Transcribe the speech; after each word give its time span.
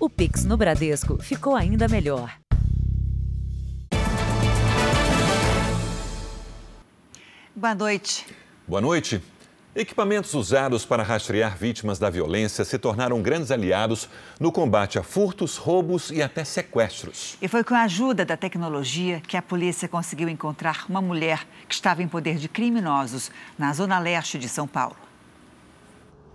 O 0.00 0.08
Pix 0.08 0.44
no 0.44 0.56
Bradesco 0.56 1.20
ficou 1.20 1.56
ainda 1.56 1.88
melhor. 1.88 2.32
Boa 7.52 7.74
noite. 7.74 8.24
Boa 8.64 8.80
noite. 8.80 9.20
Equipamentos 9.74 10.34
usados 10.34 10.84
para 10.84 11.02
rastrear 11.02 11.56
vítimas 11.56 11.98
da 11.98 12.08
violência 12.08 12.64
se 12.64 12.78
tornaram 12.78 13.20
grandes 13.20 13.50
aliados 13.50 14.08
no 14.38 14.52
combate 14.52 15.00
a 15.00 15.02
furtos, 15.02 15.56
roubos 15.56 16.12
e 16.12 16.22
até 16.22 16.44
sequestros. 16.44 17.36
E 17.42 17.48
foi 17.48 17.64
com 17.64 17.74
a 17.74 17.82
ajuda 17.82 18.24
da 18.24 18.36
tecnologia 18.36 19.20
que 19.26 19.36
a 19.36 19.42
polícia 19.42 19.88
conseguiu 19.88 20.28
encontrar 20.28 20.84
uma 20.88 21.02
mulher 21.02 21.44
que 21.68 21.74
estava 21.74 22.04
em 22.04 22.08
poder 22.08 22.36
de 22.36 22.48
criminosos 22.48 23.32
na 23.58 23.72
zona 23.72 23.98
leste 23.98 24.38
de 24.38 24.48
São 24.48 24.68
Paulo. 24.68 25.07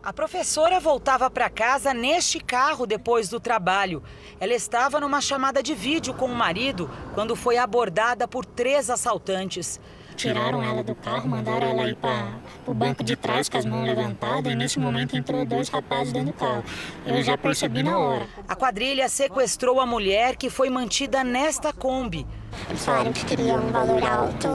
A 0.04 0.12
professora 0.12 0.82
voltava 0.82 1.30
para 1.30 1.50
casa 1.50 1.94
neste 1.94 2.38
carro 2.38 2.86
depois 2.86 3.30
do 3.30 3.40
trabalho. 3.40 4.04
Ela 4.38 4.54
estava 4.54 5.00
numa 5.00 5.22
chamada 5.22 5.64
de 5.64 5.74
vídeo 5.74 6.14
com 6.14 6.26
o 6.26 6.36
marido 6.36 6.92
quando 7.14 7.38
foi 7.38 7.58
abordada 7.58 8.28
por 8.28 8.46
três 8.46 8.90
assaltantes. 8.90 9.80
Tiraram 10.18 10.62
ela 10.62 10.84
do 10.84 10.94
carro, 10.94 11.30
mandaram 11.30 11.68
ela 11.68 11.90
ir 11.90 11.96
para 11.96 12.34
o 12.68 12.74
banco 12.74 13.02
de 13.02 13.16
trás 13.16 13.48
com 13.48 13.58
as 13.58 13.64
mãos 13.64 13.88
levantadas 13.88 14.52
e 14.52 14.56
nesse 14.56 14.78
momento 14.78 15.16
entrou 15.16 15.46
dois 15.46 15.70
rapazes 15.70 16.12
dentro 16.12 16.34
do 16.34 16.38
carro. 16.38 16.66
Eu 17.06 17.24
já 17.24 17.38
percebi 17.38 17.82
na 17.82 17.98
hora. 17.98 18.28
A 18.46 18.56
quadrilha 18.58 19.08
sequestrou 19.08 19.80
a 19.80 19.86
mulher 19.86 20.36
que 20.36 20.50
foi 20.50 20.70
mantida 20.70 21.24
nesta 21.24 21.72
Kombi. 21.72 22.28
Eles 22.70 22.84
falaram 22.84 23.14
que 23.14 23.24
queriam 23.24 23.56
um 23.56 23.72
valor 23.72 24.04
alto 24.04 24.50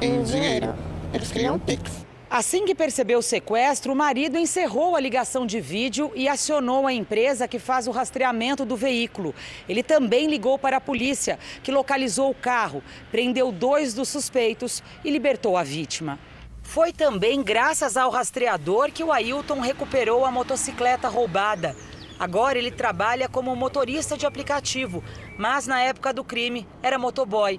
em 0.00 0.22
dinheiro. 0.22 0.74
Eles 1.12 1.30
queriam 1.30 1.56
um 1.56 1.58
Pix. 1.58 2.07
Assim 2.30 2.66
que 2.66 2.74
percebeu 2.74 3.20
o 3.20 3.22
sequestro, 3.22 3.94
o 3.94 3.96
marido 3.96 4.36
encerrou 4.36 4.94
a 4.94 5.00
ligação 5.00 5.46
de 5.46 5.62
vídeo 5.62 6.12
e 6.14 6.28
acionou 6.28 6.86
a 6.86 6.92
empresa 6.92 7.48
que 7.48 7.58
faz 7.58 7.88
o 7.88 7.90
rastreamento 7.90 8.66
do 8.66 8.76
veículo. 8.76 9.34
Ele 9.66 9.82
também 9.82 10.26
ligou 10.26 10.58
para 10.58 10.76
a 10.76 10.80
polícia, 10.80 11.38
que 11.62 11.72
localizou 11.72 12.28
o 12.28 12.34
carro, 12.34 12.82
prendeu 13.10 13.50
dois 13.50 13.94
dos 13.94 14.10
suspeitos 14.10 14.82
e 15.02 15.10
libertou 15.10 15.56
a 15.56 15.62
vítima. 15.62 16.18
Foi 16.62 16.92
também 16.92 17.42
graças 17.42 17.96
ao 17.96 18.10
rastreador 18.10 18.92
que 18.92 19.02
o 19.02 19.10
Ailton 19.10 19.60
recuperou 19.60 20.26
a 20.26 20.30
motocicleta 20.30 21.08
roubada. 21.08 21.74
Agora 22.18 22.58
ele 22.58 22.70
trabalha 22.70 23.26
como 23.26 23.56
motorista 23.56 24.18
de 24.18 24.26
aplicativo, 24.26 25.02
mas 25.38 25.66
na 25.66 25.80
época 25.80 26.12
do 26.12 26.22
crime 26.22 26.68
era 26.82 26.98
motoboy. 26.98 27.58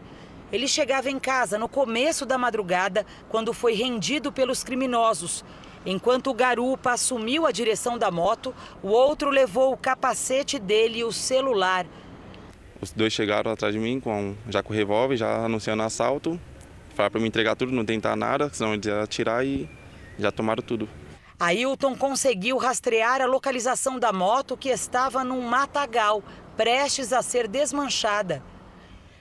Ele 0.52 0.67
chegava 0.67 1.09
em 1.09 1.19
casa 1.19 1.58
no 1.58 1.69
começo 1.69 2.25
da 2.25 2.38
madrugada, 2.38 3.05
quando 3.30 3.53
foi 3.53 3.73
rendido 3.73 4.31
pelos 4.31 4.64
criminosos. 4.64 5.44
Enquanto 5.86 6.30
o 6.30 6.33
garupa 6.33 6.92
assumiu 6.92 7.45
a 7.45 7.52
direção 7.52 7.97
da 7.97 8.11
moto, 8.11 8.53
o 8.83 8.89
outro 8.89 9.30
levou 9.30 9.72
o 9.72 9.77
capacete 9.77 10.59
dele 10.59 11.00
e 11.00 11.03
o 11.03 11.11
celular. 11.11 11.86
Os 12.81 12.92
dois 12.92 13.14
chegaram 13.14 13.52
atrás 13.52 13.73
de 13.73 13.80
mim 13.80 14.00
com 14.00 14.36
já 14.50 14.64
com 14.64 14.73
o 14.73 14.75
revólver, 14.75 15.17
já 15.17 15.45
anunciando 15.45 15.83
assalto. 15.83 16.39
Falaram 16.95 17.11
para 17.11 17.22
me 17.22 17.27
entregar 17.27 17.55
tudo, 17.55 17.72
não 17.72 17.86
tentar 17.86 18.16
nada, 18.16 18.50
senão 18.52 18.73
eles 18.73 18.86
iam 18.86 19.02
atirar 19.02 19.45
e 19.45 19.70
já 20.17 20.31
tomaram 20.31 20.64
tudo. 20.64 20.89
Ailton 21.39 21.95
conseguiu 21.95 22.58
rastrear 22.58 23.22
a 23.22 23.25
localização 23.25 23.97
da 23.97 24.11
moto 24.11 24.58
que 24.58 24.67
estava 24.67 25.23
num 25.23 25.42
matagal, 25.42 26.22
prestes 26.58 27.14
a 27.14 27.22
ser 27.22 27.47
desmanchada. 27.47 28.44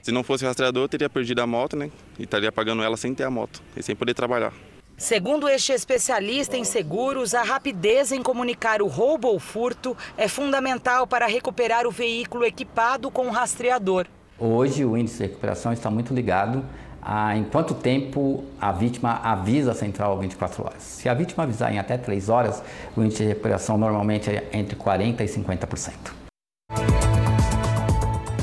Se 0.01 0.11
não 0.11 0.23
fosse 0.23 0.45
rastreador, 0.45 0.83
eu 0.83 0.89
teria 0.89 1.09
perdido 1.09 1.41
a 1.41 1.47
moto, 1.47 1.75
né? 1.75 1.89
E 2.17 2.23
estaria 2.23 2.51
pagando 2.51 2.81
ela 2.81 2.97
sem 2.97 3.13
ter 3.13 3.23
a 3.23 3.29
moto 3.29 3.61
e 3.75 3.83
sem 3.83 3.95
poder 3.95 4.13
trabalhar. 4.13 4.53
Segundo 4.97 5.47
este 5.47 5.71
especialista 5.71 6.57
em 6.57 6.65
seguros, 6.65 7.33
a 7.33 7.41
rapidez 7.41 8.11
em 8.11 8.21
comunicar 8.21 8.81
o 8.81 8.87
roubo 8.87 9.29
ou 9.29 9.39
furto 9.39 9.95
é 10.17 10.27
fundamental 10.27 11.07
para 11.07 11.25
recuperar 11.25 11.87
o 11.87 11.91
veículo 11.91 12.43
equipado 12.43 13.09
com 13.09 13.29
rastreador. 13.29 14.07
Hoje, 14.37 14.83
o 14.83 14.97
índice 14.97 15.17
de 15.17 15.23
recuperação 15.23 15.71
está 15.71 15.89
muito 15.89 16.13
ligado 16.13 16.65
a 17.01 17.35
em 17.35 17.45
quanto 17.45 17.73
tempo 17.73 18.43
a 18.59 18.73
vítima 18.73 19.21
avisa 19.23 19.71
a 19.71 19.75
central 19.75 20.19
24 20.19 20.65
horas. 20.65 20.83
Se 20.83 21.07
a 21.07 21.13
vítima 21.13 21.43
avisar 21.43 21.73
em 21.73 21.79
até 21.79 21.97
3 21.97 22.27
horas, 22.27 22.61
o 22.95 23.01
índice 23.01 23.23
de 23.23 23.29
recuperação 23.29 23.77
normalmente 23.77 24.29
é 24.29 24.49
entre 24.51 24.75
40% 24.75 25.21
e 25.21 25.25
50%. 25.25 26.18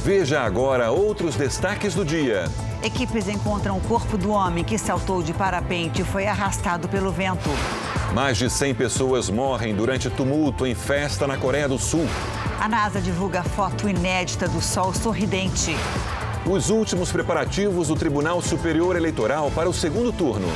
Veja 0.06 0.41
agora 0.43 0.93
outros 0.93 1.34
destaques 1.34 1.93
do 1.93 2.05
dia. 2.05 2.44
Equipes 2.81 3.27
encontram 3.27 3.77
o 3.77 3.81
corpo 3.81 4.17
do 4.17 4.31
homem 4.31 4.62
que 4.62 4.78
saltou 4.78 5.21
de 5.21 5.34
parapente 5.34 6.03
e 6.03 6.05
foi 6.05 6.28
arrastado 6.28 6.89
pelo 6.89 7.11
vento. 7.11 7.50
Mais 8.15 8.37
de 8.37 8.49
100 8.49 8.77
pessoas 8.77 9.28
morrem 9.28 9.75
durante 9.75 10.09
tumulto 10.09 10.65
em 10.65 10.77
festa 10.77 11.27
na 11.27 11.37
Coreia 11.37 11.69
do 11.69 11.77
Sul. 11.77 12.06
A 12.61 12.69
NASA 12.69 13.00
divulga 13.00 13.43
foto 13.43 13.89
inédita 13.89 14.47
do 14.47 14.61
Sol 14.61 14.95
sorridente. 14.95 15.75
Os 16.49 16.71
últimos 16.71 17.11
preparativos 17.11 17.89
do 17.89 17.97
Tribunal 17.97 18.41
Superior 18.41 18.95
Eleitoral 18.95 19.50
para 19.50 19.69
o 19.69 19.75
segundo 19.75 20.12
turno. 20.12 20.47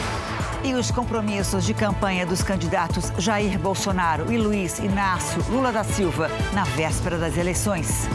E 0.63 0.75
os 0.75 0.93
compromissos 0.93 1.67
de 1.67 1.75
campanha 1.75 2.25
dos 2.25 2.41
candidatos 2.41 3.13
Jair 3.19 3.59
Bolsonaro 3.59 4.33
e 4.33 4.39
Luiz 4.39 4.79
Inácio 4.79 5.45
Lula 5.51 5.73
da 5.73 5.83
Silva 5.83 6.31
na 6.55 6.63
véspera 6.63 7.19
das 7.19 7.37
eleições. 7.37 8.09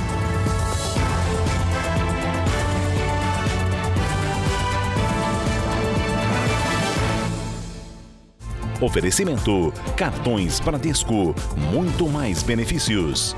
Oferecimento: 8.86 9.74
cartões 9.98 10.60
Bradesco, 10.60 11.34
muito 11.72 12.08
mais 12.08 12.44
benefícios. 12.44 13.36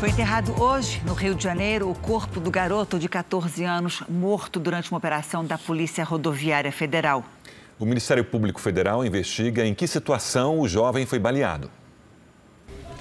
Foi 0.00 0.10
enterrado 0.10 0.60
hoje, 0.60 1.00
no 1.06 1.14
Rio 1.14 1.36
de 1.36 1.44
Janeiro, 1.44 1.88
o 1.88 1.94
corpo 1.94 2.40
do 2.40 2.50
garoto 2.50 2.98
de 2.98 3.08
14 3.08 3.62
anos 3.62 4.02
morto 4.08 4.58
durante 4.58 4.90
uma 4.90 4.98
operação 4.98 5.44
da 5.44 5.56
Polícia 5.56 6.02
Rodoviária 6.02 6.72
Federal. 6.72 7.24
O 7.78 7.86
Ministério 7.86 8.24
Público 8.24 8.60
Federal 8.60 9.06
investiga 9.06 9.64
em 9.64 9.72
que 9.72 9.86
situação 9.86 10.58
o 10.58 10.66
jovem 10.66 11.06
foi 11.06 11.20
baleado. 11.20 11.70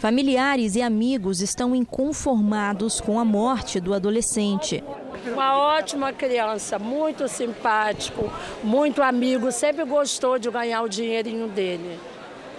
Familiares 0.02 0.76
e 0.76 0.82
amigos 0.82 1.42
estão 1.42 1.76
inconformados 1.76 3.00
com 3.00 3.20
a 3.20 3.24
morte 3.24 3.80
do 3.80 3.94
adolescente. 3.94 4.84
Uma 5.32 5.56
ótima 5.78 6.12
criança, 6.12 6.80
muito 6.80 7.28
simpático, 7.28 8.28
muito 8.64 9.04
amigo, 9.04 9.52
sempre 9.52 9.86
gostou 9.86 10.40
de 10.40 10.50
ganhar 10.50 10.82
o 10.82 10.90
dinheirinho 10.90 11.48
dele. 11.50 12.00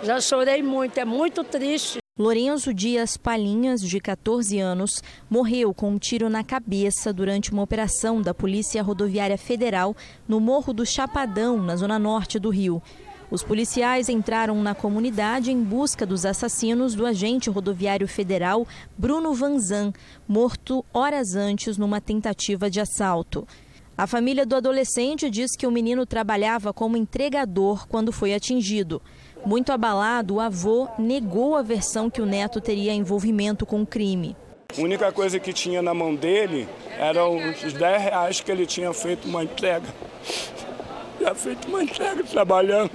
Já 0.04 0.20
chorei 0.20 0.62
muito, 0.62 0.96
é 0.98 1.04
muito 1.04 1.42
triste. 1.42 1.98
Lorenzo 2.16 2.72
Dias 2.72 3.16
Palinhas, 3.16 3.80
de 3.80 3.98
14 3.98 4.60
anos, 4.60 5.02
morreu 5.28 5.74
com 5.74 5.90
um 5.90 5.98
tiro 5.98 6.30
na 6.30 6.44
cabeça 6.44 7.12
durante 7.12 7.50
uma 7.50 7.64
operação 7.64 8.22
da 8.22 8.32
Polícia 8.32 8.80
Rodoviária 8.84 9.36
Federal 9.36 9.96
no 10.28 10.38
Morro 10.38 10.72
do 10.72 10.86
Chapadão, 10.86 11.60
na 11.60 11.74
zona 11.74 11.98
norte 11.98 12.38
do 12.38 12.50
Rio. 12.50 12.80
Os 13.32 13.42
policiais 13.42 14.10
entraram 14.10 14.62
na 14.62 14.74
comunidade 14.74 15.50
em 15.50 15.62
busca 15.62 16.04
dos 16.04 16.26
assassinos 16.26 16.94
do 16.94 17.06
agente 17.06 17.48
rodoviário 17.48 18.06
federal 18.06 18.68
Bruno 18.94 19.32
Vanzan, 19.32 19.90
morto 20.28 20.84
horas 20.92 21.34
antes 21.34 21.78
numa 21.78 21.98
tentativa 21.98 22.68
de 22.68 22.78
assalto. 22.78 23.48
A 23.96 24.06
família 24.06 24.44
do 24.44 24.54
adolescente 24.54 25.30
diz 25.30 25.56
que 25.56 25.66
o 25.66 25.70
menino 25.70 26.04
trabalhava 26.04 26.74
como 26.74 26.94
entregador 26.94 27.88
quando 27.88 28.12
foi 28.12 28.34
atingido. 28.34 29.00
Muito 29.46 29.72
abalado, 29.72 30.34
o 30.34 30.40
avô 30.40 30.86
negou 30.98 31.56
a 31.56 31.62
versão 31.62 32.10
que 32.10 32.20
o 32.20 32.26
neto 32.26 32.60
teria 32.60 32.92
envolvimento 32.92 33.64
com 33.64 33.80
o 33.80 33.86
crime. 33.86 34.36
A 34.76 34.80
única 34.82 35.10
coisa 35.10 35.40
que 35.40 35.54
tinha 35.54 35.80
na 35.80 35.94
mão 35.94 36.14
dele 36.14 36.68
eram 36.98 37.38
os 37.38 37.72
10 37.72 38.02
reais 38.02 38.40
que 38.42 38.52
ele 38.52 38.66
tinha 38.66 38.92
feito 38.92 39.26
uma 39.26 39.42
entrega. 39.42 39.86
Já 41.18 41.34
feito 41.34 41.66
uma 41.68 41.82
entrega 41.82 42.24
trabalhando 42.24 42.90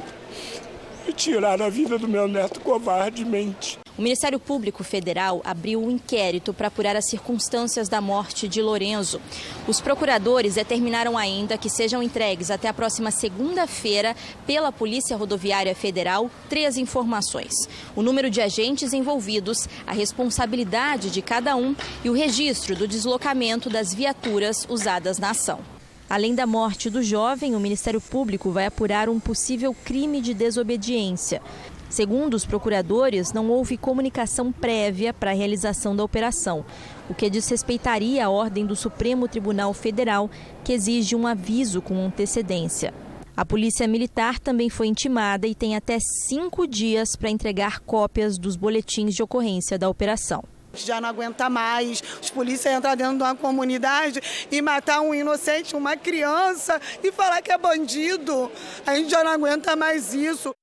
e 1.07 1.13
tiraram 1.13 1.65
a 1.65 1.69
vida 1.69 1.97
do 1.97 2.07
meu 2.07 2.27
neto 2.27 2.59
covardemente. 2.59 3.79
O 3.97 4.01
Ministério 4.01 4.39
Público 4.39 4.83
Federal 4.83 5.41
abriu 5.43 5.83
um 5.83 5.89
inquérito 5.89 6.53
para 6.53 6.67
apurar 6.67 6.95
as 6.95 7.09
circunstâncias 7.09 7.89
da 7.89 7.99
morte 7.99 8.47
de 8.47 8.61
Lorenzo. 8.61 9.19
Os 9.67 9.81
procuradores 9.81 10.53
determinaram 10.53 11.17
ainda 11.17 11.57
que 11.57 11.67
sejam 11.67 12.03
entregues 12.03 12.51
até 12.51 12.67
a 12.67 12.73
próxima 12.73 13.09
segunda-feira 13.09 14.15
pela 14.45 14.71
Polícia 14.71 15.17
Rodoviária 15.17 15.73
Federal 15.73 16.29
três 16.47 16.77
informações: 16.77 17.53
o 17.95 18.03
número 18.03 18.29
de 18.29 18.39
agentes 18.39 18.93
envolvidos, 18.93 19.67
a 19.87 19.93
responsabilidade 19.93 21.09
de 21.09 21.23
cada 21.23 21.55
um 21.55 21.75
e 22.03 22.09
o 22.09 22.13
registro 22.13 22.75
do 22.75 22.87
deslocamento 22.87 23.67
das 23.67 23.95
viaturas 23.95 24.67
usadas 24.69 25.17
na 25.17 25.31
ação. 25.31 25.76
Além 26.09 26.33
da 26.33 26.47
morte 26.47 26.89
do 26.89 27.03
jovem, 27.03 27.53
o 27.53 27.59
Ministério 27.59 27.99
Público 27.99 28.49
vai 28.49 28.65
apurar 28.65 29.09
um 29.09 29.19
possível 29.19 29.75
crime 29.83 30.21
de 30.21 30.33
desobediência. 30.33 31.41
Segundo 31.89 32.33
os 32.33 32.45
procuradores, 32.45 33.33
não 33.33 33.49
houve 33.49 33.77
comunicação 33.77 34.49
prévia 34.49 35.13
para 35.13 35.31
a 35.31 35.33
realização 35.33 35.93
da 35.93 36.03
operação, 36.05 36.65
o 37.09 37.13
que 37.13 37.29
desrespeitaria 37.29 38.25
a 38.25 38.29
ordem 38.29 38.65
do 38.65 38.75
Supremo 38.75 39.27
Tribunal 39.27 39.73
Federal, 39.73 40.29
que 40.63 40.71
exige 40.71 41.13
um 41.13 41.27
aviso 41.27 41.81
com 41.81 42.05
antecedência. 42.05 42.93
A 43.35 43.45
polícia 43.45 43.85
militar 43.85 44.39
também 44.39 44.69
foi 44.69 44.87
intimada 44.87 45.45
e 45.45 45.53
tem 45.53 45.75
até 45.75 45.97
cinco 45.99 46.65
dias 46.65 47.17
para 47.17 47.29
entregar 47.29 47.81
cópias 47.81 48.37
dos 48.37 48.55
boletins 48.55 49.13
de 49.13 49.21
ocorrência 49.21 49.77
da 49.77 49.89
operação 49.89 50.41
já 50.85 50.99
não 51.01 51.09
aguenta 51.09 51.49
mais. 51.49 52.01
Os 52.21 52.29
polícias 52.29 52.73
entrar 52.73 52.95
dentro 52.95 53.17
de 53.17 53.23
uma 53.23 53.35
comunidade 53.35 54.21
e 54.51 54.61
matar 54.61 55.01
um 55.01 55.13
inocente, 55.13 55.75
uma 55.75 55.95
criança, 55.95 56.79
e 57.03 57.11
falar 57.11 57.41
que 57.41 57.51
é 57.51 57.57
bandido. 57.57 58.51
A 58.85 58.95
gente 58.95 59.09
já 59.09 59.23
não 59.23 59.31
aguenta 59.31 59.75
mais 59.75 60.13
isso. 60.13 60.53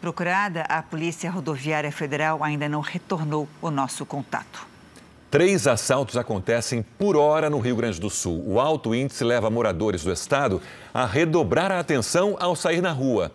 Procurada, 0.00 0.62
a 0.62 0.82
Polícia 0.82 1.30
Rodoviária 1.30 1.92
Federal 1.92 2.42
ainda 2.42 2.68
não 2.68 2.80
retornou 2.80 3.48
o 3.60 3.70
nosso 3.70 4.04
contato. 4.04 4.66
Três 5.30 5.66
assaltos 5.66 6.16
acontecem 6.16 6.84
por 6.98 7.16
hora 7.16 7.48
no 7.48 7.58
Rio 7.58 7.76
Grande 7.76 7.98
do 7.98 8.10
Sul. 8.10 8.42
O 8.46 8.60
alto 8.60 8.94
índice 8.94 9.24
leva 9.24 9.48
moradores 9.48 10.04
do 10.04 10.12
estado 10.12 10.60
a 10.92 11.06
redobrar 11.06 11.72
a 11.72 11.78
atenção 11.78 12.36
ao 12.38 12.54
sair 12.54 12.82
na 12.82 12.92
rua. 12.92 13.32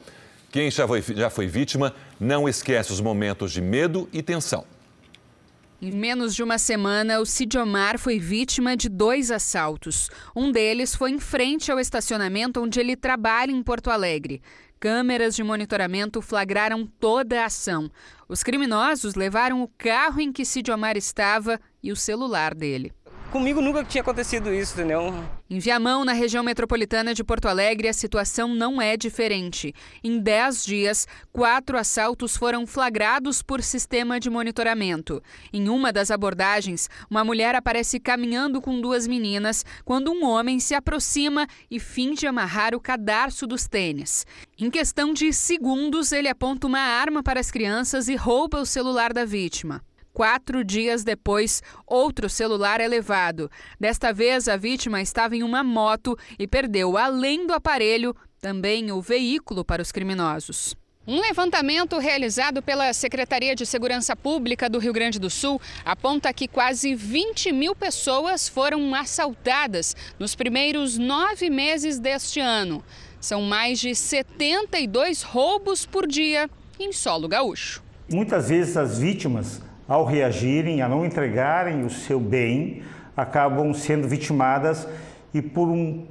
Quem 0.51 0.69
já 0.69 0.87
foi, 0.87 1.01
já 1.01 1.29
foi 1.29 1.47
vítima 1.47 1.93
não 2.19 2.47
esquece 2.47 2.91
os 2.91 3.01
momentos 3.01 3.51
de 3.51 3.61
medo 3.61 4.07
e 4.13 4.21
tensão. 4.21 4.63
Em 5.79 5.91
menos 5.91 6.33
de 6.33 6.41
uma 6.41 6.57
semana, 6.57 7.19
o 7.19 7.25
Cidiomar 7.25 7.99
foi 7.99 8.17
vítima 8.17 8.75
de 8.75 8.89
dois 8.89 9.29
assaltos. 9.29 10.09
Um 10.35 10.51
deles 10.51 10.95
foi 10.95 11.11
em 11.11 11.19
frente 11.19 11.71
ao 11.71 11.79
estacionamento 11.79 12.59
onde 12.59 12.79
ele 12.79 12.95
trabalha 12.95 13.51
em 13.51 13.61
Porto 13.61 13.91
Alegre. 13.91 14.41
Câmeras 14.79 15.35
de 15.35 15.43
monitoramento 15.43 16.19
flagraram 16.19 16.83
toda 16.99 17.43
a 17.43 17.45
ação. 17.45 17.91
Os 18.27 18.41
criminosos 18.41 19.13
levaram 19.13 19.61
o 19.61 19.67
carro 19.77 20.19
em 20.19 20.31
que 20.31 20.45
Cidiomar 20.45 20.97
estava 20.97 21.59
e 21.83 21.91
o 21.91 21.95
celular 21.95 22.55
dele. 22.55 22.91
Comigo 23.31 23.61
nunca 23.61 23.83
tinha 23.83 24.01
acontecido 24.01 24.53
isso, 24.53 24.73
entendeu? 24.73 25.13
Em 25.49 25.59
Viamão, 25.59 26.05
na 26.05 26.13
região 26.13 26.43
metropolitana 26.43 27.13
de 27.13 27.25
Porto 27.25 27.47
Alegre, 27.47 27.89
a 27.89 27.93
situação 27.93 28.55
não 28.55 28.81
é 28.81 28.95
diferente. 28.95 29.73
Em 30.01 30.17
10 30.17 30.65
dias, 30.65 31.07
quatro 31.31 31.77
assaltos 31.77 32.37
foram 32.37 32.65
flagrados 32.65 33.41
por 33.41 33.61
sistema 33.61 34.17
de 34.17 34.29
monitoramento. 34.29 35.21
Em 35.51 35.67
uma 35.67 35.91
das 35.91 36.09
abordagens, 36.09 36.89
uma 37.09 37.23
mulher 37.23 37.53
aparece 37.53 37.99
caminhando 37.99 38.61
com 38.61 38.79
duas 38.79 39.05
meninas 39.05 39.65
quando 39.83 40.11
um 40.11 40.25
homem 40.25 40.57
se 40.57 40.73
aproxima 40.73 41.47
e 41.69 41.81
finge 41.81 42.25
amarrar 42.25 42.73
o 42.73 42.79
cadarço 42.79 43.45
dos 43.45 43.67
tênis. 43.67 44.25
Em 44.57 44.71
questão 44.71 45.13
de 45.13 45.33
segundos, 45.33 46.13
ele 46.13 46.29
aponta 46.29 46.65
uma 46.65 46.79
arma 46.79 47.21
para 47.21 47.41
as 47.41 47.51
crianças 47.51 48.07
e 48.07 48.15
rouba 48.15 48.61
o 48.61 48.65
celular 48.65 49.11
da 49.11 49.25
vítima. 49.25 49.81
Quatro 50.17 50.63
dias 50.63 51.03
depois, 51.03 51.61
outro 51.85 52.27
celular 52.27 52.81
é 52.81 52.87
levado. 52.87 53.51
Desta 53.79 54.11
vez, 54.11 54.47
a 54.47 54.57
vítima 54.57 54.99
estava 54.99 55.35
em 55.35 55.43
uma 55.43 55.63
moto 55.63 56.17
e 56.39 56.47
perdeu, 56.47 56.97
além 56.97 57.45
do 57.45 57.53
aparelho, 57.53 58.15
também 58.41 58.91
o 58.91 58.99
veículo 58.99 59.63
para 59.63 59.79
os 59.79 59.91
criminosos. 59.91 60.75
Um 61.05 61.21
levantamento 61.21 61.99
realizado 61.99 62.63
pela 62.63 62.91
Secretaria 62.93 63.53
de 63.53 63.63
Segurança 63.63 64.15
Pública 64.15 64.67
do 64.67 64.79
Rio 64.79 64.91
Grande 64.91 65.19
do 65.19 65.29
Sul 65.29 65.61
aponta 65.85 66.33
que 66.33 66.47
quase 66.47 66.95
20 66.95 67.51
mil 67.51 67.75
pessoas 67.75 68.49
foram 68.49 68.95
assaltadas 68.95 69.95
nos 70.17 70.33
primeiros 70.33 70.97
nove 70.97 71.47
meses 71.47 71.99
deste 71.99 72.39
ano. 72.39 72.83
São 73.21 73.43
mais 73.43 73.79
de 73.79 73.93
72 73.93 75.21
roubos 75.21 75.85
por 75.85 76.07
dia 76.07 76.49
em 76.79 76.91
solo 76.91 77.27
gaúcho. 77.27 77.83
Muitas 78.09 78.49
vezes 78.49 78.75
as 78.75 78.97
vítimas 78.97 79.61
ao 79.87 80.05
reagirem, 80.05 80.81
a 80.81 80.89
não 80.89 81.05
entregarem 81.05 81.83
o 81.83 81.89
seu 81.89 82.19
bem, 82.19 82.81
acabam 83.15 83.73
sendo 83.73 84.07
vitimadas 84.07 84.87
e 85.33 85.41
por 85.41 85.67
um, 85.67 86.05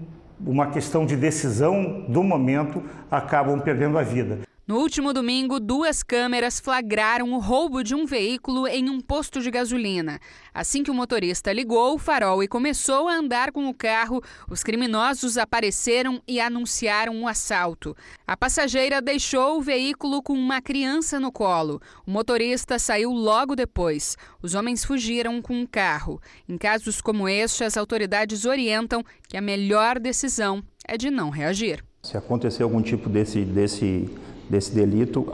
uma 0.44 0.68
questão 0.68 1.04
de 1.04 1.16
decisão 1.16 2.04
do 2.08 2.22
momento 2.22 2.82
acabam 3.10 3.60
perdendo 3.60 3.98
a 3.98 4.02
vida. 4.02 4.40
No 4.66 4.78
último 4.78 5.12
domingo, 5.12 5.60
duas 5.60 6.02
câmeras 6.02 6.58
flagraram 6.58 7.32
o 7.32 7.38
roubo 7.38 7.84
de 7.84 7.94
um 7.94 8.04
veículo 8.04 8.66
em 8.66 8.90
um 8.90 9.00
posto 9.00 9.40
de 9.40 9.48
gasolina. 9.48 10.18
Assim 10.52 10.82
que 10.82 10.90
o 10.90 10.94
motorista 10.94 11.52
ligou 11.52 11.94
o 11.94 11.98
farol 11.98 12.42
e 12.42 12.48
começou 12.48 13.06
a 13.06 13.14
andar 13.14 13.52
com 13.52 13.68
o 13.68 13.74
carro, 13.74 14.20
os 14.50 14.64
criminosos 14.64 15.38
apareceram 15.38 16.20
e 16.26 16.40
anunciaram 16.40 17.14
o 17.14 17.20
um 17.20 17.28
assalto. 17.28 17.96
A 18.26 18.36
passageira 18.36 19.00
deixou 19.00 19.56
o 19.56 19.62
veículo 19.62 20.20
com 20.20 20.32
uma 20.32 20.60
criança 20.60 21.20
no 21.20 21.30
colo. 21.30 21.80
O 22.04 22.10
motorista 22.10 22.76
saiu 22.76 23.12
logo 23.12 23.54
depois. 23.54 24.16
Os 24.42 24.56
homens 24.56 24.84
fugiram 24.84 25.40
com 25.40 25.54
um 25.54 25.64
carro. 25.64 26.20
Em 26.48 26.58
casos 26.58 27.00
como 27.00 27.28
este, 27.28 27.62
as 27.62 27.76
autoridades 27.76 28.44
orientam 28.44 29.04
que 29.28 29.36
a 29.36 29.40
melhor 29.40 30.00
decisão 30.00 30.60
é 30.84 30.98
de 30.98 31.08
não 31.08 31.30
reagir. 31.30 31.84
Se 32.02 32.16
acontecer 32.16 32.64
algum 32.64 32.82
tipo 32.82 33.08
desse, 33.08 33.44
desse 33.44 34.10
desse 34.48 34.74
delito 34.74 35.26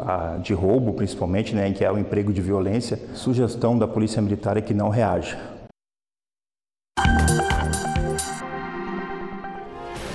de 0.42 0.54
roubo, 0.54 0.92
principalmente, 0.94 1.54
né, 1.54 1.68
em 1.68 1.72
que 1.72 1.84
é 1.84 1.92
o 1.92 1.98
emprego 1.98 2.32
de 2.32 2.40
violência, 2.40 2.98
sugestão 3.14 3.78
da 3.78 3.86
Polícia 3.86 4.22
Militar 4.22 4.56
é 4.56 4.60
que 4.60 4.74
não 4.74 4.88
reaja. 4.88 5.51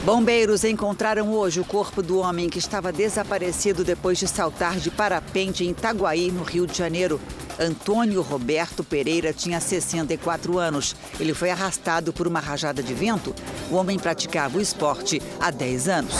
Bombeiros 0.07 0.63
encontraram 0.63 1.33
hoje 1.33 1.59
o 1.59 1.65
corpo 1.65 2.01
do 2.01 2.19
homem 2.19 2.47
que 2.47 2.59
estava 2.59 2.93
desaparecido 2.93 3.83
depois 3.83 4.17
de 4.17 4.25
saltar 4.25 4.79
de 4.79 4.89
parapente 4.89 5.65
em 5.65 5.71
Itaguaí, 5.71 6.31
no 6.31 6.43
Rio 6.43 6.65
de 6.65 6.77
Janeiro. 6.77 7.19
Antônio 7.59 8.21
Roberto 8.21 8.85
Pereira 8.85 9.33
tinha 9.33 9.59
64 9.59 10.57
anos. 10.57 10.95
Ele 11.19 11.33
foi 11.33 11.49
arrastado 11.49 12.13
por 12.13 12.25
uma 12.25 12.39
rajada 12.39 12.81
de 12.81 12.93
vento. 12.93 13.35
O 13.69 13.75
homem 13.75 13.99
praticava 13.99 14.57
o 14.57 14.61
esporte 14.61 15.21
há 15.41 15.51
10 15.51 15.89
anos. 15.89 16.13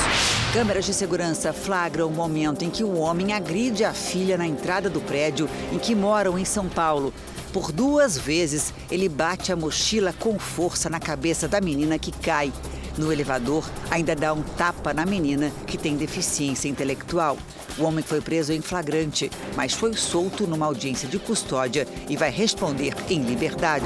Câmeras 0.52 0.84
de 0.84 0.94
segurança 0.94 1.54
flagram 1.54 2.08
o 2.08 2.12
momento 2.12 2.66
em 2.66 2.70
que 2.70 2.84
o 2.84 2.98
homem 2.98 3.32
agride 3.32 3.86
a 3.86 3.94
filha 3.94 4.38
na 4.38 4.46
entrada 4.46 4.90
do 4.90 5.00
prédio 5.00 5.50
em 5.72 5.80
que 5.80 5.96
moram 5.96 6.38
em 6.38 6.44
São 6.44 6.68
Paulo. 6.68 7.14
Por 7.54 7.72
duas 7.72 8.18
vezes, 8.18 8.74
ele 8.92 9.08
bate 9.08 9.54
a 9.54 9.56
mochila 9.56 10.12
com 10.12 10.38
força 10.38 10.90
na 10.90 11.00
cabeça 11.00 11.48
da 11.48 11.62
menina 11.62 11.98
que 11.98 12.12
cai. 12.12 12.52
No 12.98 13.14
elevador, 13.14 13.70
ainda 13.92 14.16
dá 14.16 14.34
um 14.34 14.42
tapa 14.42 14.92
na 14.92 15.06
menina 15.06 15.52
que 15.68 15.78
tem 15.78 15.96
deficiência 15.96 16.68
intelectual. 16.68 17.38
O 17.78 17.84
homem 17.84 18.04
foi 18.04 18.20
preso 18.20 18.52
em 18.52 18.60
flagrante, 18.60 19.30
mas 19.56 19.72
foi 19.72 19.94
solto 19.94 20.48
numa 20.48 20.66
audiência 20.66 21.08
de 21.08 21.20
custódia 21.20 21.88
e 22.10 22.18
vai 22.18 22.32
responder 22.32 22.96
em 23.08 23.22
liberdade. 23.22 23.86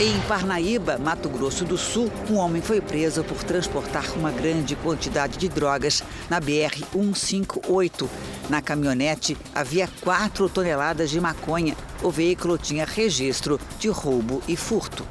Em 0.00 0.20
Parnaíba, 0.28 0.96
Mato 0.96 1.28
Grosso 1.28 1.64
do 1.64 1.76
Sul, 1.76 2.08
um 2.30 2.36
homem 2.36 2.62
foi 2.62 2.80
preso 2.80 3.24
por 3.24 3.42
transportar 3.42 4.16
uma 4.16 4.30
grande 4.30 4.76
quantidade 4.76 5.36
de 5.38 5.48
drogas 5.48 6.04
na 6.30 6.40
BR-158. 6.40 8.08
Na 8.48 8.62
caminhonete 8.62 9.36
havia 9.52 9.88
4 10.02 10.48
toneladas 10.48 11.10
de 11.10 11.20
maconha. 11.20 11.76
O 12.00 12.10
veículo 12.10 12.56
tinha 12.56 12.84
registro 12.84 13.58
de 13.80 13.88
roubo 13.88 14.40
e 14.46 14.56
furto. 14.56 15.04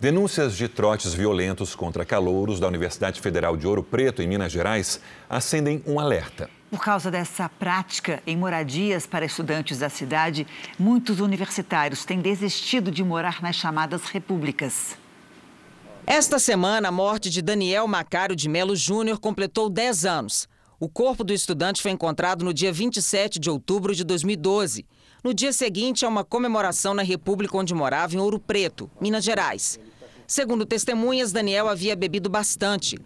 Denúncias 0.00 0.56
de 0.56 0.68
trotes 0.68 1.12
violentos 1.12 1.74
contra 1.74 2.04
calouros 2.04 2.60
da 2.60 2.68
Universidade 2.68 3.20
Federal 3.20 3.56
de 3.56 3.66
Ouro 3.66 3.82
Preto, 3.82 4.22
em 4.22 4.28
Minas 4.28 4.52
Gerais, 4.52 5.00
acendem 5.28 5.82
um 5.84 5.98
alerta. 5.98 6.48
Por 6.70 6.80
causa 6.80 7.10
dessa 7.10 7.48
prática 7.48 8.22
em 8.24 8.36
moradias 8.36 9.08
para 9.08 9.26
estudantes 9.26 9.80
da 9.80 9.88
cidade, 9.88 10.46
muitos 10.78 11.18
universitários 11.18 12.04
têm 12.04 12.20
desistido 12.20 12.92
de 12.92 13.02
morar 13.02 13.42
nas 13.42 13.56
chamadas 13.56 14.04
repúblicas. 14.04 14.96
Esta 16.06 16.38
semana, 16.38 16.90
a 16.90 16.92
morte 16.92 17.28
de 17.28 17.42
Daniel 17.42 17.88
Macário 17.88 18.36
de 18.36 18.48
Melo 18.48 18.76
Júnior 18.76 19.18
completou 19.18 19.68
10 19.68 20.06
anos. 20.06 20.48
O 20.80 20.88
corpo 20.88 21.24
do 21.24 21.32
estudante 21.32 21.82
foi 21.82 21.90
encontrado 21.90 22.44
no 22.44 22.54
dia 22.54 22.72
27 22.72 23.40
de 23.40 23.50
outubro 23.50 23.92
de 23.92 24.04
2012. 24.04 24.86
No 25.24 25.34
dia 25.34 25.52
seguinte, 25.52 26.04
há 26.04 26.08
uma 26.08 26.22
comemoração 26.22 26.94
na 26.94 27.02
república 27.02 27.56
onde 27.56 27.74
morava, 27.74 28.14
em 28.14 28.18
Ouro 28.18 28.38
Preto, 28.38 28.88
Minas 29.00 29.24
Gerais. 29.24 29.80
Segundo 30.24 30.64
testemunhas, 30.64 31.32
Daniel 31.32 31.68
havia 31.68 31.96
bebido 31.96 32.30
bastante. 32.30 32.96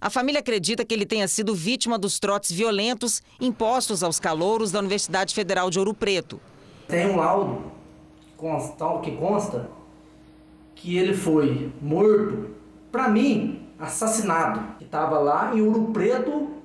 A 0.00 0.08
família 0.08 0.40
acredita 0.40 0.82
que 0.82 0.94
ele 0.94 1.04
tenha 1.04 1.28
sido 1.28 1.54
vítima 1.54 1.98
dos 1.98 2.18
trotes 2.18 2.52
violentos 2.52 3.22
impostos 3.38 4.02
aos 4.02 4.18
calouros 4.18 4.72
da 4.72 4.78
Universidade 4.78 5.34
Federal 5.34 5.68
de 5.68 5.78
Ouro 5.78 5.92
Preto. 5.92 6.40
Tem 6.88 7.06
um 7.06 7.16
laudo 7.16 7.70
que 9.02 9.10
consta 9.16 9.68
que 10.74 10.96
ele 10.96 11.12
foi 11.12 11.70
morto, 11.82 12.48
para 12.90 13.10
mim, 13.10 13.68
assassinado. 13.78 14.82
Estava 14.82 15.18
lá 15.18 15.54
em 15.54 15.60
Ouro 15.60 15.92
Preto 15.92 16.59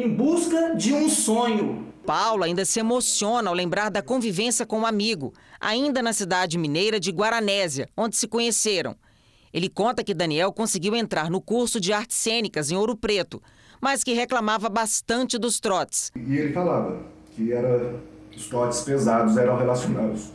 em 0.00 0.08
busca 0.08 0.74
de 0.74 0.92
um 0.92 1.08
sonho. 1.08 1.86
Paulo 2.04 2.42
ainda 2.42 2.64
se 2.64 2.80
emociona 2.80 3.48
ao 3.48 3.54
lembrar 3.54 3.90
da 3.90 4.02
convivência 4.02 4.66
com 4.66 4.80
um 4.80 4.86
amigo, 4.86 5.32
ainda 5.60 6.02
na 6.02 6.12
cidade 6.12 6.58
mineira 6.58 6.98
de 6.98 7.12
Guaranésia, 7.12 7.88
onde 7.96 8.16
se 8.16 8.26
conheceram. 8.26 8.96
Ele 9.52 9.68
conta 9.68 10.02
que 10.02 10.12
Daniel 10.12 10.52
conseguiu 10.52 10.96
entrar 10.96 11.30
no 11.30 11.40
curso 11.40 11.78
de 11.78 11.92
artes 11.92 12.16
cênicas 12.16 12.72
em 12.72 12.76
Ouro 12.76 12.96
Preto, 12.96 13.40
mas 13.80 14.02
que 14.02 14.12
reclamava 14.14 14.68
bastante 14.68 15.38
dos 15.38 15.60
trotes. 15.60 16.10
E 16.16 16.38
ele 16.38 16.52
falava 16.52 17.00
que 17.36 17.52
era, 17.52 17.94
os 18.36 18.48
trotes 18.48 18.80
pesados 18.80 19.36
eram 19.36 19.56
relacionados 19.56 20.28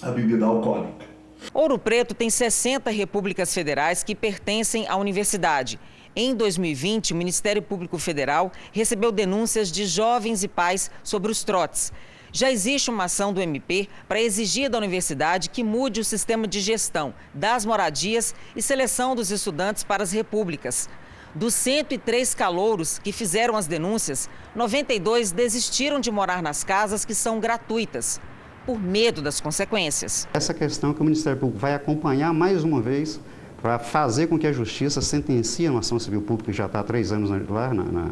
à 0.00 0.12
bebida 0.12 0.46
alcoólica. 0.46 1.06
Ouro 1.52 1.76
Preto 1.76 2.14
tem 2.14 2.30
60 2.30 2.88
repúblicas 2.90 3.52
federais 3.52 4.04
que 4.04 4.14
pertencem 4.14 4.86
à 4.86 4.96
universidade. 4.96 5.80
Em 6.18 6.34
2020, 6.34 7.12
o 7.12 7.16
Ministério 7.16 7.60
Público 7.60 7.98
Federal 7.98 8.50
recebeu 8.72 9.12
denúncias 9.12 9.70
de 9.70 9.84
jovens 9.84 10.42
e 10.42 10.48
pais 10.48 10.90
sobre 11.04 11.30
os 11.30 11.44
trotes. 11.44 11.92
Já 12.32 12.50
existe 12.50 12.88
uma 12.88 13.04
ação 13.04 13.34
do 13.34 13.40
MP 13.40 13.86
para 14.08 14.18
exigir 14.18 14.70
da 14.70 14.78
universidade 14.78 15.50
que 15.50 15.62
mude 15.62 16.00
o 16.00 16.04
sistema 16.04 16.48
de 16.48 16.58
gestão 16.60 17.12
das 17.34 17.66
moradias 17.66 18.34
e 18.56 18.62
seleção 18.62 19.14
dos 19.14 19.30
estudantes 19.30 19.84
para 19.84 20.02
as 20.02 20.10
repúblicas. 20.10 20.88
Dos 21.34 21.52
103 21.52 22.34
calouros 22.34 22.98
que 22.98 23.12
fizeram 23.12 23.54
as 23.54 23.66
denúncias, 23.66 24.26
92 24.54 25.32
desistiram 25.32 26.00
de 26.00 26.10
morar 26.10 26.42
nas 26.42 26.64
casas 26.64 27.04
que 27.04 27.14
são 27.14 27.38
gratuitas, 27.38 28.18
por 28.64 28.80
medo 28.80 29.20
das 29.20 29.38
consequências. 29.38 30.26
Essa 30.32 30.54
questão 30.54 30.94
que 30.94 31.00
o 31.02 31.04
Ministério 31.04 31.38
Público 31.38 31.60
vai 31.60 31.74
acompanhar 31.74 32.32
mais 32.32 32.64
uma 32.64 32.80
vez 32.80 33.20
para 33.60 33.78
fazer 33.78 34.26
com 34.26 34.38
que 34.38 34.46
a 34.46 34.52
Justiça 34.52 35.00
sentencie 35.00 35.66
a 35.66 35.78
ação 35.78 35.98
civil 35.98 36.22
pública, 36.22 36.50
que 36.50 36.56
já 36.56 36.66
está 36.66 36.80
há 36.80 36.84
três 36.84 37.12
anos 37.12 37.30
lá 37.48 37.72
na, 37.72 37.84
na, 37.84 38.10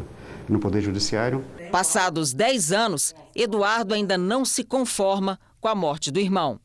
no 0.49 0.59
Poder 0.59 0.81
Judiciário. 0.81 1.43
Passados 1.71 2.33
10 2.33 2.71
anos, 2.71 3.15
Eduardo 3.35 3.93
ainda 3.93 4.17
não 4.17 4.43
se 4.45 4.63
conforma 4.63 5.39
com 5.59 5.67
a 5.67 5.75
morte 5.75 6.11
do 6.11 6.19
irmão. 6.19 6.59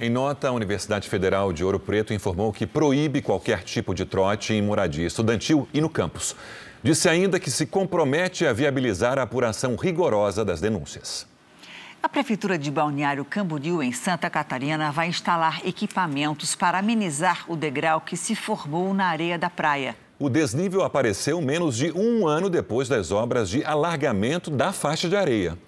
Em 0.00 0.08
nota, 0.08 0.48
a 0.48 0.52
Universidade 0.52 1.08
Federal 1.08 1.52
de 1.52 1.64
Ouro 1.64 1.80
Preto 1.80 2.14
informou 2.14 2.52
que 2.52 2.66
proíbe 2.66 3.20
qualquer 3.20 3.64
tipo 3.64 3.92
de 3.92 4.04
trote 4.04 4.54
em 4.54 4.62
moradia 4.62 5.06
estudantil 5.06 5.68
e 5.74 5.80
no 5.80 5.90
campus. 5.90 6.36
Disse 6.82 7.08
ainda 7.08 7.40
que 7.40 7.50
se 7.50 7.66
compromete 7.66 8.46
a 8.46 8.52
viabilizar 8.52 9.18
a 9.18 9.22
apuração 9.22 9.74
rigorosa 9.74 10.44
das 10.44 10.60
denúncias. 10.60 11.26
A 12.00 12.08
Prefeitura 12.08 12.56
de 12.56 12.70
Balneário 12.70 13.24
Camboriú, 13.24 13.82
em 13.82 13.90
Santa 13.90 14.30
Catarina, 14.30 14.92
vai 14.92 15.08
instalar 15.08 15.66
equipamentos 15.66 16.54
para 16.54 16.78
amenizar 16.78 17.44
o 17.48 17.56
degrau 17.56 18.00
que 18.00 18.16
se 18.16 18.36
formou 18.36 18.94
na 18.94 19.06
areia 19.06 19.36
da 19.36 19.50
praia. 19.50 19.96
O 20.16 20.28
desnível 20.30 20.84
apareceu 20.84 21.42
menos 21.42 21.76
de 21.76 21.90
um 21.90 22.24
ano 22.26 22.48
depois 22.48 22.88
das 22.88 23.10
obras 23.10 23.50
de 23.50 23.64
alargamento 23.64 24.48
da 24.48 24.72
faixa 24.72 25.08
de 25.08 25.16
areia. 25.16 25.58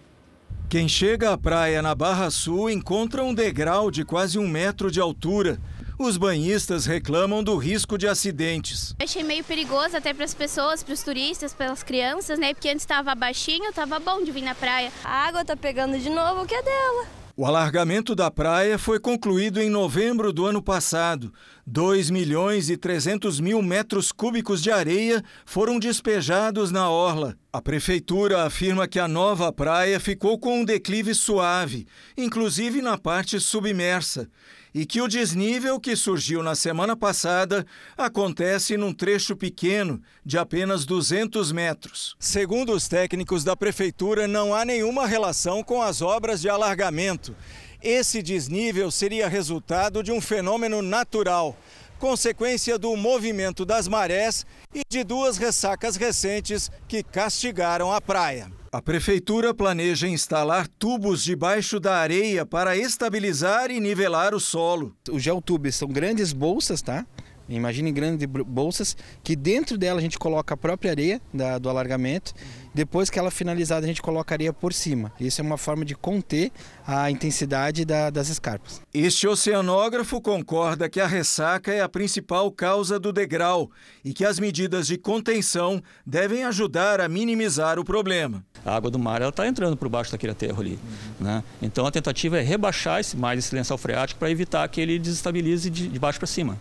Quem 0.69 0.89
chega 0.89 1.33
à 1.33 1.37
praia 1.37 1.83
na 1.83 1.97
Barra 1.97 2.31
Sul 2.31 2.71
encontra 2.71 3.25
um 3.25 3.35
degrau 3.35 3.91
de 3.91 4.05
quase 4.05 4.39
um 4.39 4.47
metro 4.47 4.89
de 4.89 5.01
altura. 5.01 5.59
Os 6.03 6.17
banhistas 6.17 6.87
reclamam 6.87 7.45
do 7.45 7.55
risco 7.59 7.99
de 7.99 8.09
acidentes. 8.09 8.95
Eu 8.99 9.05
achei 9.05 9.23
meio 9.23 9.45
perigoso 9.45 9.99
até 9.99 10.15
para 10.15 10.25
as 10.25 10.33
pessoas, 10.33 10.83
para 10.83 10.95
os 10.95 11.03
turistas, 11.03 11.53
pelas 11.53 11.83
crianças, 11.83 12.39
né? 12.39 12.55
Porque 12.55 12.71
antes 12.71 12.85
estava 12.85 13.15
baixinho, 13.15 13.69
estava 13.69 13.99
bom 13.99 14.25
de 14.25 14.33
vir 14.33 14.41
na 14.41 14.55
praia. 14.55 14.91
A 15.05 15.29
água 15.29 15.45
tá 15.45 15.55
pegando 15.55 15.99
de 15.99 16.09
novo, 16.09 16.41
o 16.41 16.47
que 16.47 16.55
é 16.55 16.63
dela? 16.63 17.07
O 17.37 17.45
alargamento 17.45 18.15
da 18.15 18.31
praia 18.31 18.79
foi 18.79 18.99
concluído 18.99 19.61
em 19.61 19.69
novembro 19.69 20.33
do 20.33 20.47
ano 20.47 20.63
passado. 20.63 21.33
2 21.67 22.09
milhões 22.09 22.71
e 22.71 22.79
300 22.79 23.39
mil 23.39 23.61
metros 23.61 24.11
cúbicos 24.11 24.63
de 24.63 24.71
areia 24.71 25.23
foram 25.45 25.79
despejados 25.79 26.71
na 26.71 26.89
orla. 26.89 27.37
A 27.53 27.61
prefeitura 27.61 28.45
afirma 28.45 28.89
que 28.89 28.99
a 28.99 29.07
nova 29.07 29.53
praia 29.53 30.01
ficou 30.01 30.39
com 30.39 30.61
um 30.61 30.65
declive 30.65 31.15
suave, 31.15 31.87
inclusive 32.17 32.81
na 32.81 32.97
parte 32.97 33.39
submersa, 33.39 34.31
e 34.75 34.87
que 34.87 35.01
o 35.01 35.09
desnível 35.09 35.81
que 35.81 35.97
surgiu 35.97 36.43
na 36.43 36.55
semana 36.55 36.97
passada 36.97 37.67
acontece 37.97 38.77
num 38.77 38.93
trecho 38.93 39.37
pequeno, 39.37 40.01
de 40.25 40.39
apenas 40.39 40.85
200 40.85 41.53
metros. 41.53 42.17
Segundo 42.19 42.73
os 42.73 42.89
técnicos 42.89 43.45
da 43.45 43.57
prefeitura, 43.57 44.29
não 44.29 44.55
há 44.55 44.65
nenhuma 44.65 45.07
relação 45.07 45.63
com 45.63 45.83
as 45.83 46.01
obras 46.01 46.41
de 46.41 46.49
alargamento. 46.49 47.35
Esse 47.83 48.23
desnível 48.23 48.91
seria 48.91 49.29
resultado 49.29 50.03
de 50.03 50.13
um 50.13 50.21
fenômeno 50.21 50.83
natural, 50.83 51.57
consequência 51.99 52.79
do 52.79 52.95
movimento 52.97 53.65
das 53.65 53.89
marés 53.89 54.47
e 54.75 54.83
de 54.89 55.03
duas 55.03 55.37
ressacas 55.37 55.97
recentes 55.97 56.71
que 56.87 57.03
castigaram 57.03 57.93
a 57.93 58.01
praia. 58.01 58.60
A 58.73 58.81
prefeitura 58.81 59.53
planeja 59.53 60.07
instalar 60.07 60.69
tubos 60.69 61.25
debaixo 61.25 61.81
da 61.81 61.97
areia 61.97 62.47
para 62.47 62.77
estabilizar 62.77 63.69
e 63.69 63.81
nivelar 63.81 64.33
o 64.33 64.39
solo. 64.39 64.95
Os 65.11 65.21
geotubes 65.21 65.75
são 65.75 65.89
grandes 65.89 66.33
bolsas, 66.33 66.81
tá? 66.81 67.05
Imaginem 67.49 67.93
grandes 67.93 68.29
bolsas 68.29 68.97
que 69.25 69.35
dentro 69.35 69.77
dela 69.77 69.99
a 69.99 70.03
gente 70.03 70.17
coloca 70.17 70.55
a 70.55 70.57
própria 70.57 70.93
areia 70.93 71.21
da, 71.35 71.59
do 71.59 71.69
alargamento. 71.69 72.33
Depois 72.73 73.11
que 73.11 73.19
ela 73.19 73.29
é 73.29 73.31
finalizada, 73.31 73.85
a 73.85 73.89
gente 73.89 74.01
coloca 74.03 74.35
areia 74.35 74.53
por 74.53 74.73
cima. 74.73 75.13
Isso 75.19 75.41
é 75.41 75.45
uma 75.45 75.59
forma 75.59 75.85
de 75.85 75.95
conter 75.95 76.53
a 76.87 77.11
intensidade 77.11 77.85
da, 77.85 78.11
das 78.11 78.29
escarpas. 78.29 78.81
Este 78.93 79.27
oceanógrafo 79.27 80.21
concorda 80.21 80.89
que 80.89 81.01
a 81.01 81.07
ressaca 81.07 81.73
é 81.73 81.81
a 81.81 81.89
principal 81.89 82.51
causa 82.51 82.99
do 82.99 83.13
degrau 83.13 83.71
e 84.05 84.13
que 84.13 84.25
as 84.25 84.39
medidas 84.39 84.87
de 84.87 84.97
contenção 84.97 85.83
devem 86.07 86.45
ajudar 86.45 87.01
a 87.01 87.09
minimizar 87.09 87.79
o 87.79 87.85
problema. 87.85 88.45
A 88.65 88.77
água 88.77 88.91
do 88.91 88.99
mar 88.99 89.23
está 89.23 89.47
entrando 89.47 89.77
por 89.77 89.89
baixo 89.89 90.13
daquele 90.13 90.33
aterro 90.33 90.61
ali. 90.61 90.79
Né? 91.19 91.43
Então 91.63 91.87
a 91.87 91.91
tentativa 91.91 92.39
é 92.39 92.43
rebaixar 92.43 93.01
esse, 93.01 93.17
mais 93.17 93.39
esse 93.39 93.55
lençol 93.55 93.79
freático 93.79 94.19
para 94.19 94.31
evitar 94.31 94.69
que 94.69 94.81
ele 94.81 94.99
desestabilize 94.99 95.71
de, 95.71 95.89
de 95.89 95.99
baixo 95.99 96.19
para 96.19 96.27
cima. 96.27 96.59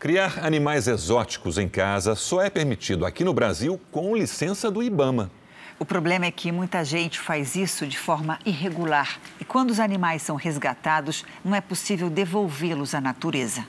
Criar 0.00 0.42
animais 0.42 0.88
exóticos 0.88 1.58
em 1.58 1.68
casa 1.68 2.14
só 2.14 2.40
é 2.40 2.48
permitido 2.48 3.04
aqui 3.04 3.22
no 3.22 3.34
Brasil 3.34 3.78
com 3.92 4.16
licença 4.16 4.70
do 4.70 4.82
Ibama. 4.82 5.30
O 5.78 5.84
problema 5.84 6.24
é 6.24 6.30
que 6.30 6.50
muita 6.50 6.82
gente 6.86 7.20
faz 7.20 7.54
isso 7.54 7.86
de 7.86 7.98
forma 7.98 8.38
irregular 8.46 9.20
e 9.38 9.44
quando 9.44 9.68
os 9.68 9.78
animais 9.78 10.22
são 10.22 10.36
resgatados, 10.36 11.22
não 11.44 11.54
é 11.54 11.60
possível 11.60 12.08
devolvê-los 12.08 12.94
à 12.94 13.00
natureza. 13.00 13.62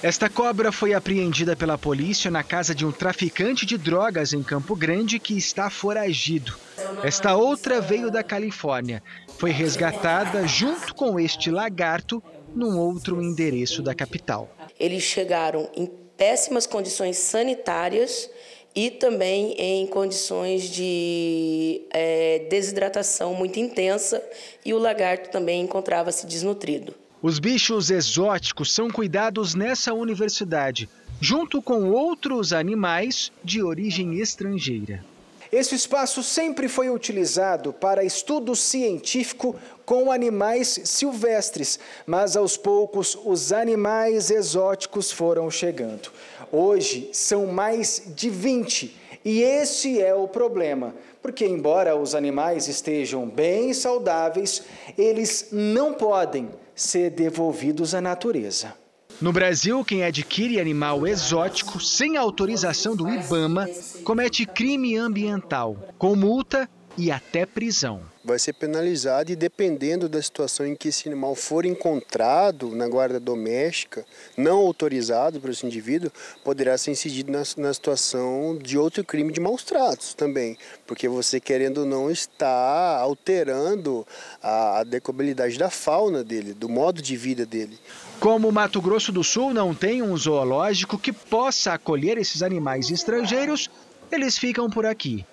Esta 0.00 0.28
cobra 0.28 0.70
foi 0.70 0.94
apreendida 0.94 1.56
pela 1.56 1.76
polícia 1.76 2.30
na 2.30 2.44
casa 2.44 2.72
de 2.72 2.86
um 2.86 2.92
traficante 2.92 3.66
de 3.66 3.76
drogas 3.76 4.32
em 4.32 4.42
Campo 4.42 4.76
Grande 4.76 5.18
que 5.18 5.36
está 5.36 5.68
foragido. 5.68 6.54
Esta 7.02 7.34
outra 7.34 7.80
veio 7.80 8.08
da 8.08 8.22
Califórnia. 8.22 9.02
Foi 9.36 9.50
resgatada 9.50 10.46
junto 10.46 10.94
com 10.94 11.18
este 11.18 11.50
lagarto 11.50 12.22
num 12.54 12.78
outro 12.78 13.20
endereço 13.20 13.82
da 13.82 13.94
capital. 13.94 14.48
Eles 14.82 15.04
chegaram 15.04 15.70
em 15.76 15.86
péssimas 16.16 16.66
condições 16.66 17.16
sanitárias 17.16 18.28
e 18.74 18.90
também 18.90 19.54
em 19.56 19.86
condições 19.86 20.64
de 20.64 21.82
é, 21.92 22.40
desidratação 22.50 23.32
muito 23.32 23.60
intensa 23.60 24.20
e 24.64 24.74
o 24.74 24.78
lagarto 24.78 25.30
também 25.30 25.60
encontrava-se 25.60 26.26
desnutrido. 26.26 26.96
Os 27.22 27.38
bichos 27.38 27.92
exóticos 27.92 28.72
são 28.74 28.90
cuidados 28.90 29.54
nessa 29.54 29.94
universidade, 29.94 30.88
junto 31.20 31.62
com 31.62 31.88
outros 31.88 32.52
animais 32.52 33.30
de 33.44 33.62
origem 33.62 34.18
estrangeira. 34.18 35.04
Esse 35.52 35.74
espaço 35.74 36.22
sempre 36.22 36.66
foi 36.66 36.88
utilizado 36.88 37.74
para 37.74 38.02
estudo 38.02 38.56
científico 38.56 39.54
com 39.84 40.10
animais 40.10 40.80
silvestres, 40.84 41.78
mas 42.06 42.36
aos 42.36 42.56
poucos 42.56 43.18
os 43.24 43.52
animais 43.52 44.30
exóticos 44.30 45.10
foram 45.10 45.50
chegando. 45.50 46.10
Hoje 46.50 47.10
são 47.12 47.46
mais 47.46 48.02
de 48.14 48.28
20 48.28 48.96
e 49.24 49.40
esse 49.42 50.00
é 50.00 50.14
o 50.14 50.26
problema, 50.26 50.94
porque 51.22 51.46
embora 51.46 51.96
os 51.96 52.14
animais 52.14 52.66
estejam 52.66 53.28
bem 53.28 53.72
saudáveis, 53.72 54.62
eles 54.98 55.48
não 55.52 55.94
podem 55.94 56.48
ser 56.74 57.10
devolvidos 57.10 57.94
à 57.94 58.00
natureza. 58.00 58.74
No 59.20 59.32
Brasil, 59.32 59.84
quem 59.84 60.02
adquire 60.02 60.60
animal 60.60 61.06
exótico 61.06 61.78
sem 61.78 62.16
autorização 62.16 62.96
do 62.96 63.08
IBAMA 63.08 63.68
comete 64.02 64.44
crime 64.44 64.96
ambiental, 64.96 65.76
com 65.96 66.16
multa 66.16 66.68
e 66.98 67.08
até 67.10 67.46
prisão. 67.46 68.11
Vai 68.24 68.38
ser 68.38 68.52
penalizado 68.52 69.32
e 69.32 69.36
dependendo 69.36 70.08
da 70.08 70.22
situação 70.22 70.64
em 70.64 70.76
que 70.76 70.88
esse 70.88 71.08
animal 71.08 71.34
for 71.34 71.66
encontrado 71.66 72.70
na 72.70 72.86
guarda 72.86 73.18
doméstica, 73.18 74.06
não 74.36 74.58
autorizado 74.58 75.40
por 75.40 75.50
esse 75.50 75.66
indivíduo, 75.66 76.10
poderá 76.44 76.78
ser 76.78 76.92
incidido 76.92 77.32
na, 77.32 77.42
na 77.56 77.74
situação 77.74 78.56
de 78.56 78.78
outro 78.78 79.02
crime 79.02 79.32
de 79.32 79.40
maus 79.40 79.64
tratos 79.64 80.14
também, 80.14 80.56
porque 80.86 81.08
você 81.08 81.40
querendo 81.40 81.78
ou 81.78 81.86
não 81.86 82.08
está 82.08 82.98
alterando 82.98 84.06
a 84.40 84.78
adequabilidade 84.78 85.58
da 85.58 85.68
fauna 85.68 86.22
dele, 86.22 86.54
do 86.54 86.68
modo 86.68 87.02
de 87.02 87.16
vida 87.16 87.44
dele. 87.44 87.76
Como 88.20 88.52
Mato 88.52 88.80
Grosso 88.80 89.10
do 89.10 89.24
Sul 89.24 89.52
não 89.52 89.74
tem 89.74 90.00
um 90.00 90.16
zoológico 90.16 90.96
que 90.96 91.12
possa 91.12 91.72
acolher 91.72 92.18
esses 92.18 92.40
animais 92.40 92.88
estrangeiros, 92.88 93.68
eles 94.12 94.38
ficam 94.38 94.70
por 94.70 94.86
aqui. 94.86 95.26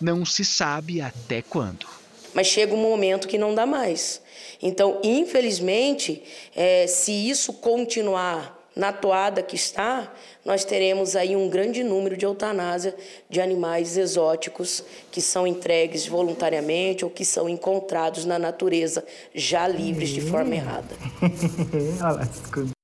Não 0.00 0.24
se 0.24 0.44
sabe 0.44 1.00
até 1.00 1.42
quando. 1.42 2.05
Mas 2.36 2.48
chega 2.48 2.74
um 2.74 2.76
momento 2.76 3.26
que 3.26 3.38
não 3.38 3.54
dá 3.54 3.64
mais. 3.64 4.20
Então, 4.62 5.00
infelizmente, 5.02 6.22
é, 6.54 6.86
se 6.86 7.10
isso 7.10 7.54
continuar 7.54 8.68
na 8.76 8.92
toada 8.92 9.42
que 9.42 9.56
está, 9.56 10.12
nós 10.44 10.62
teremos 10.62 11.16
aí 11.16 11.34
um 11.34 11.48
grande 11.48 11.82
número 11.82 12.14
de 12.14 12.26
eutanásia 12.26 12.94
de 13.30 13.40
animais 13.40 13.96
exóticos 13.96 14.84
que 15.10 15.22
são 15.22 15.46
entregues 15.46 16.06
voluntariamente 16.06 17.06
ou 17.06 17.10
que 17.10 17.24
são 17.24 17.48
encontrados 17.48 18.26
na 18.26 18.38
natureza 18.38 19.02
já 19.34 19.66
livres 19.66 20.10
de 20.10 20.20
forma 20.20 20.54
errada. 20.54 20.94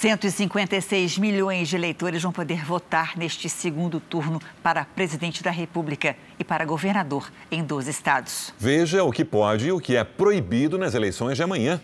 156 0.00 1.18
milhões 1.18 1.68
de 1.68 1.76
eleitores 1.76 2.22
vão 2.22 2.32
poder 2.32 2.64
votar 2.64 3.18
neste 3.18 3.50
segundo 3.50 4.00
turno 4.00 4.40
para 4.62 4.82
presidente 4.82 5.42
da 5.42 5.50
República 5.50 6.16
e 6.38 6.44
para 6.44 6.64
governador 6.64 7.30
em 7.50 7.62
12 7.62 7.90
estados. 7.90 8.54
Veja 8.58 9.04
o 9.04 9.12
que 9.12 9.26
pode 9.26 9.66
e 9.66 9.72
o 9.72 9.78
que 9.78 9.96
é 9.96 10.02
proibido 10.02 10.78
nas 10.78 10.94
eleições 10.94 11.36
de 11.36 11.42
amanhã. 11.42 11.82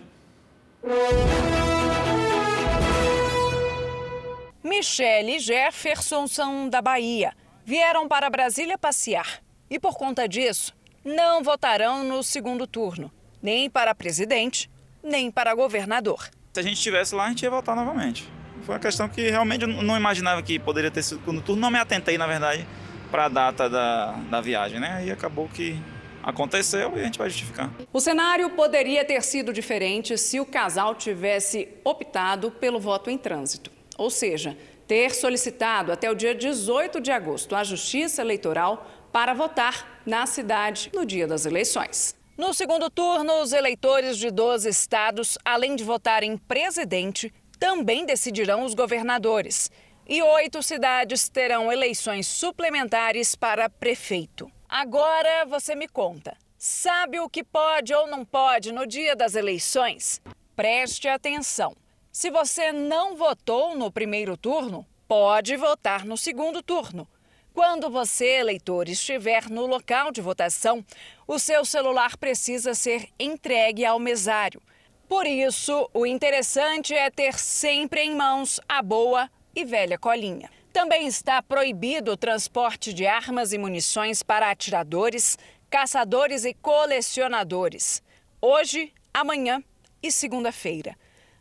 Michele 4.65 5.37
e 5.37 5.39
Jefferson 5.39 6.27
são 6.27 6.71
da 6.71 6.81
Bahia. 6.81 7.35
Vieram 7.67 8.09
para 8.09 8.31
Brasília 8.31 8.79
passear 8.79 9.43
e, 9.69 9.79
por 9.79 9.99
conta 9.99 10.27
disso, 10.27 10.75
não 11.05 11.43
votarão 11.43 12.03
no 12.03 12.23
segundo 12.23 12.67
turno, 12.67 13.13
nem 13.43 13.69
para 13.69 13.95
presidente, 13.95 14.71
nem 15.03 15.31
para 15.31 15.55
governador. 15.55 16.31
Se 16.57 16.61
a 16.61 16.63
gente 16.63 16.79
estivesse 16.79 17.15
lá, 17.15 17.27
a 17.27 17.29
gente 17.29 17.43
ia 17.43 17.51
votar 17.51 17.77
novamente. 17.77 18.27
Foi 18.63 18.77
uma 18.77 18.81
questão 18.81 19.07
que 19.07 19.29
realmente 19.29 19.61
eu 19.61 19.69
não 19.69 19.95
imaginava 19.95 20.43
que 20.43 20.59
poderia 20.59 20.91
ter 20.91 21.03
segundo 21.03 21.43
turno. 21.43 21.61
Não 21.61 21.71
me 21.71 21.79
atentei, 21.79 22.17
na 22.17 22.27
verdade, 22.27 22.67
para 23.11 23.27
a 23.27 23.29
data 23.29 23.69
da, 23.69 24.13
da 24.31 24.41
viagem, 24.41 24.81
né? 24.81 25.05
E 25.05 25.11
acabou 25.11 25.51
que 25.51 25.79
aconteceu 26.23 26.97
e 26.97 27.01
a 27.01 27.05
gente 27.05 27.19
vai 27.19 27.29
justificar. 27.29 27.71
O 27.93 28.01
cenário 28.01 28.49
poderia 28.49 29.05
ter 29.05 29.23
sido 29.23 29.53
diferente 29.53 30.17
se 30.17 30.41
o 30.41 30.47
casal 30.47 30.95
tivesse 30.95 31.69
optado 31.85 32.51
pelo 32.51 32.81
voto 32.81 33.11
em 33.11 33.19
trânsito. 33.19 33.71
Ou 33.99 34.09
seja, 34.09 34.57
ter 34.89 35.15
solicitado 35.15 35.93
até 35.93 36.11
o 36.11 36.15
dia 36.15 36.35
18 36.35 37.03
de 37.03 37.11
agosto 37.11 37.55
à 37.55 37.63
Justiça 37.63 38.23
Eleitoral 38.23 38.91
para 39.13 39.35
votar 39.35 40.01
na 40.07 40.25
cidade 40.25 40.91
no 40.95 41.05
dia 41.05 41.27
das 41.27 41.45
eleições. 41.45 42.17
No 42.37 42.53
segundo 42.53 42.91
turno, 42.91 43.41
os 43.41 43.55
eleitores 43.55 44.19
de 44.19 44.31
12 44.31 44.69
estados, 44.69 45.39
além 45.43 45.75
de 45.75 45.83
votar 45.83 46.23
em 46.23 46.37
presidente, 46.37 47.33
também 47.59 48.05
decidirão 48.05 48.63
os 48.63 48.75
governadores. 48.75 49.71
E 50.07 50.23
oito 50.23 50.63
cidades 50.63 51.31
terão 51.31 51.73
eleições 51.73 52.27
suplementares 52.27 53.35
para 53.35 53.71
prefeito. 53.71 54.53
Agora 54.69 55.47
você 55.47 55.75
me 55.75 55.89
conta: 55.89 56.37
sabe 56.59 57.19
o 57.21 57.31
que 57.31 57.43
pode 57.43 57.95
ou 57.95 58.07
não 58.07 58.23
pode 58.23 58.71
no 58.71 58.87
dia 58.87 59.17
das 59.17 59.35
eleições? 59.35 60.21
Preste 60.55 61.09
atenção. 61.09 61.75
Se 62.13 62.31
você 62.31 62.71
não 62.71 63.17
votou 63.17 63.75
no 63.75 63.91
primeiro 63.91 64.37
turno, 64.37 64.87
pode 65.09 65.57
votar 65.57 66.05
no 66.05 66.19
segundo 66.19 66.63
turno. 66.63 67.09
Quando 67.57 67.89
você, 67.89 68.41
eleitor, 68.41 68.87
estiver 68.87 69.49
no 69.49 69.65
local 69.65 70.13
de 70.13 70.21
votação, 70.21 70.85
o 71.27 71.39
seu 71.39 71.65
celular 71.65 72.15
precisa 72.19 72.75
ser 72.75 73.09
entregue 73.19 73.83
ao 73.83 73.99
mesário. 73.99 74.61
Por 75.09 75.27
isso, 75.27 75.89
o 75.95 76.05
interessante 76.05 76.93
é 76.93 77.09
ter 77.11 77.39
sempre 77.39 78.03
em 78.03 78.15
mãos 78.15 78.61
a 78.69 78.83
boa 78.83 79.31
e 79.55 79.65
velha 79.65 79.97
colinha. 79.97 80.51
Também 80.71 81.07
está 81.07 81.41
proibido 81.41 82.13
o 82.13 82.17
transporte 82.17 82.93
de 82.93 83.07
armas 83.07 83.55
e 83.55 83.59
munições 83.59 84.23
para 84.23 84.51
atiradores, 84.51 85.39
caçadores 85.71 86.45
e 86.45 86.53
colecionadores. 86.53 88.03
Hoje, 88.39 88.93
amanhã 89.15 89.65
e 90.03 90.13
segunda-feira. 90.13 90.95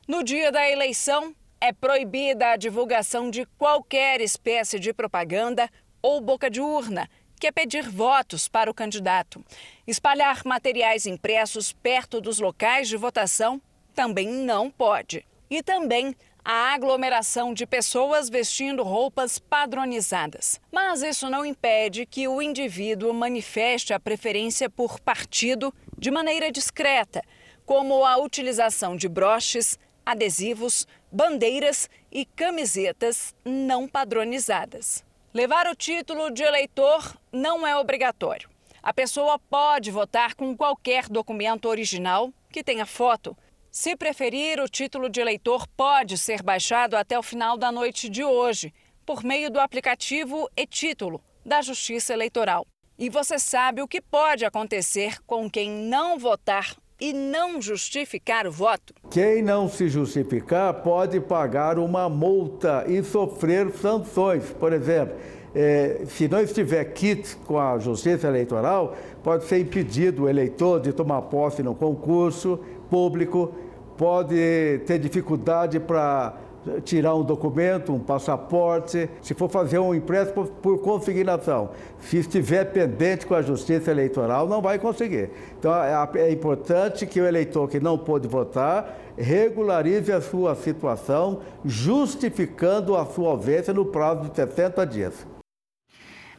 No 0.08 0.24
dia 0.24 0.50
da 0.50 0.66
eleição, 0.70 1.36
é 1.60 1.74
proibida 1.74 2.52
a 2.52 2.58
divulgação 2.58 3.30
de 3.30 3.46
qualquer 3.58 4.22
espécie 4.22 4.80
de 4.80 4.94
propaganda 4.94 5.70
ou 6.06 6.22
boca 6.22 6.52
de 6.52 6.62
urna, 6.62 7.10
que 7.40 7.48
é 7.48 7.52
pedir 7.52 7.90
votos 7.90 8.48
para 8.48 8.70
o 8.70 8.74
candidato. 8.76 9.44
Espalhar 9.88 10.44
materiais 10.46 11.08
impressos 11.08 11.74
perto 11.74 12.22
dos 12.22 12.38
locais 12.38 12.88
de 12.88 12.96
votação 12.96 13.60
também 13.96 14.28
não 14.28 14.70
pode. 14.70 15.26
E 15.50 15.64
também 15.64 16.16
a 16.44 16.76
aglomeração 16.76 17.56
de 17.56 17.66
pessoas 17.66 18.30
vestindo 18.30 18.84
roupas 18.84 19.40
padronizadas. 19.40 20.62
Mas 20.72 21.02
isso 21.02 21.28
não 21.28 21.44
impede 21.44 22.06
que 22.06 22.28
o 22.28 22.40
indivíduo 22.40 23.12
manifeste 23.12 23.92
a 23.92 24.00
preferência 24.00 24.70
por 24.70 25.00
partido 25.00 25.74
de 25.98 26.12
maneira 26.12 26.51
discreta, 26.51 27.24
como 27.66 28.06
a 28.06 28.16
utilização 28.18 28.96
de 28.96 29.10
broches, 29.10 29.79
adesivos, 30.06 30.88
bandeiras 31.12 31.90
e 32.12 32.25
camisetas 32.25 33.34
não 33.44 33.88
padronizadas. 33.88 35.04
Levar 35.36 35.68
o 35.68 35.76
título 35.76 36.32
de 36.32 36.44
eleitor 36.44 37.14
não 37.30 37.68
é 37.68 37.76
obrigatório. 37.76 38.50
A 38.82 38.94
pessoa 38.94 39.38
pode 39.38 39.92
votar 39.92 40.34
com 40.34 40.56
qualquer 40.56 41.10
documento 41.10 41.68
original 41.68 42.32
que 42.50 42.64
tenha 42.64 42.86
foto. 42.86 43.38
Se 43.70 43.98
preferir, 43.98 44.62
o 44.62 44.70
título 44.70 45.10
de 45.10 45.20
eleitor 45.20 45.68
pode 45.76 46.18
ser 46.18 46.42
baixado 46.42 46.96
até 46.96 47.20
o 47.20 47.22
final 47.22 47.58
da 47.58 47.70
noite 47.70 48.08
de 48.08 48.24
hoje, 48.24 48.74
por 49.06 49.26
meio 49.26 49.52
do 49.52 49.60
aplicativo 49.60 50.50
e-Título 50.56 51.22
da 51.46 51.62
Justiça 51.62 52.14
Eleitoral. 52.14 52.66
E 52.98 53.10
você 53.10 53.38
sabe 53.38 53.82
o 53.82 53.90
que 53.90 54.00
pode 54.00 54.46
acontecer 54.46 55.22
com 55.24 55.50
quem 55.50 55.70
não 55.70 56.18
votar 56.18 56.78
e 57.00 57.14
não 57.14 57.62
justificar 57.62 58.48
o 58.48 58.51
voto? 58.51 58.94
Quem 59.10 59.42
não 59.42 59.68
se 59.68 59.90
justificar 59.90 60.74
pode 60.75 61.20
pagar 61.20 61.77
uma 61.77 62.10
multa 62.10 62.86
e 62.88 63.03
sofrer 63.03 63.72
sanções. 63.72 64.44
Por 64.60 64.74
exemplo, 64.74 65.16
é, 65.53 66.01
se 66.05 66.27
não 66.27 66.42
estiver 66.42 66.84
kit 66.86 67.36
com 67.46 67.60
a 67.60 67.77
Justiça 67.79 68.27
Eleitoral, 68.27 68.96
pode 69.24 69.46
ser 69.46 69.60
impedido 69.60 70.24
o 70.24 70.29
eleitor 70.29 70.81
de 70.81 70.92
tomar 70.92 71.22
posse 71.24 71.64
no 71.64 71.74
concurso 71.74 72.60
público, 72.90 73.53
pode 73.98 74.81
ter 74.86 75.00
dificuldade 75.00 75.79
para 75.79 76.38
tirar 76.84 77.16
um 77.16 77.24
documento, 77.24 77.94
um 77.94 78.00
passaporte, 78.00 79.10
se 79.22 79.34
for 79.34 79.50
fazer 79.50 79.80
um 79.80 79.94
empréstimo 79.94 80.46
por 80.46 80.80
consignação. 80.80 81.70
Se 82.00 82.18
estiver 82.18 82.66
pendente 82.66 83.25
com 83.25 83.34
a 83.34 83.42
Justiça 83.42 83.92
Eleitoral, 83.92 84.48
não 84.48 84.62
vai 84.62 84.80
conseguir. 84.80 85.30
Então 85.60 85.74
é, 85.74 86.10
é 86.16 86.32
importante 86.32 87.06
que 87.06 87.20
o 87.22 87.25
eleitor 87.25 87.70
que 87.70 87.80
não 87.80 87.98
pôde 87.98 88.28
votar 88.28 88.98
regularize 89.18 90.12
a 90.12 90.22
sua 90.22 90.56
situação, 90.56 91.40
justificando 91.64 92.96
a 92.96 93.06
sua 93.06 93.30
ausência 93.30 93.74
no 93.74 93.86
prazo 93.86 94.30
de 94.30 94.36
60 94.36 94.86
dias. 94.86 95.35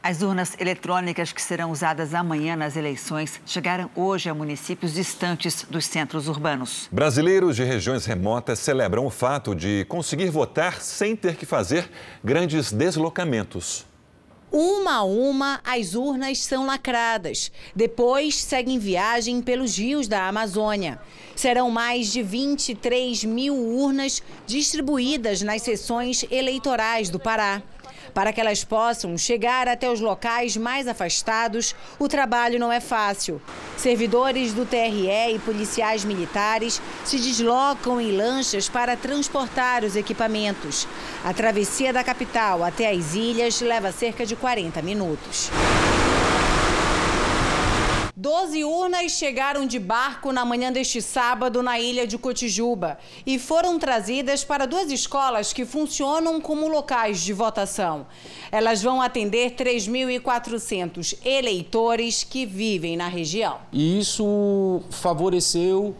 As 0.07 0.21
urnas 0.21 0.55
eletrônicas 0.57 1.33
que 1.33 1.41
serão 1.41 1.69
usadas 1.69 2.13
amanhã 2.13 2.55
nas 2.55 2.77
eleições 2.77 3.41
chegaram 3.45 3.91
hoje 3.93 4.29
a 4.29 4.33
municípios 4.33 4.93
distantes 4.93 5.65
dos 5.69 5.85
centros 5.85 6.29
urbanos. 6.29 6.87
Brasileiros 6.89 7.57
de 7.57 7.65
regiões 7.65 8.05
remotas 8.05 8.57
celebram 8.59 9.05
o 9.05 9.09
fato 9.09 9.53
de 9.53 9.83
conseguir 9.89 10.29
votar 10.29 10.79
sem 10.81 11.13
ter 11.13 11.35
que 11.35 11.45
fazer 11.45 11.91
grandes 12.23 12.71
deslocamentos. 12.71 13.85
Uma 14.49 14.99
a 14.99 15.03
uma, 15.03 15.59
as 15.61 15.93
urnas 15.93 16.39
são 16.39 16.65
lacradas. 16.65 17.51
Depois, 17.75 18.35
seguem 18.35 18.79
viagem 18.79 19.41
pelos 19.41 19.77
rios 19.77 20.07
da 20.07 20.25
Amazônia. 20.25 21.01
Serão 21.35 21.69
mais 21.69 22.13
de 22.13 22.23
23 22.23 23.25
mil 23.25 23.53
urnas 23.53 24.23
distribuídas 24.45 25.41
nas 25.41 25.63
sessões 25.63 26.25
eleitorais 26.31 27.09
do 27.09 27.19
Pará. 27.19 27.61
Para 28.17 28.33
que 28.33 28.41
elas 28.41 28.63
possam 28.63 29.15
chegar 29.15 29.67
até 29.67 29.87
os 29.87 30.01
locais 30.01 30.57
mais 30.57 30.87
afastados, 30.87 31.75
o 31.99 32.07
trabalho 32.07 32.59
não 32.59 32.71
é 32.71 32.79
fácil. 32.79 33.39
Servidores 33.77 34.53
do 34.53 34.65
TRE 34.65 35.35
e 35.35 35.39
policiais 35.45 36.03
militares 36.03 36.81
se 37.05 37.19
deslocam 37.19 38.01
em 38.01 38.17
lanchas 38.17 38.67
para 38.67 38.97
transportar 38.97 39.83
os 39.83 39.95
equipamentos. 39.95 40.87
A 41.23 41.31
travessia 41.31 41.93
da 41.93 42.03
capital 42.03 42.63
até 42.63 42.89
as 42.89 43.13
ilhas 43.13 43.61
leva 43.61 43.91
cerca 43.91 44.25
de 44.25 44.35
40 44.35 44.81
minutos. 44.81 45.51
Doze 48.27 48.61
urnas 48.65 49.13
chegaram 49.13 49.65
de 49.65 49.79
barco 49.79 50.33
na 50.33 50.43
manhã 50.43 50.69
deste 50.69 51.01
sábado 51.01 51.63
na 51.63 51.79
ilha 51.79 52.05
de 52.05 52.17
Cotijuba 52.17 52.99
e 53.25 53.39
foram 53.39 53.79
trazidas 53.79 54.43
para 54.43 54.67
duas 54.67 54.91
escolas 54.91 55.53
que 55.53 55.63
funcionam 55.63 56.41
como 56.41 56.67
locais 56.67 57.21
de 57.21 57.31
votação. 57.31 58.05
Elas 58.51 58.83
vão 58.83 59.01
atender 59.01 59.51
3.400 59.51 61.17
eleitores 61.23 62.25
que 62.25 62.45
vivem 62.45 62.97
na 62.97 63.07
região. 63.07 63.59
E 63.71 63.97
isso 63.97 64.81
favoreceu 64.89 65.95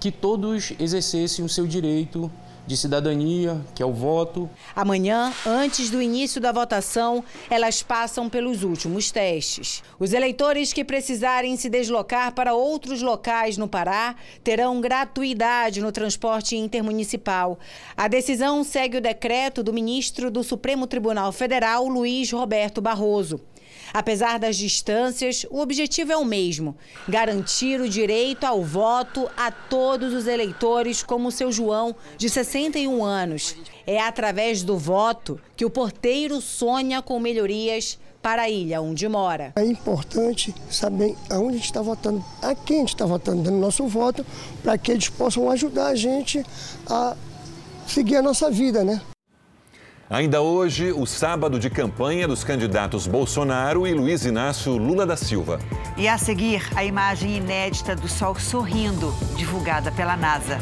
que 0.00 0.10
todos 0.10 0.72
exercessem 0.80 1.44
o 1.44 1.48
seu 1.48 1.64
direito 1.64 2.28
de 2.66 2.76
cidadania, 2.76 3.60
que 3.74 3.82
é 3.82 3.86
o 3.86 3.92
voto. 3.92 4.48
Amanhã, 4.74 5.32
antes 5.46 5.90
do 5.90 6.00
início 6.00 6.40
da 6.40 6.52
votação, 6.52 7.24
elas 7.50 7.82
passam 7.82 8.28
pelos 8.28 8.62
últimos 8.62 9.10
testes. 9.10 9.82
Os 9.98 10.12
eleitores 10.12 10.72
que 10.72 10.84
precisarem 10.84 11.56
se 11.56 11.68
deslocar 11.68 12.32
para 12.32 12.54
outros 12.54 13.02
locais 13.02 13.56
no 13.56 13.68
Pará 13.68 14.14
terão 14.44 14.80
gratuidade 14.80 15.80
no 15.80 15.92
transporte 15.92 16.56
intermunicipal. 16.56 17.58
A 17.96 18.08
decisão 18.08 18.62
segue 18.64 18.98
o 18.98 19.02
decreto 19.02 19.62
do 19.62 19.72
ministro 19.72 20.30
do 20.30 20.42
Supremo 20.42 20.86
Tribunal 20.86 21.32
Federal, 21.32 21.86
Luiz 21.88 22.30
Roberto 22.30 22.80
Barroso. 22.80 23.40
Apesar 23.92 24.38
das 24.38 24.56
distâncias, 24.56 25.44
o 25.50 25.60
objetivo 25.60 26.12
é 26.12 26.16
o 26.16 26.24
mesmo: 26.24 26.76
garantir 27.08 27.80
o 27.80 27.88
direito 27.88 28.44
ao 28.44 28.62
voto 28.62 29.28
a 29.36 29.50
todos 29.50 30.12
os 30.14 30.26
eleitores, 30.26 31.02
como 31.02 31.28
o 31.28 31.32
seu 31.32 31.52
João, 31.52 31.94
de 32.16 32.28
61 32.30 33.04
anos. 33.04 33.54
É 33.86 34.00
através 34.00 34.62
do 34.62 34.78
voto 34.78 35.40
que 35.56 35.64
o 35.64 35.70
porteiro 35.70 36.40
sonha 36.40 37.02
com 37.02 37.18
melhorias 37.20 37.98
para 38.22 38.42
a 38.42 38.48
ilha 38.48 38.80
onde 38.80 39.06
mora. 39.08 39.52
É 39.56 39.64
importante 39.64 40.54
saber 40.70 41.16
aonde 41.28 41.54
a 41.54 41.58
gente 41.58 41.64
está 41.64 41.82
votando, 41.82 42.24
a 42.40 42.54
quem 42.54 42.76
a 42.76 42.80
gente 42.80 42.94
está 42.94 43.04
votando, 43.04 43.42
dando 43.42 43.56
nosso 43.56 43.86
voto, 43.88 44.24
para 44.62 44.78
que 44.78 44.92
eles 44.92 45.08
possam 45.08 45.50
ajudar 45.50 45.88
a 45.88 45.94
gente 45.96 46.44
a 46.86 47.16
seguir 47.86 48.16
a 48.16 48.22
nossa 48.22 48.48
vida, 48.50 48.84
né? 48.84 49.00
Ainda 50.12 50.42
hoje, 50.42 50.92
o 50.92 51.06
sábado 51.06 51.58
de 51.58 51.70
campanha 51.70 52.28
dos 52.28 52.44
candidatos 52.44 53.06
Bolsonaro 53.06 53.86
e 53.86 53.94
Luiz 53.94 54.26
Inácio 54.26 54.76
Lula 54.76 55.06
da 55.06 55.16
Silva. 55.16 55.58
E 55.96 56.06
a 56.06 56.18
seguir, 56.18 56.62
a 56.76 56.84
imagem 56.84 57.38
inédita 57.38 57.96
do 57.96 58.06
Sol 58.06 58.38
sorrindo, 58.38 59.10
divulgada 59.38 59.90
pela 59.90 60.14
NASA. 60.14 60.58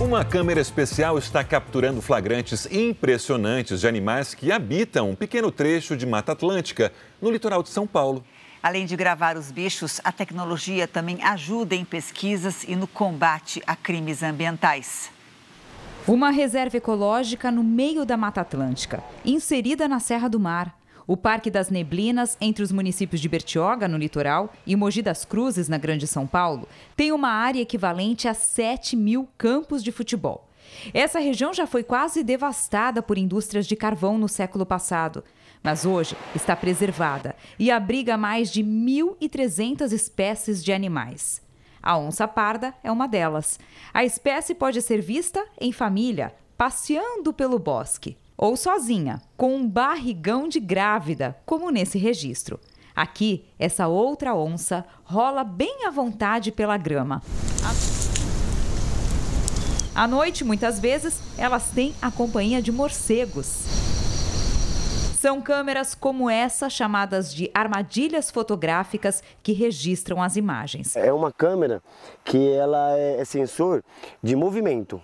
Uma 0.00 0.24
câmera 0.24 0.60
especial 0.60 1.18
está 1.18 1.42
capturando 1.42 2.00
flagrantes 2.00 2.64
impressionantes 2.70 3.80
de 3.80 3.88
animais 3.88 4.34
que 4.34 4.52
habitam 4.52 5.10
um 5.10 5.16
pequeno 5.16 5.50
trecho 5.50 5.96
de 5.96 6.06
Mata 6.06 6.30
Atlântica, 6.30 6.92
no 7.20 7.28
litoral 7.28 7.60
de 7.64 7.70
São 7.70 7.88
Paulo. 7.88 8.24
Além 8.68 8.84
de 8.84 8.96
gravar 8.96 9.38
os 9.38 9.50
bichos, 9.50 9.98
a 10.04 10.12
tecnologia 10.12 10.86
também 10.86 11.22
ajuda 11.22 11.74
em 11.74 11.86
pesquisas 11.86 12.64
e 12.64 12.76
no 12.76 12.86
combate 12.86 13.62
a 13.66 13.74
crimes 13.74 14.22
ambientais. 14.22 15.10
Uma 16.06 16.28
reserva 16.28 16.76
ecológica 16.76 17.50
no 17.50 17.64
meio 17.64 18.04
da 18.04 18.14
Mata 18.14 18.42
Atlântica, 18.42 19.02
inserida 19.24 19.88
na 19.88 19.98
Serra 20.00 20.28
do 20.28 20.38
Mar. 20.38 20.78
O 21.06 21.16
Parque 21.16 21.50
das 21.50 21.70
Neblinas, 21.70 22.36
entre 22.42 22.62
os 22.62 22.70
municípios 22.70 23.22
de 23.22 23.28
Bertioga, 23.30 23.88
no 23.88 23.96
litoral, 23.96 24.52
e 24.66 24.76
Mogi 24.76 25.00
das 25.00 25.24
Cruzes, 25.24 25.66
na 25.66 25.78
Grande 25.78 26.06
São 26.06 26.26
Paulo, 26.26 26.68
tem 26.94 27.10
uma 27.10 27.30
área 27.30 27.62
equivalente 27.62 28.28
a 28.28 28.34
7 28.34 28.94
mil 28.96 29.26
campos 29.38 29.82
de 29.82 29.90
futebol. 29.90 30.46
Essa 30.92 31.18
região 31.18 31.54
já 31.54 31.66
foi 31.66 31.82
quase 31.82 32.22
devastada 32.22 33.00
por 33.00 33.16
indústrias 33.16 33.66
de 33.66 33.74
carvão 33.74 34.18
no 34.18 34.28
século 34.28 34.66
passado 34.66 35.24
mas 35.62 35.84
hoje 35.84 36.16
está 36.34 36.54
preservada 36.54 37.34
e 37.58 37.70
abriga 37.70 38.16
mais 38.16 38.50
de 38.50 38.62
1.300 38.62 39.92
espécies 39.92 40.62
de 40.62 40.72
animais. 40.72 41.42
A 41.82 41.96
onça 41.96 42.26
parda 42.26 42.74
é 42.82 42.90
uma 42.90 43.06
delas. 43.06 43.58
A 43.94 44.04
espécie 44.04 44.54
pode 44.54 44.82
ser 44.82 45.00
vista 45.00 45.44
em 45.60 45.72
família, 45.72 46.34
passeando 46.56 47.32
pelo 47.32 47.58
bosque, 47.58 48.16
ou 48.36 48.56
sozinha, 48.56 49.22
com 49.36 49.56
um 49.56 49.68
barrigão 49.68 50.48
de 50.48 50.60
grávida, 50.60 51.36
como 51.46 51.70
nesse 51.70 51.98
registro. 51.98 52.58
Aqui, 52.94 53.44
essa 53.58 53.86
outra 53.86 54.34
onça 54.34 54.84
rola 55.04 55.44
bem 55.44 55.86
à 55.86 55.90
vontade 55.90 56.50
pela 56.50 56.76
grama. 56.76 57.22
À 59.94 60.06
noite, 60.06 60.44
muitas 60.44 60.78
vezes, 60.78 61.20
elas 61.36 61.70
têm 61.70 61.94
a 62.02 62.10
companhia 62.10 62.60
de 62.60 62.70
morcegos. 62.70 63.87
São 65.20 65.42
câmeras 65.42 65.96
como 65.96 66.30
essa, 66.30 66.70
chamadas 66.70 67.34
de 67.34 67.50
armadilhas 67.52 68.30
fotográficas, 68.30 69.20
que 69.42 69.52
registram 69.52 70.22
as 70.22 70.36
imagens. 70.36 70.94
É 70.94 71.12
uma 71.12 71.32
câmera 71.32 71.82
que 72.24 72.52
ela 72.52 72.96
é 72.96 73.24
sensor 73.24 73.82
de 74.22 74.36
movimento. 74.36 75.02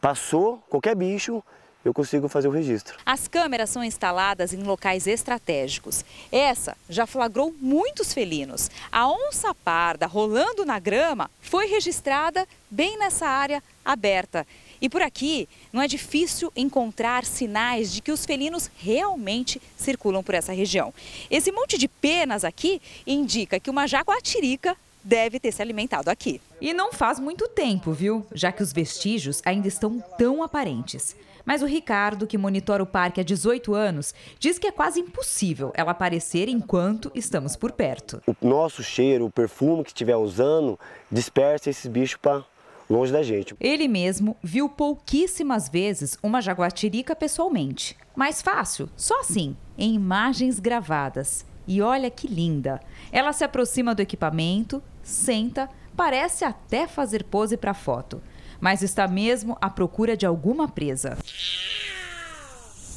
Passou 0.00 0.64
qualquer 0.70 0.96
bicho, 0.96 1.44
eu 1.84 1.92
consigo 1.92 2.26
fazer 2.26 2.48
o 2.48 2.50
registro. 2.50 2.96
As 3.04 3.28
câmeras 3.28 3.68
são 3.68 3.84
instaladas 3.84 4.54
em 4.54 4.62
locais 4.62 5.06
estratégicos. 5.06 6.06
Essa 6.32 6.74
já 6.88 7.06
flagrou 7.06 7.54
muitos 7.60 8.14
felinos. 8.14 8.70
A 8.90 9.06
onça 9.06 9.54
parda 9.54 10.06
rolando 10.06 10.64
na 10.64 10.78
grama 10.78 11.30
foi 11.42 11.66
registrada 11.66 12.48
bem 12.70 12.96
nessa 12.96 13.26
área 13.26 13.62
aberta. 13.84 14.46
E 14.80 14.88
por 14.88 15.02
aqui 15.02 15.48
não 15.72 15.80
é 15.80 15.88
difícil 15.88 16.52
encontrar 16.56 17.24
sinais 17.24 17.92
de 17.92 18.00
que 18.00 18.12
os 18.12 18.24
felinos 18.24 18.70
realmente 18.76 19.60
circulam 19.76 20.22
por 20.22 20.34
essa 20.34 20.52
região. 20.52 20.92
Esse 21.30 21.52
monte 21.52 21.78
de 21.78 21.88
penas 21.88 22.44
aqui 22.44 22.80
indica 23.06 23.60
que 23.60 23.70
uma 23.70 23.86
jaguatirica 23.86 24.76
deve 25.02 25.38
ter 25.38 25.52
se 25.52 25.60
alimentado 25.60 26.10
aqui. 26.10 26.40
E 26.60 26.72
não 26.72 26.92
faz 26.92 27.20
muito 27.20 27.46
tempo, 27.48 27.92
viu? 27.92 28.26
Já 28.32 28.50
que 28.50 28.62
os 28.62 28.72
vestígios 28.72 29.42
ainda 29.44 29.68
estão 29.68 30.02
tão 30.18 30.42
aparentes. 30.42 31.14
Mas 31.44 31.60
o 31.60 31.66
Ricardo, 31.66 32.26
que 32.26 32.38
monitora 32.38 32.82
o 32.82 32.86
parque 32.86 33.20
há 33.20 33.24
18 33.24 33.74
anos, 33.74 34.14
diz 34.38 34.58
que 34.58 34.66
é 34.66 34.72
quase 34.72 35.00
impossível 35.00 35.72
ela 35.74 35.90
aparecer 35.90 36.48
enquanto 36.48 37.12
estamos 37.14 37.54
por 37.54 37.72
perto. 37.72 38.22
O 38.26 38.34
nosso 38.46 38.82
cheiro, 38.82 39.26
o 39.26 39.30
perfume 39.30 39.84
que 39.84 39.90
estiver 39.90 40.16
usando, 40.16 40.78
dispersa 41.12 41.68
esses 41.68 41.86
bichos 41.86 42.16
para 42.16 42.42
longe 42.88 43.12
da 43.12 43.22
gente. 43.22 43.54
Ele 43.60 43.88
mesmo 43.88 44.36
viu 44.42 44.68
pouquíssimas 44.68 45.68
vezes 45.68 46.18
uma 46.22 46.40
jaguatirica 46.40 47.16
pessoalmente. 47.16 47.96
Mais 48.14 48.42
fácil, 48.42 48.88
só 48.96 49.20
assim, 49.20 49.56
em 49.76 49.94
imagens 49.94 50.60
gravadas. 50.60 51.44
E 51.66 51.80
olha 51.80 52.10
que 52.10 52.28
linda! 52.28 52.80
Ela 53.10 53.32
se 53.32 53.42
aproxima 53.44 53.94
do 53.94 54.02
equipamento, 54.02 54.82
senta, 55.02 55.68
parece 55.96 56.44
até 56.44 56.86
fazer 56.86 57.24
pose 57.24 57.56
para 57.56 57.72
foto, 57.72 58.22
mas 58.60 58.82
está 58.82 59.08
mesmo 59.08 59.56
à 59.60 59.70
procura 59.70 60.16
de 60.16 60.26
alguma 60.26 60.68
presa. 60.68 61.16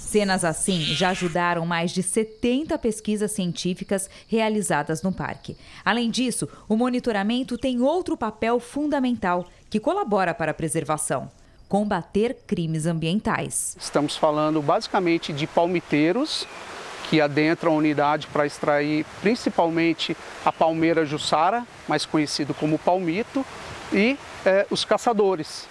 Cenas 0.08 0.45
assim 0.45 0.80
já 0.80 1.10
ajudaram 1.10 1.65
mais 1.65 1.91
de 1.91 2.02
70 2.02 2.78
pesquisas 2.78 3.30
científicas 3.32 4.10
realizadas 4.26 5.02
no 5.02 5.12
parque. 5.12 5.58
Além 5.84 6.10
disso, 6.10 6.47
o 6.69 6.78
monitoramento 6.78 7.58
tem 7.58 7.82
outro 7.82 8.15
papel 8.15 8.58
fundamental 8.58 9.45
que 9.69 9.80
colabora 9.80 10.34
para 10.34 10.51
a 10.51 10.53
preservação 10.53 11.30
combater 11.67 12.38
crimes 12.47 12.86
ambientais. 12.86 13.75
Estamos 13.80 14.15
falando 14.15 14.62
basicamente 14.62 15.34
de 15.34 15.45
palmiteiros 15.45 16.47
que 17.10 17.21
adentram 17.21 17.73
a 17.73 17.75
unidade 17.75 18.27
para 18.27 18.45
extrair 18.45 19.06
principalmente 19.21 20.15
a 20.43 20.51
palmeira 20.51 21.06
jussara, 21.06 21.65
mais 21.88 22.06
conhecido 22.06 22.53
como 22.53 22.77
palmito, 22.77 23.45
e 23.93 24.17
é, 24.45 24.67
os 24.69 24.84
caçadores. 24.84 25.67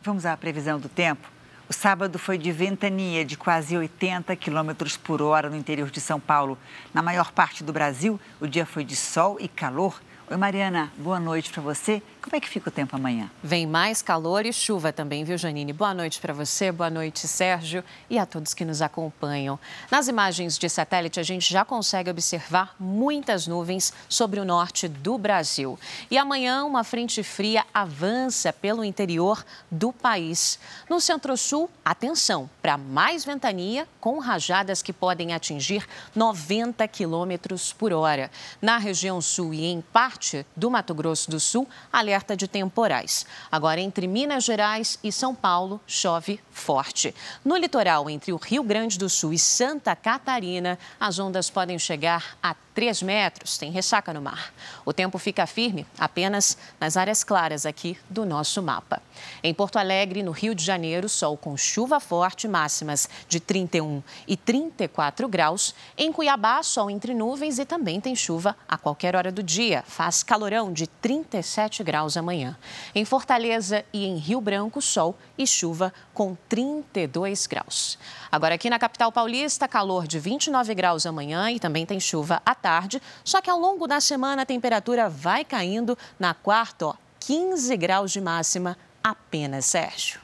Vamos 0.00 0.24
à 0.24 0.36
previsão 0.36 0.78
do 0.78 0.88
tempo? 0.88 1.28
O 1.68 1.72
sábado 1.72 2.18
foi 2.18 2.38
de 2.38 2.50
ventania 2.50 3.24
de 3.24 3.36
quase 3.36 3.76
80 3.76 4.34
km 4.36 4.70
por 5.02 5.20
hora 5.20 5.50
no 5.50 5.56
interior 5.56 5.90
de 5.90 6.00
São 6.00 6.18
Paulo. 6.18 6.56
Na 6.94 7.02
maior 7.02 7.30
parte 7.32 7.62
do 7.62 7.72
Brasil, 7.72 8.18
o 8.40 8.46
dia 8.46 8.64
foi 8.64 8.84
de 8.84 8.96
sol 8.96 9.36
e 9.38 9.48
calor. 9.48 10.00
Oi, 10.30 10.36
Mariana, 10.36 10.92
boa 10.98 11.18
noite 11.18 11.50
para 11.50 11.62
você. 11.62 12.02
Como 12.20 12.36
é 12.36 12.40
que 12.40 12.48
fica 12.50 12.68
o 12.68 12.72
tempo 12.72 12.94
amanhã? 12.94 13.30
Vem 13.42 13.66
mais 13.66 14.02
calor 14.02 14.44
e 14.44 14.52
chuva 14.52 14.92
também, 14.92 15.24
viu, 15.24 15.38
Janine? 15.38 15.72
Boa 15.72 15.94
noite 15.94 16.20
para 16.20 16.34
você, 16.34 16.70
boa 16.70 16.90
noite, 16.90 17.26
Sérgio, 17.26 17.82
e 18.10 18.18
a 18.18 18.26
todos 18.26 18.52
que 18.52 18.66
nos 18.66 18.82
acompanham. 18.82 19.58
Nas 19.90 20.06
imagens 20.06 20.58
de 20.58 20.68
satélite, 20.68 21.18
a 21.18 21.22
gente 21.22 21.50
já 21.50 21.64
consegue 21.64 22.10
observar 22.10 22.76
muitas 22.78 23.46
nuvens 23.46 23.94
sobre 24.06 24.38
o 24.38 24.44
norte 24.44 24.86
do 24.86 25.16
Brasil. 25.16 25.78
E 26.10 26.18
amanhã, 26.18 26.64
uma 26.64 26.84
frente 26.84 27.22
fria 27.22 27.64
avança 27.72 28.52
pelo 28.52 28.84
interior 28.84 29.42
do 29.70 29.90
país. 29.90 30.58
No 30.90 31.00
centro-sul, 31.00 31.70
atenção 31.82 32.50
para 32.60 32.76
mais 32.76 33.24
ventania, 33.24 33.88
com 33.98 34.18
rajadas 34.18 34.82
que 34.82 34.92
podem 34.92 35.32
atingir 35.32 35.86
90 36.14 36.86
quilômetros 36.88 37.72
por 37.72 37.94
hora. 37.94 38.30
Na 38.60 38.76
região 38.76 39.22
sul 39.22 39.54
e 39.54 39.64
em 39.64 39.80
parte 39.80 40.17
do 40.56 40.70
Mato 40.70 40.94
Grosso 40.94 41.30
do 41.30 41.40
Sul, 41.40 41.68
alerta 41.92 42.36
de 42.36 42.46
temporais. 42.46 43.26
Agora, 43.50 43.80
entre 43.80 44.06
Minas 44.06 44.44
Gerais 44.44 44.98
e 45.02 45.10
São 45.10 45.34
Paulo, 45.34 45.80
chove 45.86 46.40
forte. 46.50 47.14
No 47.44 47.56
litoral, 47.56 48.08
entre 48.10 48.32
o 48.32 48.36
Rio 48.36 48.62
Grande 48.62 48.98
do 48.98 49.08
Sul 49.08 49.32
e 49.32 49.38
Santa 49.38 49.94
Catarina, 49.96 50.78
as 51.00 51.18
ondas 51.18 51.50
podem 51.50 51.78
chegar 51.78 52.36
até 52.42 52.67
3 52.78 53.02
metros, 53.02 53.58
tem 53.58 53.72
ressaca 53.72 54.14
no 54.14 54.22
mar. 54.22 54.54
O 54.84 54.92
tempo 54.92 55.18
fica 55.18 55.48
firme 55.48 55.84
apenas 55.98 56.56
nas 56.78 56.96
áreas 56.96 57.24
claras 57.24 57.66
aqui 57.66 57.98
do 58.08 58.24
nosso 58.24 58.62
mapa. 58.62 59.02
Em 59.42 59.52
Porto 59.52 59.78
Alegre, 59.78 60.22
no 60.22 60.30
Rio 60.30 60.54
de 60.54 60.64
Janeiro, 60.64 61.08
sol 61.08 61.36
com 61.36 61.56
chuva 61.56 61.98
forte, 61.98 62.46
máximas 62.46 63.08
de 63.28 63.40
31 63.40 64.00
e 64.28 64.36
34 64.36 65.26
graus. 65.28 65.74
Em 65.96 66.12
Cuiabá, 66.12 66.62
sol 66.62 66.88
entre 66.88 67.14
nuvens 67.14 67.58
e 67.58 67.64
também 67.64 68.00
tem 68.00 68.14
chuva 68.14 68.54
a 68.68 68.78
qualquer 68.78 69.16
hora 69.16 69.32
do 69.32 69.42
dia. 69.42 69.82
Faz 69.84 70.22
calorão 70.22 70.72
de 70.72 70.86
37 70.86 71.82
graus 71.82 72.16
amanhã. 72.16 72.56
Em 72.94 73.04
Fortaleza 73.04 73.84
e 73.92 74.06
em 74.06 74.18
Rio 74.18 74.40
Branco, 74.40 74.80
sol 74.80 75.18
e 75.36 75.48
chuva 75.48 75.92
com 76.18 76.36
32 76.48 77.46
graus. 77.46 77.96
Agora, 78.28 78.56
aqui 78.56 78.68
na 78.68 78.76
capital 78.76 79.12
paulista, 79.12 79.68
calor 79.68 80.04
de 80.04 80.18
29 80.18 80.74
graus 80.74 81.06
amanhã 81.06 81.48
e 81.48 81.60
também 81.60 81.86
tem 81.86 82.00
chuva 82.00 82.42
à 82.44 82.56
tarde. 82.56 83.00
Só 83.22 83.40
que 83.40 83.48
ao 83.48 83.56
longo 83.56 83.86
da 83.86 84.00
semana 84.00 84.42
a 84.42 84.44
temperatura 84.44 85.08
vai 85.08 85.44
caindo. 85.44 85.96
Na 86.18 86.34
quarta, 86.34 86.86
ó, 86.86 86.94
15 87.20 87.76
graus 87.76 88.10
de 88.10 88.20
máxima 88.20 88.76
apenas, 89.00 89.66
Sérgio. 89.66 90.18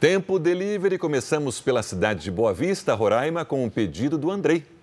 Tempo 0.00 0.36
delivery. 0.40 0.98
Começamos 0.98 1.60
pela 1.60 1.80
cidade 1.80 2.24
de 2.24 2.30
Boa 2.32 2.52
Vista, 2.52 2.92
Roraima, 2.92 3.44
com 3.44 3.64
um 3.64 3.70
pedido 3.70 4.18
do 4.18 4.32
Andrei. 4.32 4.75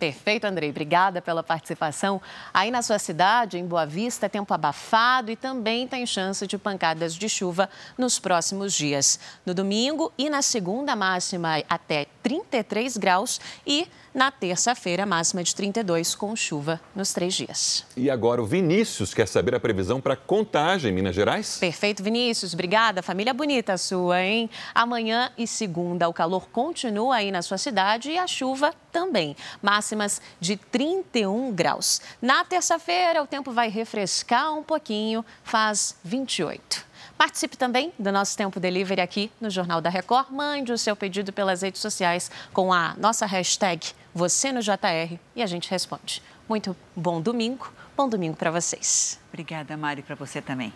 Perfeito, 0.00 0.46
Andrei. 0.46 0.70
Obrigada 0.70 1.20
pela 1.20 1.42
participação. 1.42 2.22
Aí 2.54 2.70
na 2.70 2.80
sua 2.80 2.98
cidade, 2.98 3.58
em 3.58 3.66
Boa 3.66 3.84
Vista, 3.84 4.30
tempo 4.30 4.54
abafado 4.54 5.30
e 5.30 5.36
também 5.36 5.86
tem 5.86 6.06
chance 6.06 6.46
de 6.46 6.56
pancadas 6.56 7.14
de 7.14 7.28
chuva 7.28 7.68
nos 7.98 8.18
próximos 8.18 8.72
dias. 8.72 9.20
No 9.44 9.52
domingo 9.52 10.10
e 10.16 10.30
na 10.30 10.40
segunda, 10.40 10.96
máxima 10.96 11.62
até 11.68 12.06
33 12.22 12.96
graus 12.96 13.38
e 13.66 13.86
na 14.14 14.30
terça-feira, 14.30 15.06
máxima 15.06 15.42
de 15.42 15.54
32, 15.54 16.14
com 16.14 16.34
chuva 16.34 16.80
nos 16.94 17.12
três 17.12 17.34
dias. 17.34 17.84
E 17.96 18.10
agora 18.10 18.42
o 18.42 18.46
Vinícius 18.46 19.14
quer 19.14 19.28
saber 19.28 19.54
a 19.54 19.60
previsão 19.60 20.00
para 20.00 20.16
contagem 20.16 20.90
em 20.90 20.94
Minas 20.94 21.14
Gerais? 21.14 21.58
Perfeito, 21.58 22.02
Vinícius. 22.02 22.54
Obrigada. 22.54 23.02
Família 23.02 23.32
bonita 23.32 23.76
sua, 23.78 24.22
hein? 24.22 24.50
Amanhã 24.74 25.30
e 25.38 25.46
segunda, 25.46 26.08
o 26.08 26.12
calor 26.12 26.48
continua 26.48 27.16
aí 27.16 27.30
na 27.30 27.42
sua 27.42 27.58
cidade 27.58 28.10
e 28.10 28.18
a 28.18 28.26
chuva 28.26 28.74
também. 28.90 29.36
Máximas 29.62 30.20
de 30.40 30.56
31 30.56 31.52
graus. 31.52 32.00
Na 32.20 32.44
terça-feira, 32.44 33.22
o 33.22 33.26
tempo 33.26 33.52
vai 33.52 33.68
refrescar 33.68 34.52
um 34.52 34.62
pouquinho, 34.62 35.24
faz 35.44 35.96
28. 36.04 36.89
Participe 37.20 37.54
também 37.54 37.92
do 37.98 38.10
nosso 38.10 38.34
Tempo 38.34 38.58
Delivery 38.58 39.02
aqui 39.02 39.30
no 39.38 39.50
Jornal 39.50 39.82
da 39.82 39.90
Record. 39.90 40.30
Mande 40.30 40.72
o 40.72 40.78
seu 40.78 40.96
pedido 40.96 41.34
pelas 41.34 41.60
redes 41.60 41.78
sociais 41.78 42.30
com 42.50 42.72
a 42.72 42.94
nossa 42.96 43.26
hashtag 43.26 43.88
você 44.14 44.50
no 44.50 44.62
JR 44.62 45.18
e 45.36 45.42
a 45.42 45.46
gente 45.46 45.70
responde. 45.70 46.22
Muito 46.48 46.74
bom 46.96 47.20
domingo, 47.20 47.70
bom 47.94 48.08
domingo 48.08 48.38
para 48.38 48.50
vocês. 48.50 49.20
Obrigada, 49.28 49.76
Mari, 49.76 50.00
para 50.00 50.14
você 50.14 50.40
também. 50.40 50.72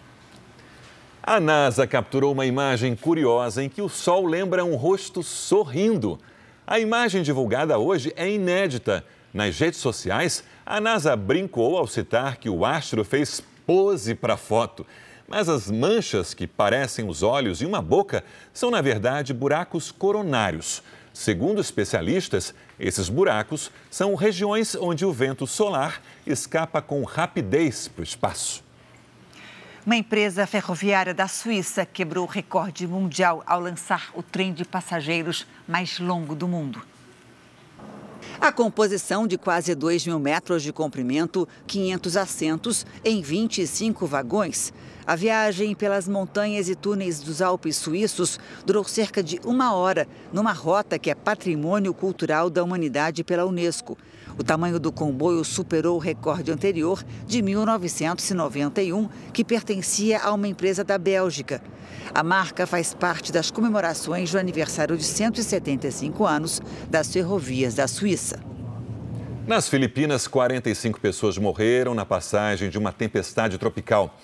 A 1.22 1.40
NASA 1.40 1.86
capturou 1.86 2.32
uma 2.32 2.44
imagem 2.44 2.94
curiosa 2.94 3.64
em 3.64 3.70
que 3.70 3.80
o 3.80 3.88
Sol 3.88 4.26
lembra 4.26 4.66
um 4.66 4.76
rosto 4.76 5.22
sorrindo. 5.22 6.20
A 6.66 6.78
imagem 6.78 7.22
divulgada 7.22 7.78
hoje 7.78 8.12
é 8.16 8.30
inédita. 8.30 9.02
Nas 9.32 9.58
redes 9.58 9.80
sociais, 9.80 10.44
a 10.66 10.78
NASA 10.78 11.16
brincou 11.16 11.78
ao 11.78 11.86
citar 11.86 12.36
que 12.36 12.50
o 12.50 12.66
astro 12.66 13.02
fez 13.02 13.42
pose 13.66 14.14
para 14.14 14.34
a 14.34 14.36
foto. 14.36 14.86
Mas 15.26 15.48
as 15.48 15.70
manchas 15.70 16.34
que 16.34 16.46
parecem 16.46 17.08
os 17.08 17.22
olhos 17.22 17.62
e 17.62 17.66
uma 17.66 17.80
boca 17.80 18.22
são, 18.52 18.70
na 18.70 18.80
verdade, 18.80 19.32
buracos 19.32 19.90
coronários. 19.90 20.82
Segundo 21.12 21.60
especialistas, 21.60 22.52
esses 22.78 23.08
buracos 23.08 23.70
são 23.90 24.14
regiões 24.14 24.74
onde 24.74 25.06
o 25.06 25.12
vento 25.12 25.46
solar 25.46 26.02
escapa 26.26 26.82
com 26.82 27.02
rapidez 27.04 27.88
para 27.88 28.00
o 28.00 28.04
espaço. 28.04 28.64
Uma 29.86 29.96
empresa 29.96 30.46
ferroviária 30.46 31.14
da 31.14 31.28
Suíça 31.28 31.84
quebrou 31.86 32.24
o 32.24 32.30
recorde 32.30 32.86
mundial 32.86 33.42
ao 33.46 33.60
lançar 33.60 34.10
o 34.14 34.22
trem 34.22 34.52
de 34.52 34.64
passageiros 34.64 35.46
mais 35.68 35.98
longo 35.98 36.34
do 36.34 36.48
mundo. 36.48 36.82
A 38.40 38.50
composição 38.50 39.26
de 39.26 39.38
quase 39.38 39.74
2 39.74 40.06
mil 40.06 40.18
metros 40.18 40.62
de 40.62 40.72
comprimento, 40.72 41.46
500 41.66 42.16
assentos 42.16 42.86
em 43.04 43.22
25 43.22 44.06
vagões. 44.06 44.72
A 45.06 45.14
viagem 45.16 45.74
pelas 45.74 46.08
montanhas 46.08 46.66
e 46.70 46.74
túneis 46.74 47.20
dos 47.20 47.42
Alpes 47.42 47.76
suíços 47.76 48.40
durou 48.64 48.82
cerca 48.84 49.22
de 49.22 49.38
uma 49.44 49.74
hora, 49.74 50.08
numa 50.32 50.52
rota 50.52 50.98
que 50.98 51.10
é 51.10 51.14
patrimônio 51.14 51.92
cultural 51.92 52.48
da 52.48 52.64
humanidade 52.64 53.22
pela 53.22 53.44
Unesco. 53.44 53.98
O 54.38 54.42
tamanho 54.42 54.80
do 54.80 54.90
comboio 54.90 55.44
superou 55.44 55.96
o 55.96 56.00
recorde 56.00 56.50
anterior 56.50 57.04
de 57.26 57.42
1991, 57.42 59.08
que 59.30 59.44
pertencia 59.44 60.20
a 60.20 60.32
uma 60.32 60.48
empresa 60.48 60.82
da 60.82 60.96
Bélgica. 60.96 61.62
A 62.14 62.22
marca 62.22 62.66
faz 62.66 62.94
parte 62.94 63.30
das 63.30 63.50
comemorações 63.50 64.32
do 64.32 64.38
aniversário 64.38 64.96
de 64.96 65.04
175 65.04 66.24
anos 66.24 66.62
das 66.88 67.12
ferrovias 67.12 67.74
da 67.74 67.86
Suíça. 67.86 68.40
Nas 69.46 69.68
Filipinas, 69.68 70.26
45 70.26 70.98
pessoas 70.98 71.36
morreram 71.36 71.94
na 71.94 72.06
passagem 72.06 72.70
de 72.70 72.78
uma 72.78 72.90
tempestade 72.90 73.58
tropical. 73.58 74.18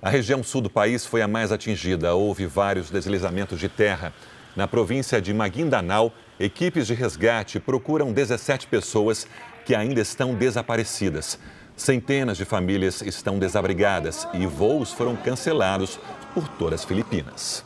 A 0.00 0.10
região 0.10 0.42
sul 0.42 0.60
do 0.60 0.70
país 0.70 1.06
foi 1.06 1.22
a 1.22 1.28
mais 1.28 1.50
atingida. 1.50 2.14
Houve 2.14 2.46
vários 2.46 2.90
deslizamentos 2.90 3.58
de 3.58 3.68
terra. 3.68 4.12
Na 4.54 4.68
província 4.68 5.20
de 5.20 5.32
Maguindanao, 5.32 6.12
equipes 6.38 6.86
de 6.86 6.94
resgate 6.94 7.58
procuram 7.58 8.12
17 8.12 8.66
pessoas 8.66 9.26
que 9.64 9.74
ainda 9.74 10.00
estão 10.00 10.34
desaparecidas. 10.34 11.38
Centenas 11.76 12.36
de 12.36 12.44
famílias 12.44 13.02
estão 13.02 13.38
desabrigadas 13.38 14.26
e 14.32 14.46
voos 14.46 14.92
foram 14.92 15.16
cancelados 15.16 15.98
por 16.32 16.46
todas 16.48 16.80
as 16.80 16.86
Filipinas. 16.86 17.64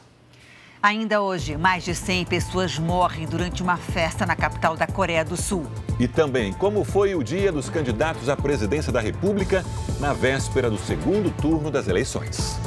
Ainda 0.83 1.21
hoje, 1.21 1.59
mais 1.59 1.85
de 1.85 1.95
100 1.95 2.25
pessoas 2.25 2.79
morrem 2.79 3.27
durante 3.27 3.63
uma 3.63 3.77
festa 3.77 4.25
na 4.25 4.35
capital 4.35 4.79
da 4.79 4.87
Coreia 4.87 5.23
do 5.23 5.37
Sul. 5.37 5.67
E 5.99 6.09
também 6.09 6.55
como 6.55 6.85
foi 6.85 7.15
o 7.15 7.23
dia 7.23 7.53
dos 7.53 7.69
candidatos 7.69 8.31
à 8.31 8.37
presidência 8.37 8.91
da 8.91 8.99
República 8.99 9.63
na 10.01 10.15
véspera 10.15 10.71
do 10.71 10.79
segundo 10.79 11.31
turno 11.31 11.71
das 11.71 11.87
eleições. 11.87 12.59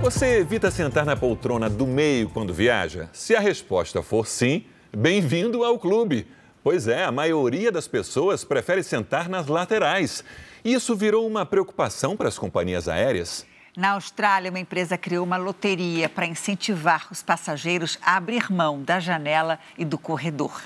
Você 0.00 0.38
evita 0.40 0.68
sentar 0.68 1.06
na 1.06 1.14
poltrona 1.14 1.70
do 1.70 1.86
meio 1.86 2.28
quando 2.28 2.52
viaja? 2.52 3.08
Se 3.12 3.36
a 3.36 3.40
resposta 3.40 4.02
for 4.02 4.26
sim, 4.26 4.64
bem-vindo 4.92 5.62
ao 5.62 5.78
clube. 5.78 6.26
Pois 6.62 6.86
é, 6.86 7.04
a 7.04 7.10
maioria 7.10 7.72
das 7.72 7.88
pessoas 7.88 8.44
prefere 8.44 8.82
sentar 8.84 9.28
nas 9.28 9.48
laterais. 9.48 10.22
Isso 10.64 10.94
virou 10.94 11.26
uma 11.26 11.44
preocupação 11.44 12.16
para 12.16 12.28
as 12.28 12.38
companhias 12.38 12.88
aéreas. 12.88 13.44
Na 13.76 13.92
Austrália, 13.92 14.50
uma 14.50 14.60
empresa 14.60 14.96
criou 14.96 15.24
uma 15.24 15.36
loteria 15.36 16.08
para 16.08 16.26
incentivar 16.26 17.08
os 17.10 17.22
passageiros 17.22 17.98
a 18.00 18.16
abrir 18.16 18.52
mão 18.52 18.80
da 18.82 19.00
janela 19.00 19.58
e 19.76 19.84
do 19.84 19.98
corredor. 19.98 20.62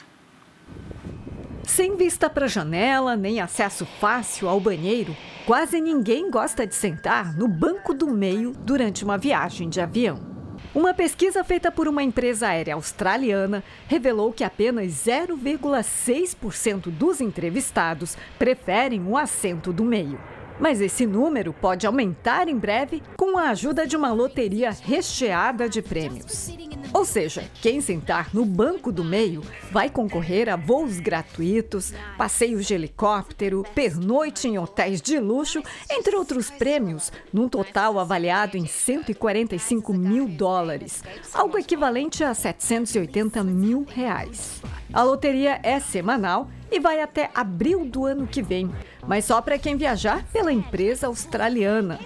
Sem 1.64 1.96
vista 1.96 2.28
para 2.28 2.44
a 2.44 2.48
janela, 2.48 3.16
nem 3.16 3.40
acesso 3.40 3.86
fácil 3.98 4.48
ao 4.48 4.60
banheiro, 4.60 5.16
quase 5.46 5.80
ninguém 5.80 6.30
gosta 6.30 6.66
de 6.66 6.74
sentar 6.74 7.34
no 7.36 7.48
banco 7.48 7.94
do 7.94 8.06
meio 8.06 8.52
durante 8.52 9.02
uma 9.02 9.16
viagem 9.16 9.68
de 9.68 9.80
avião. 9.80 10.35
Uma 10.76 10.92
pesquisa 10.92 11.42
feita 11.42 11.72
por 11.72 11.88
uma 11.88 12.02
empresa 12.02 12.48
aérea 12.48 12.74
australiana 12.74 13.64
revelou 13.88 14.30
que 14.30 14.44
apenas 14.44 14.92
0,6% 15.06 16.90
dos 16.90 17.18
entrevistados 17.18 18.14
preferem 18.38 19.02
o 19.06 19.16
assento 19.16 19.72
do 19.72 19.82
meio. 19.82 20.20
Mas 20.58 20.80
esse 20.80 21.06
número 21.06 21.52
pode 21.52 21.86
aumentar 21.86 22.48
em 22.48 22.56
breve 22.56 23.02
com 23.16 23.36
a 23.36 23.50
ajuda 23.50 23.86
de 23.86 23.96
uma 23.96 24.12
loteria 24.12 24.70
recheada 24.70 25.68
de 25.68 25.82
prêmios. 25.82 26.50
Ou 26.92 27.04
seja, 27.04 27.44
quem 27.60 27.80
sentar 27.80 28.30
no 28.32 28.44
banco 28.44 28.90
do 28.90 29.04
meio 29.04 29.42
vai 29.70 29.90
concorrer 29.90 30.48
a 30.48 30.56
voos 30.56 30.98
gratuitos, 30.98 31.92
passeios 32.16 32.64
de 32.64 32.72
helicóptero, 32.72 33.64
pernoite 33.74 34.48
em 34.48 34.58
hotéis 34.58 35.02
de 35.02 35.18
luxo, 35.18 35.62
entre 35.90 36.16
outros 36.16 36.50
prêmios, 36.50 37.12
num 37.30 37.48
total 37.48 37.98
avaliado 37.98 38.56
em 38.56 38.66
145 38.66 39.92
mil 39.92 40.26
dólares, 40.26 41.04
algo 41.34 41.58
equivalente 41.58 42.24
a 42.24 42.32
780 42.32 43.44
mil 43.44 43.84
reais. 43.88 44.62
A 44.92 45.02
loteria 45.02 45.60
é 45.62 45.78
semanal 45.78 46.48
e 46.70 46.80
vai 46.80 47.00
até 47.00 47.30
abril 47.34 47.84
do 47.84 48.04
ano 48.04 48.26
que 48.26 48.42
vem, 48.42 48.70
mas 49.06 49.24
só 49.24 49.40
para 49.40 49.58
quem 49.58 49.76
viajar 49.76 50.24
pela 50.32 50.52
empresa 50.52 51.06
australiana. 51.06 51.98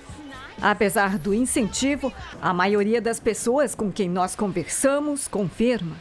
Apesar 0.63 1.19
do 1.19 1.33
incentivo, 1.33 2.13
a 2.41 2.53
maioria 2.53 3.01
das 3.01 3.19
pessoas 3.19 3.75
com 3.75 3.91
quem 3.91 4.09
nós 4.09 4.37
conversamos 4.37 5.27
confirma. 5.27 5.97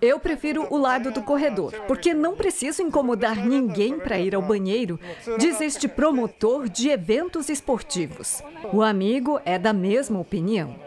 Eu 0.00 0.20
prefiro 0.20 0.66
o 0.70 0.76
lado 0.76 1.10
do 1.10 1.22
corredor, 1.22 1.72
porque 1.88 2.14
não 2.14 2.36
preciso 2.36 2.82
incomodar 2.82 3.44
ninguém 3.44 3.98
para 3.98 4.18
ir 4.18 4.34
ao 4.34 4.42
banheiro, 4.42 5.00
diz 5.38 5.60
este 5.60 5.88
promotor 5.88 6.68
de 6.68 6.88
eventos 6.88 7.48
esportivos. 7.48 8.42
O 8.72 8.80
amigo 8.80 9.40
é 9.44 9.58
da 9.58 9.72
mesma 9.72 10.20
opinião. 10.20 10.85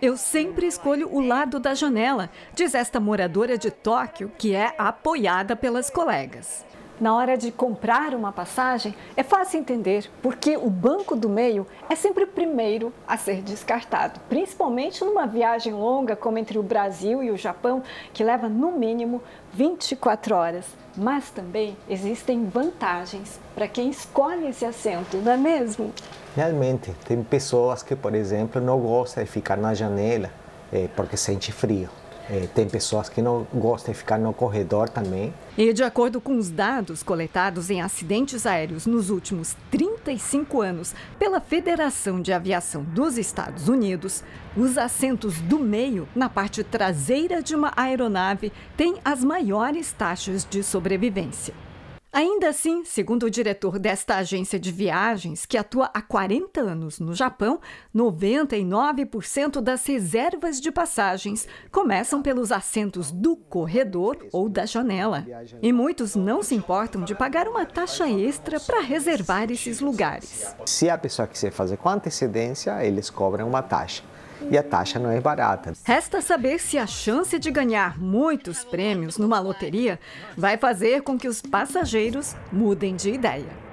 Eu 0.00 0.16
sempre 0.16 0.66
escolho 0.66 1.12
o 1.12 1.20
lado 1.20 1.60
da 1.60 1.74
janela, 1.74 2.30
diz 2.54 2.74
esta 2.74 2.98
moradora 2.98 3.58
de 3.58 3.70
Tóquio, 3.70 4.32
que 4.38 4.54
é 4.54 4.74
apoiada 4.78 5.54
pelas 5.54 5.90
colegas. 5.90 6.64
Na 7.00 7.14
hora 7.14 7.36
de 7.36 7.52
comprar 7.52 8.12
uma 8.12 8.32
passagem, 8.32 8.92
é 9.16 9.22
fácil 9.22 9.60
entender 9.60 10.10
porque 10.20 10.56
o 10.56 10.68
banco 10.68 11.14
do 11.14 11.28
meio 11.28 11.64
é 11.88 11.94
sempre 11.94 12.24
o 12.24 12.26
primeiro 12.26 12.92
a 13.06 13.16
ser 13.16 13.40
descartado, 13.40 14.18
principalmente 14.28 15.04
numa 15.04 15.24
viagem 15.24 15.72
longa 15.72 16.16
como 16.16 16.38
entre 16.38 16.58
o 16.58 16.62
Brasil 16.62 17.22
e 17.22 17.30
o 17.30 17.36
Japão, 17.36 17.84
que 18.12 18.24
leva 18.24 18.48
no 18.48 18.72
mínimo 18.72 19.22
24 19.52 20.34
horas. 20.34 20.64
Mas 20.96 21.30
também 21.30 21.76
existem 21.88 22.46
vantagens 22.46 23.38
para 23.54 23.68
quem 23.68 23.90
escolhe 23.90 24.48
esse 24.48 24.64
assento, 24.64 25.18
não 25.18 25.30
é 25.30 25.36
mesmo? 25.36 25.92
Realmente, 26.38 26.92
tem 27.04 27.20
pessoas 27.20 27.82
que, 27.82 27.96
por 27.96 28.14
exemplo, 28.14 28.62
não 28.62 28.78
gostam 28.78 29.24
de 29.24 29.28
ficar 29.28 29.56
na 29.56 29.74
janela 29.74 30.30
é, 30.72 30.86
porque 30.94 31.16
sente 31.16 31.50
frio. 31.50 31.88
É, 32.30 32.46
tem 32.54 32.68
pessoas 32.68 33.08
que 33.08 33.20
não 33.20 33.44
gostam 33.52 33.92
de 33.92 33.98
ficar 33.98 34.20
no 34.20 34.32
corredor 34.32 34.88
também. 34.88 35.34
E 35.56 35.72
de 35.72 35.82
acordo 35.82 36.20
com 36.20 36.38
os 36.38 36.48
dados 36.48 37.02
coletados 37.02 37.70
em 37.70 37.82
acidentes 37.82 38.46
aéreos 38.46 38.86
nos 38.86 39.10
últimos 39.10 39.56
35 39.72 40.60
anos 40.60 40.94
pela 41.18 41.40
Federação 41.40 42.22
de 42.22 42.32
Aviação 42.32 42.84
dos 42.84 43.18
Estados 43.18 43.68
Unidos, 43.68 44.22
os 44.56 44.78
assentos 44.78 45.40
do 45.40 45.58
meio, 45.58 46.06
na 46.14 46.28
parte 46.28 46.62
traseira 46.62 47.42
de 47.42 47.56
uma 47.56 47.72
aeronave, 47.76 48.52
têm 48.76 48.98
as 49.04 49.24
maiores 49.24 49.90
taxas 49.90 50.46
de 50.48 50.62
sobrevivência. 50.62 51.52
Ainda 52.10 52.48
assim, 52.48 52.84
segundo 52.86 53.24
o 53.24 53.30
diretor 53.30 53.78
desta 53.78 54.16
agência 54.16 54.58
de 54.58 54.72
viagens, 54.72 55.44
que 55.44 55.58
atua 55.58 55.90
há 55.92 56.00
40 56.00 56.58
anos 56.58 56.98
no 56.98 57.14
Japão, 57.14 57.60
99% 57.94 59.60
das 59.60 59.84
reservas 59.86 60.58
de 60.58 60.72
passagens 60.72 61.46
começam 61.70 62.22
pelos 62.22 62.50
assentos 62.50 63.12
do 63.12 63.36
corredor 63.36 64.26
ou 64.32 64.48
da 64.48 64.64
janela. 64.64 65.24
E 65.60 65.70
muitos 65.70 66.16
não 66.16 66.42
se 66.42 66.54
importam 66.54 67.04
de 67.04 67.14
pagar 67.14 67.46
uma 67.46 67.66
taxa 67.66 68.08
extra 68.08 68.58
para 68.58 68.80
reservar 68.80 69.50
esses 69.50 69.80
lugares. 69.80 70.56
Se 70.64 70.88
a 70.88 70.96
pessoa 70.96 71.28
quiser 71.28 71.52
fazer 71.52 71.76
com 71.76 71.90
antecedência, 71.90 72.82
eles 72.84 73.10
cobram 73.10 73.46
uma 73.46 73.62
taxa 73.62 74.02
e 74.50 74.56
a 74.56 74.62
taxa 74.62 74.98
não 74.98 75.10
é 75.10 75.20
barata. 75.20 75.72
Resta 75.84 76.20
saber 76.20 76.58
se 76.58 76.78
a 76.78 76.86
chance 76.86 77.38
de 77.38 77.50
ganhar 77.50 77.98
muitos 77.98 78.64
prêmios 78.64 79.18
numa 79.18 79.40
loteria 79.40 79.98
vai 80.36 80.56
fazer 80.56 81.02
com 81.02 81.18
que 81.18 81.28
os 81.28 81.40
passageiros 81.40 82.34
mudem 82.52 82.96
de 82.96 83.10
ideia. 83.10 83.68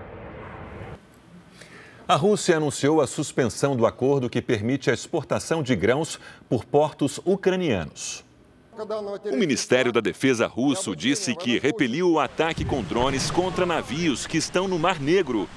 A 2.08 2.15
Rússia 2.15 2.58
anunciou 2.58 3.01
a 3.01 3.08
suspensão 3.08 3.75
do 3.75 3.86
acordo 3.86 4.30
que 4.30 4.41
permite 4.41 4.91
a 4.91 4.93
exportação 4.93 5.63
de 5.63 5.75
grãos 5.75 6.19
por 6.47 6.63
portos 6.63 7.19
ucranianos. 7.25 8.23
O 9.32 9.38
Ministério 9.38 9.91
da 9.91 10.01
Defesa 10.01 10.45
russo 10.45 10.95
disse 10.95 11.34
que 11.34 11.58
repeliu 11.58 12.12
o 12.12 12.19
ataque 12.19 12.65
com 12.65 12.84
drones 12.84 13.32
contra 13.32 13.65
navios 13.65 14.28
que 14.28 14.38
estão 14.38 14.67
no 14.67 14.78
Mar 14.78 14.99
Negro 14.99 15.47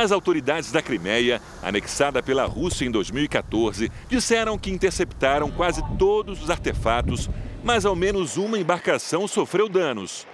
as 0.00 0.10
autoridades 0.10 0.72
da 0.72 0.80
Crimeia, 0.80 1.40
anexada 1.62 2.22
pela 2.22 2.46
Rússia 2.46 2.86
em 2.86 2.90
2014, 2.90 3.92
disseram 4.08 4.56
que 4.56 4.70
interceptaram 4.70 5.50
quase 5.50 5.82
todos 5.98 6.42
os 6.42 6.48
artefatos, 6.48 7.28
mas 7.62 7.84
ao 7.84 7.94
menos 7.94 8.38
uma 8.38 8.58
embarcação 8.58 9.28
sofreu 9.28 9.68
danos. 9.68 10.26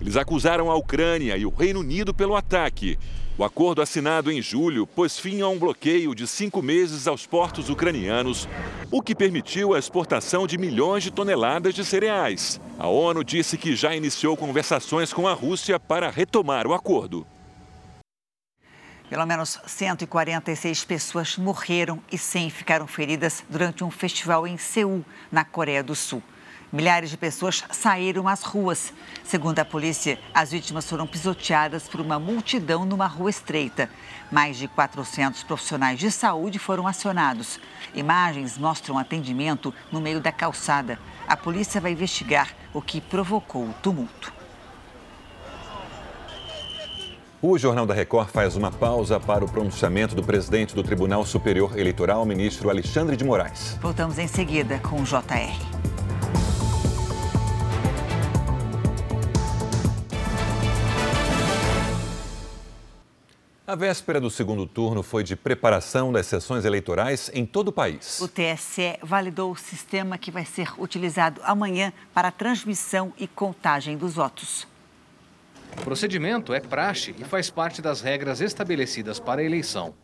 Eles 0.00 0.16
acusaram 0.16 0.70
a 0.70 0.74
Ucrânia 0.74 1.36
e 1.38 1.46
o 1.46 1.50
Reino 1.50 1.80
Unido 1.80 2.12
pelo 2.12 2.36
ataque. 2.36 2.98
O 3.38 3.44
acordo 3.44 3.80
assinado 3.80 4.30
em 4.30 4.42
julho 4.42 4.86
pôs 4.86 5.18
fim 5.18 5.40
a 5.40 5.48
um 5.48 5.58
bloqueio 5.58 6.14
de 6.14 6.26
cinco 6.26 6.60
meses 6.60 7.06
aos 7.06 7.26
portos 7.26 7.70
ucranianos, 7.70 8.46
o 8.90 9.00
que 9.00 9.14
permitiu 9.14 9.72
a 9.72 9.78
exportação 9.78 10.46
de 10.46 10.58
milhões 10.58 11.02
de 11.02 11.10
toneladas 11.10 11.74
de 11.74 11.86
cereais. 11.86 12.60
A 12.78 12.86
ONU 12.86 13.24
disse 13.24 13.56
que 13.56 13.74
já 13.74 13.96
iniciou 13.96 14.36
conversações 14.36 15.10
com 15.10 15.26
a 15.26 15.32
Rússia 15.32 15.80
para 15.80 16.10
retomar 16.10 16.66
o 16.66 16.74
acordo. 16.74 17.26
Pelo 19.10 19.26
menos 19.26 19.58
146 19.66 20.84
pessoas 20.84 21.36
morreram 21.36 22.00
e 22.12 22.16
100 22.16 22.48
ficaram 22.48 22.86
feridas 22.86 23.42
durante 23.50 23.82
um 23.82 23.90
festival 23.90 24.46
em 24.46 24.56
Seul, 24.56 25.04
na 25.32 25.44
Coreia 25.44 25.82
do 25.82 25.96
Sul. 25.96 26.22
Milhares 26.72 27.10
de 27.10 27.16
pessoas 27.16 27.64
saíram 27.72 28.28
às 28.28 28.44
ruas. 28.44 28.92
Segundo 29.24 29.58
a 29.58 29.64
polícia, 29.64 30.16
as 30.32 30.52
vítimas 30.52 30.88
foram 30.88 31.08
pisoteadas 31.08 31.88
por 31.88 32.00
uma 32.00 32.20
multidão 32.20 32.84
numa 32.84 33.08
rua 33.08 33.30
estreita. 33.30 33.90
Mais 34.30 34.56
de 34.56 34.68
400 34.68 35.42
profissionais 35.42 35.98
de 35.98 36.08
saúde 36.12 36.60
foram 36.60 36.86
acionados. 36.86 37.58
Imagens 37.92 38.56
mostram 38.56 38.96
atendimento 38.96 39.74
no 39.90 40.00
meio 40.00 40.20
da 40.20 40.30
calçada. 40.30 41.00
A 41.26 41.36
polícia 41.36 41.80
vai 41.80 41.90
investigar 41.90 42.54
o 42.72 42.80
que 42.80 43.00
provocou 43.00 43.64
o 43.64 43.74
tumulto. 43.82 44.39
O 47.42 47.56
Jornal 47.56 47.86
da 47.86 47.94
Record 47.94 48.28
faz 48.28 48.54
uma 48.54 48.70
pausa 48.70 49.18
para 49.18 49.42
o 49.42 49.50
pronunciamento 49.50 50.14
do 50.14 50.22
presidente 50.22 50.74
do 50.74 50.82
Tribunal 50.82 51.24
Superior 51.24 51.78
Eleitoral, 51.78 52.22
ministro 52.26 52.68
Alexandre 52.68 53.16
de 53.16 53.24
Moraes. 53.24 53.78
Voltamos 53.80 54.18
em 54.18 54.26
seguida 54.26 54.78
com 54.80 55.00
o 55.00 55.04
JR. 55.04 55.56
A 63.66 63.74
véspera 63.74 64.20
do 64.20 64.28
segundo 64.28 64.66
turno 64.66 65.02
foi 65.02 65.24
de 65.24 65.34
preparação 65.34 66.12
das 66.12 66.26
sessões 66.26 66.66
eleitorais 66.66 67.30
em 67.32 67.46
todo 67.46 67.68
o 67.68 67.72
país. 67.72 68.20
O 68.20 68.28
TSE 68.28 68.98
validou 69.02 69.52
o 69.52 69.56
sistema 69.56 70.18
que 70.18 70.30
vai 70.30 70.44
ser 70.44 70.78
utilizado 70.78 71.40
amanhã 71.42 71.90
para 72.12 72.28
a 72.28 72.32
transmissão 72.32 73.14
e 73.16 73.26
contagem 73.26 73.96
dos 73.96 74.16
votos. 74.16 74.68
O 75.78 75.82
procedimento 75.82 76.52
é 76.52 76.60
praxe 76.60 77.14
e 77.18 77.24
faz 77.24 77.50
parte 77.50 77.80
das 77.80 78.00
regras 78.00 78.40
estabelecidas 78.40 79.18
para 79.18 79.40
a 79.40 79.44
eleição. 79.44 79.94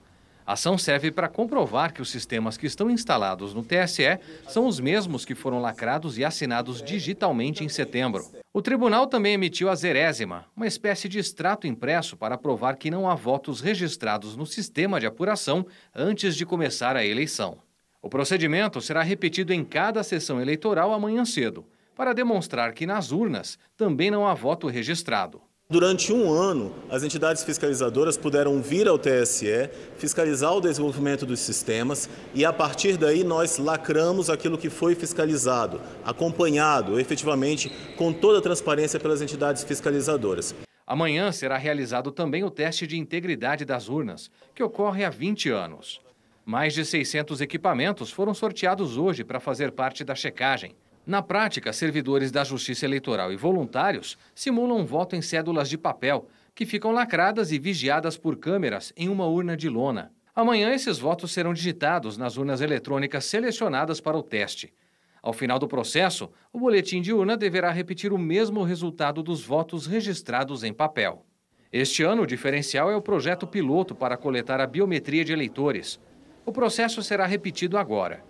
A 0.47 0.53
ação 0.53 0.79
serve 0.79 1.11
para 1.11 1.29
comprovar 1.29 1.93
que 1.93 2.01
os 2.01 2.09
sistemas 2.09 2.57
que 2.57 2.67
estão 2.67 2.89
instalados 2.89 3.53
no 3.53 3.65
TSE 3.65 4.21
são 4.47 4.67
os 4.67 4.79
mesmos 4.79 5.25
que 5.25 5.35
foram 5.35 5.61
lacrados 5.61 6.19
e 6.19 6.25
assinados 6.25 6.81
digitalmente 6.81 7.65
em 7.65 7.69
setembro. 7.69 8.25
O 8.55 8.63
tribunal 8.63 9.09
também 9.09 9.35
emitiu 9.35 9.69
a 9.69 9.75
zerésima, 9.75 10.47
uma 10.57 10.67
espécie 10.67 11.09
de 11.09 11.19
extrato 11.19 11.67
impresso 11.67 12.17
para 12.17 12.39
provar 12.39 12.77
que 12.77 12.93
não 12.93 13.11
há 13.11 13.15
votos 13.17 13.61
registrados 13.61 14.37
no 14.37 14.47
sistema 14.47 15.01
de 15.01 15.07
apuração 15.07 15.67
antes 15.93 16.37
de 16.37 16.47
começar 16.47 16.95
a 16.95 17.05
eleição. 17.05 17.59
O 18.01 18.09
procedimento 18.09 18.81
será 18.81 19.03
repetido 19.03 19.53
em 19.53 19.65
cada 19.65 20.05
sessão 20.05 20.41
eleitoral 20.41 20.93
amanhã 20.93 21.25
cedo, 21.25 21.67
para 21.97 22.13
demonstrar 22.13 22.73
que 22.73 22.87
nas 22.87 23.11
urnas 23.11 23.59
também 23.77 24.13
não 24.13 24.29
há 24.29 24.33
voto 24.33 24.69
registrado. 24.69 25.43
Durante 25.69 26.13
um 26.13 26.33
ano, 26.33 26.73
as 26.89 27.03
entidades 27.03 27.43
fiscalizadoras 27.43 28.17
puderam 28.17 28.63
vir 28.63 28.87
ao 28.87 28.97
TSE, 28.97 29.69
fiscalizar 29.99 30.55
o 30.55 30.61
desenvolvimento 30.61 31.27
dos 31.27 31.41
sistemas 31.41 32.09
e, 32.33 32.45
a 32.45 32.53
partir 32.53 32.97
daí, 32.97 33.25
nós 33.25 33.59
lacramos 33.59 34.31
aquilo 34.31 34.57
que 34.57 34.71
foi 34.71 34.95
fiscalizado, 34.95 35.81
acompanhado 36.05 37.01
efetivamente 37.01 37.69
com 37.97 38.13
toda 38.13 38.39
a 38.39 38.43
transparência 38.43 39.01
pelas 39.01 39.21
entidades 39.21 39.65
fiscalizadoras. 39.65 40.55
Amanhã 40.87 41.33
será 41.33 41.57
realizado 41.57 42.13
também 42.13 42.45
o 42.45 42.51
teste 42.51 42.87
de 42.87 42.97
integridade 42.97 43.65
das 43.65 43.89
urnas, 43.89 44.31
que 44.55 44.63
ocorre 44.63 45.05
há 45.05 45.11
20 45.11 45.51
anos. 45.51 46.01
Mais 46.45 46.75
de 46.75 46.85
600 46.85 47.41
equipamentos 47.41 48.13
foram 48.13 48.33
sorteados 48.33 48.97
hoje 48.97 49.25
para 49.25 49.41
fazer 49.41 49.73
parte 49.73 50.05
da 50.05 50.15
checagem. 50.15 50.77
Na 51.07 51.23
prática, 51.23 51.73
servidores 51.73 52.33
da 52.33 52.43
Justiça 52.43 52.85
Eleitoral 52.85 53.33
e 53.33 53.37
voluntários 53.37 54.19
simulam 54.35 54.85
voto 54.85 55.15
em 55.15 55.23
cédulas 55.23 55.69
de 55.69 55.79
papel, 55.79 56.27
que 56.53 56.67
ficam 56.67 56.91
lacradas 56.91 57.53
e 57.53 57.61
vigiadas 57.61 58.17
por 58.17 58.37
câmeras 58.37 58.93
em 58.97 59.09
uma 59.09 59.25
urna 59.25 59.57
de 59.57 59.69
lona. 59.69 60.11
Amanhã, 60.35 60.75
esses 60.75 60.99
votos 60.99 61.31
serão 61.31 61.55
digitados 61.55 62.19
nas 62.19 62.37
urnas 62.37 62.61
eletrônicas 62.61 63.25
selecionadas 63.25 64.01
para 64.01 64.19
o 64.19 64.23
teste. 64.23 64.75
Ao 65.23 65.33
final 65.33 65.61
do 65.61 65.69
processo, 65.69 66.29
o 66.53 66.59
boletim 66.59 67.01
de 67.01 67.13
urna 67.13 67.37
deverá 67.37 67.71
repetir 67.71 68.13
o 68.13 68.19
mesmo 68.19 68.65
resultado 68.65 69.23
dos 69.23 69.45
votos 69.45 69.87
registrados 69.87 70.65
em 70.65 70.73
papel. 70.73 71.25
Este 71.73 72.03
ano, 72.03 72.23
o 72.23 72.27
diferencial 72.27 72.91
é 72.91 72.97
o 72.97 73.03
projeto 73.03 73.47
piloto 73.47 73.95
para 73.95 74.17
coletar 74.17 74.61
a 74.61 74.67
biometria 74.67 75.25
de 75.25 75.33
eleitores. 75.33 76.01
O 76.45 76.51
processo 76.51 77.01
será 77.01 77.27
repetido 77.27 77.79
agora. 77.79 78.25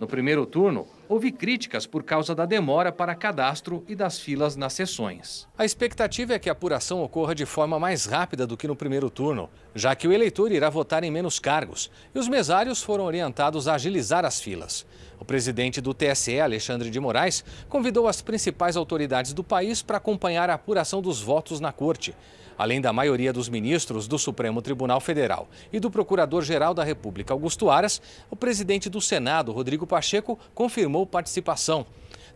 No 0.00 0.06
primeiro 0.06 0.46
turno, 0.46 0.86
houve 1.08 1.32
críticas 1.32 1.84
por 1.84 2.04
causa 2.04 2.32
da 2.32 2.46
demora 2.46 2.92
para 2.92 3.16
cadastro 3.16 3.84
e 3.88 3.96
das 3.96 4.20
filas 4.20 4.54
nas 4.54 4.72
sessões. 4.72 5.48
A 5.58 5.64
expectativa 5.64 6.34
é 6.34 6.38
que 6.38 6.48
a 6.48 6.52
apuração 6.52 7.02
ocorra 7.02 7.34
de 7.34 7.44
forma 7.44 7.80
mais 7.80 8.06
rápida 8.06 8.46
do 8.46 8.56
que 8.56 8.68
no 8.68 8.76
primeiro 8.76 9.10
turno, 9.10 9.50
já 9.74 9.96
que 9.96 10.06
o 10.06 10.12
eleitor 10.12 10.52
irá 10.52 10.70
votar 10.70 11.02
em 11.02 11.10
menos 11.10 11.40
cargos 11.40 11.90
e 12.14 12.18
os 12.18 12.28
mesários 12.28 12.80
foram 12.80 13.04
orientados 13.04 13.66
a 13.66 13.74
agilizar 13.74 14.24
as 14.24 14.40
filas. 14.40 14.86
O 15.18 15.24
presidente 15.24 15.80
do 15.80 15.92
TSE, 15.92 16.38
Alexandre 16.38 16.90
de 16.90 17.00
Moraes, 17.00 17.44
convidou 17.68 18.06
as 18.06 18.22
principais 18.22 18.76
autoridades 18.76 19.32
do 19.32 19.42
país 19.42 19.82
para 19.82 19.96
acompanhar 19.96 20.48
a 20.48 20.54
apuração 20.54 21.02
dos 21.02 21.20
votos 21.20 21.58
na 21.58 21.72
corte. 21.72 22.14
Além 22.58 22.80
da 22.80 22.92
maioria 22.92 23.32
dos 23.32 23.48
ministros 23.48 24.08
do 24.08 24.18
Supremo 24.18 24.60
Tribunal 24.60 25.00
Federal 25.00 25.48
e 25.72 25.78
do 25.78 25.90
Procurador-Geral 25.90 26.74
da 26.74 26.82
República, 26.82 27.32
Augusto 27.32 27.70
Aras, 27.70 28.02
o 28.28 28.34
presidente 28.34 28.90
do 28.90 29.00
Senado, 29.00 29.52
Rodrigo 29.52 29.86
Pacheco, 29.86 30.36
confirmou 30.52 31.06
participação. 31.06 31.86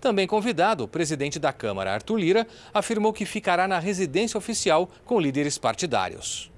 Também 0.00 0.26
convidado, 0.26 0.84
o 0.84 0.88
presidente 0.88 1.38
da 1.38 1.52
Câmara, 1.52 1.92
Arthur 1.92 2.18
Lira, 2.18 2.46
afirmou 2.72 3.12
que 3.12 3.26
ficará 3.26 3.66
na 3.66 3.80
residência 3.80 4.38
oficial 4.38 4.88
com 5.04 5.20
líderes 5.20 5.58
partidários. 5.58 6.50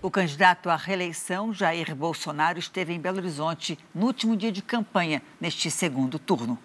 O 0.00 0.10
candidato 0.10 0.70
à 0.70 0.76
reeleição, 0.76 1.52
Jair 1.52 1.94
Bolsonaro, 1.94 2.58
esteve 2.58 2.92
em 2.92 3.00
Belo 3.00 3.18
Horizonte 3.18 3.78
no 3.94 4.06
último 4.06 4.36
dia 4.36 4.52
de 4.52 4.62
campanha, 4.62 5.22
neste 5.40 5.70
segundo 5.70 6.18
turno. 6.18 6.58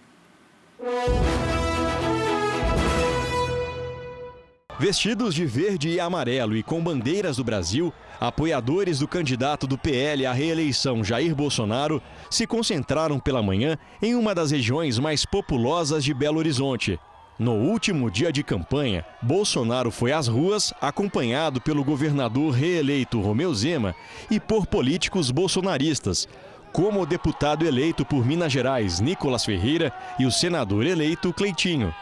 Vestidos 4.80 5.36
de 5.36 5.45
verde 5.45 5.89
e 5.89 5.99
amarelo 5.99 6.57
e 6.57 6.63
com 6.63 6.84
bandeiras 6.84 7.38
do 7.38 7.43
Brasil, 7.43 7.93
apoiadores 8.19 8.99
do 8.99 9.07
candidato 9.07 9.67
do 9.67 9.78
PL 9.78 10.26
à 10.26 10.34
reeleição 10.34 11.03
Jair 11.03 11.36
Bolsonaro 11.36 12.01
se 12.30 12.47
concentraram 12.47 13.19
pela 13.19 13.43
manhã 13.43 13.78
em 14.01 14.15
uma 14.15 14.34
das 14.34 14.49
regiões 14.49 14.97
mais 14.97 15.26
populosas 15.26 16.03
de 16.03 16.11
Belo 16.11 16.39
Horizonte. 16.39 16.99
No 17.38 17.53
último 17.53 18.09
dia 18.09 18.32
de 18.32 18.43
campanha, 18.43 19.05
Bolsonaro 19.21 19.91
foi 19.91 20.11
às 20.11 20.28
ruas 20.28 20.74
acompanhado 20.82 21.61
pelo 21.61 21.84
governador 21.84 22.51
reeleito 22.51 23.21
Romeu 23.21 23.53
Zema 23.53 23.93
e 24.30 24.39
por 24.39 24.65
políticos 24.65 25.30
bolsonaristas, 25.30 26.28
como 26.71 26.99
o 26.99 27.05
deputado 27.05 27.65
eleito 27.65 28.03
por 28.03 28.26
Minas 28.26 28.51
Gerais 28.51 28.99
Nicolas 28.99 29.45
Ferreira 29.45 29.93
e 30.17 30.26
o 30.26 30.32
senador 30.32 30.86
eleito 30.86 31.32
Cleitinho. 31.32 31.93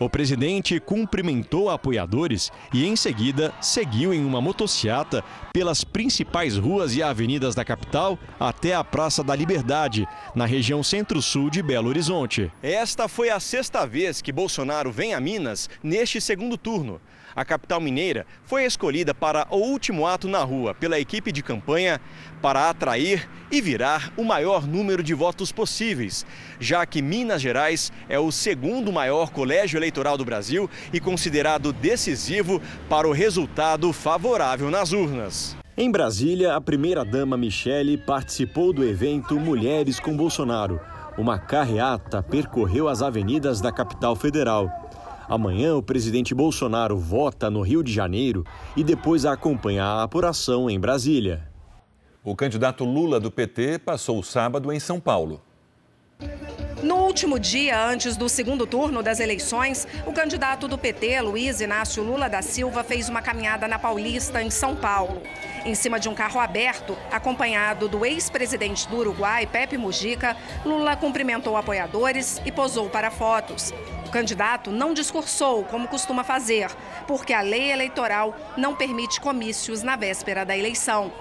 O 0.00 0.08
presidente 0.08 0.78
cumprimentou 0.78 1.68
apoiadores 1.68 2.52
e, 2.72 2.86
em 2.86 2.94
seguida, 2.94 3.52
seguiu 3.60 4.14
em 4.14 4.24
uma 4.24 4.40
motociata 4.40 5.24
pelas 5.52 5.82
principais 5.82 6.56
ruas 6.56 6.94
e 6.94 7.02
avenidas 7.02 7.54
da 7.54 7.64
capital 7.64 8.16
até 8.38 8.74
a 8.74 8.84
Praça 8.84 9.24
da 9.24 9.34
Liberdade, 9.34 10.06
na 10.36 10.46
região 10.46 10.84
centro-sul 10.84 11.50
de 11.50 11.62
Belo 11.62 11.88
Horizonte. 11.88 12.52
Esta 12.62 13.08
foi 13.08 13.28
a 13.28 13.40
sexta 13.40 13.84
vez 13.84 14.22
que 14.22 14.30
Bolsonaro 14.30 14.92
vem 14.92 15.14
a 15.14 15.20
Minas 15.20 15.68
neste 15.82 16.20
segundo 16.20 16.56
turno. 16.56 17.00
A 17.38 17.44
capital 17.44 17.80
mineira 17.80 18.26
foi 18.42 18.64
escolhida 18.64 19.14
para 19.14 19.46
o 19.52 19.58
último 19.58 20.08
ato 20.08 20.26
na 20.26 20.42
rua 20.42 20.74
pela 20.74 20.98
equipe 20.98 21.30
de 21.30 21.40
campanha 21.40 22.00
para 22.42 22.68
atrair 22.68 23.30
e 23.48 23.60
virar 23.60 24.12
o 24.16 24.24
maior 24.24 24.66
número 24.66 25.04
de 25.04 25.14
votos 25.14 25.52
possíveis, 25.52 26.26
já 26.58 26.84
que 26.84 27.00
Minas 27.00 27.40
Gerais 27.40 27.92
é 28.08 28.18
o 28.18 28.32
segundo 28.32 28.92
maior 28.92 29.30
colégio 29.30 29.78
eleitoral 29.78 30.18
do 30.18 30.24
Brasil 30.24 30.68
e 30.92 30.98
considerado 30.98 31.72
decisivo 31.72 32.60
para 32.88 33.06
o 33.06 33.12
resultado 33.12 33.92
favorável 33.92 34.68
nas 34.68 34.90
urnas. 34.90 35.56
Em 35.76 35.92
Brasília, 35.92 36.56
a 36.56 36.60
primeira-dama 36.60 37.36
Michele 37.36 37.96
participou 37.96 38.72
do 38.72 38.84
evento 38.84 39.38
Mulheres 39.38 40.00
com 40.00 40.16
Bolsonaro. 40.16 40.80
Uma 41.16 41.38
carreata 41.38 42.20
percorreu 42.20 42.88
as 42.88 43.00
avenidas 43.00 43.60
da 43.60 43.70
capital 43.70 44.16
federal. 44.16 44.87
Amanhã, 45.28 45.76
o 45.76 45.82
presidente 45.82 46.34
Bolsonaro 46.34 46.96
vota 46.96 47.50
no 47.50 47.60
Rio 47.60 47.82
de 47.82 47.92
Janeiro 47.92 48.46
e 48.74 48.82
depois 48.82 49.26
acompanha 49.26 49.84
a 49.84 50.02
apuração 50.02 50.70
em 50.70 50.80
Brasília. 50.80 51.46
O 52.24 52.34
candidato 52.34 52.82
Lula 52.82 53.20
do 53.20 53.30
PT 53.30 53.78
passou 53.78 54.18
o 54.18 54.24
sábado 54.24 54.72
em 54.72 54.80
São 54.80 54.98
Paulo. 54.98 55.42
No 56.82 56.96
último 56.96 57.38
dia, 57.38 57.86
antes 57.86 58.16
do 58.16 58.28
segundo 58.28 58.66
turno 58.66 59.02
das 59.02 59.20
eleições, 59.20 59.86
o 60.06 60.12
candidato 60.12 60.66
do 60.66 60.78
PT, 60.78 61.20
Luiz 61.20 61.60
Inácio 61.60 62.02
Lula 62.02 62.28
da 62.28 62.40
Silva, 62.40 62.82
fez 62.82 63.08
uma 63.08 63.20
caminhada 63.20 63.68
na 63.68 63.78
Paulista, 63.78 64.42
em 64.42 64.50
São 64.50 64.74
Paulo. 64.74 65.20
Em 65.64 65.74
cima 65.74 65.98
de 65.98 66.08
um 66.08 66.14
carro 66.14 66.40
aberto, 66.40 66.96
acompanhado 67.10 67.88
do 67.88 68.04
ex-presidente 68.04 68.88
do 68.88 68.96
Uruguai, 68.96 69.46
Pepe 69.46 69.76
Mujica, 69.76 70.36
Lula 70.64 70.96
cumprimentou 70.96 71.56
apoiadores 71.56 72.40
e 72.44 72.52
posou 72.52 72.88
para 72.88 73.10
fotos. 73.10 73.72
O 74.06 74.10
candidato 74.10 74.70
não 74.70 74.94
discursou, 74.94 75.64
como 75.64 75.86
costuma 75.86 76.24
fazer, 76.24 76.70
porque 77.06 77.34
a 77.34 77.42
lei 77.42 77.70
eleitoral 77.70 78.34
não 78.56 78.74
permite 78.74 79.20
comícios 79.20 79.82
na 79.82 79.96
véspera 79.96 80.46
da 80.46 80.56
eleição. 80.56 81.12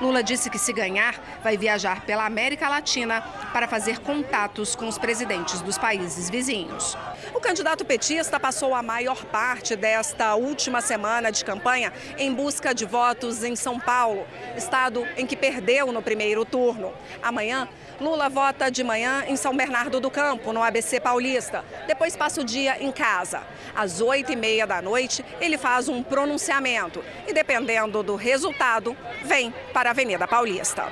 Lula 0.00 0.22
disse 0.22 0.48
que, 0.48 0.58
se 0.58 0.72
ganhar, 0.72 1.16
vai 1.42 1.56
viajar 1.56 2.02
pela 2.02 2.24
América 2.24 2.68
Latina 2.68 3.20
para 3.52 3.66
fazer 3.66 3.98
contatos 3.98 4.76
com 4.76 4.86
os 4.86 4.98
presidentes 4.98 5.60
dos 5.60 5.76
países 5.76 6.30
vizinhos. 6.30 6.96
O 7.36 7.40
candidato 7.40 7.84
petista 7.84 8.40
passou 8.40 8.74
a 8.74 8.82
maior 8.82 9.26
parte 9.26 9.76
desta 9.76 10.34
última 10.36 10.80
semana 10.80 11.30
de 11.30 11.44
campanha 11.44 11.92
em 12.16 12.32
busca 12.32 12.74
de 12.74 12.86
votos 12.86 13.44
em 13.44 13.54
São 13.54 13.78
Paulo, 13.78 14.26
estado 14.56 15.06
em 15.18 15.26
que 15.26 15.36
perdeu 15.36 15.92
no 15.92 16.00
primeiro 16.00 16.46
turno. 16.46 16.94
Amanhã, 17.22 17.68
Lula 18.00 18.30
vota 18.30 18.70
de 18.70 18.82
manhã 18.82 19.22
em 19.28 19.36
São 19.36 19.54
Bernardo 19.54 20.00
do 20.00 20.10
Campo, 20.10 20.50
no 20.50 20.62
ABC 20.62 20.98
Paulista. 20.98 21.62
Depois 21.86 22.16
passa 22.16 22.40
o 22.40 22.44
dia 22.44 22.82
em 22.82 22.90
casa. 22.90 23.42
Às 23.74 24.00
oito 24.00 24.32
e 24.32 24.36
meia 24.36 24.66
da 24.66 24.80
noite, 24.80 25.22
ele 25.38 25.58
faz 25.58 25.90
um 25.90 26.02
pronunciamento 26.02 27.04
e, 27.28 27.34
dependendo 27.34 28.02
do 28.02 28.16
resultado, 28.16 28.96
vem 29.22 29.52
para 29.74 29.90
a 29.90 29.92
Avenida 29.92 30.26
Paulista. 30.26 30.90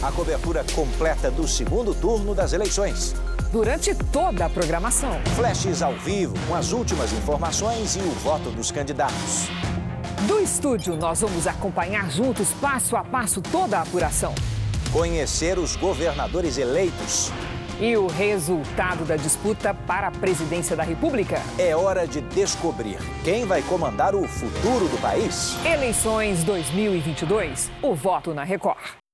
A 0.00 0.12
cobertura 0.12 0.64
completa 0.72 1.32
do 1.32 1.48
segundo 1.48 1.92
turno 1.92 2.32
das 2.32 2.52
eleições. 2.52 3.12
Durante 3.52 3.94
toda 3.94 4.46
a 4.46 4.50
programação. 4.50 5.20
Flashes 5.36 5.80
ao 5.80 5.94
vivo 5.94 6.34
com 6.48 6.54
as 6.54 6.72
últimas 6.72 7.12
informações 7.12 7.96
e 7.96 8.00
o 8.00 8.10
voto 8.10 8.50
dos 8.50 8.70
candidatos. 8.70 9.48
Do 10.26 10.40
estúdio, 10.40 10.96
nós 10.96 11.20
vamos 11.20 11.46
acompanhar 11.46 12.10
juntos, 12.10 12.52
passo 12.60 12.96
a 12.96 13.04
passo, 13.04 13.40
toda 13.40 13.78
a 13.78 13.82
apuração. 13.82 14.34
Conhecer 14.92 15.58
os 15.58 15.76
governadores 15.76 16.58
eleitos. 16.58 17.30
E 17.78 17.96
o 17.96 18.06
resultado 18.06 19.04
da 19.04 19.16
disputa 19.16 19.74
para 19.74 20.08
a 20.08 20.10
presidência 20.10 20.74
da 20.74 20.82
República? 20.82 21.40
É 21.58 21.76
hora 21.76 22.06
de 22.06 22.22
descobrir 22.22 22.98
quem 23.22 23.44
vai 23.44 23.62
comandar 23.62 24.14
o 24.14 24.26
futuro 24.26 24.88
do 24.88 24.98
país. 25.00 25.54
Eleições 25.64 26.42
2022, 26.42 27.70
o 27.82 27.94
voto 27.94 28.32
na 28.32 28.42
Record. 28.42 29.05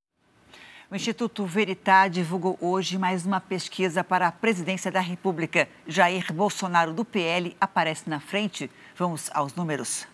O 0.93 0.95
Instituto 0.95 1.47
Veritá 1.47 2.07
divulgou 2.07 2.59
hoje 2.61 2.99
mais 2.99 3.25
uma 3.25 3.41
pesquisa 3.41 4.05
para 4.05 4.27
a 4.27 4.31
presidência 4.31 4.93
da 4.93 5.01
República. 5.01 5.67
Jair 5.87 6.31
Bolsonaro, 6.31 6.93
do 6.93 7.03
PL, 7.03 7.57
aparece 7.59 8.11
na 8.11 8.21
frente. 8.21 8.71
Vamos 8.95 9.31
aos 9.33 9.55
números. 9.55 10.07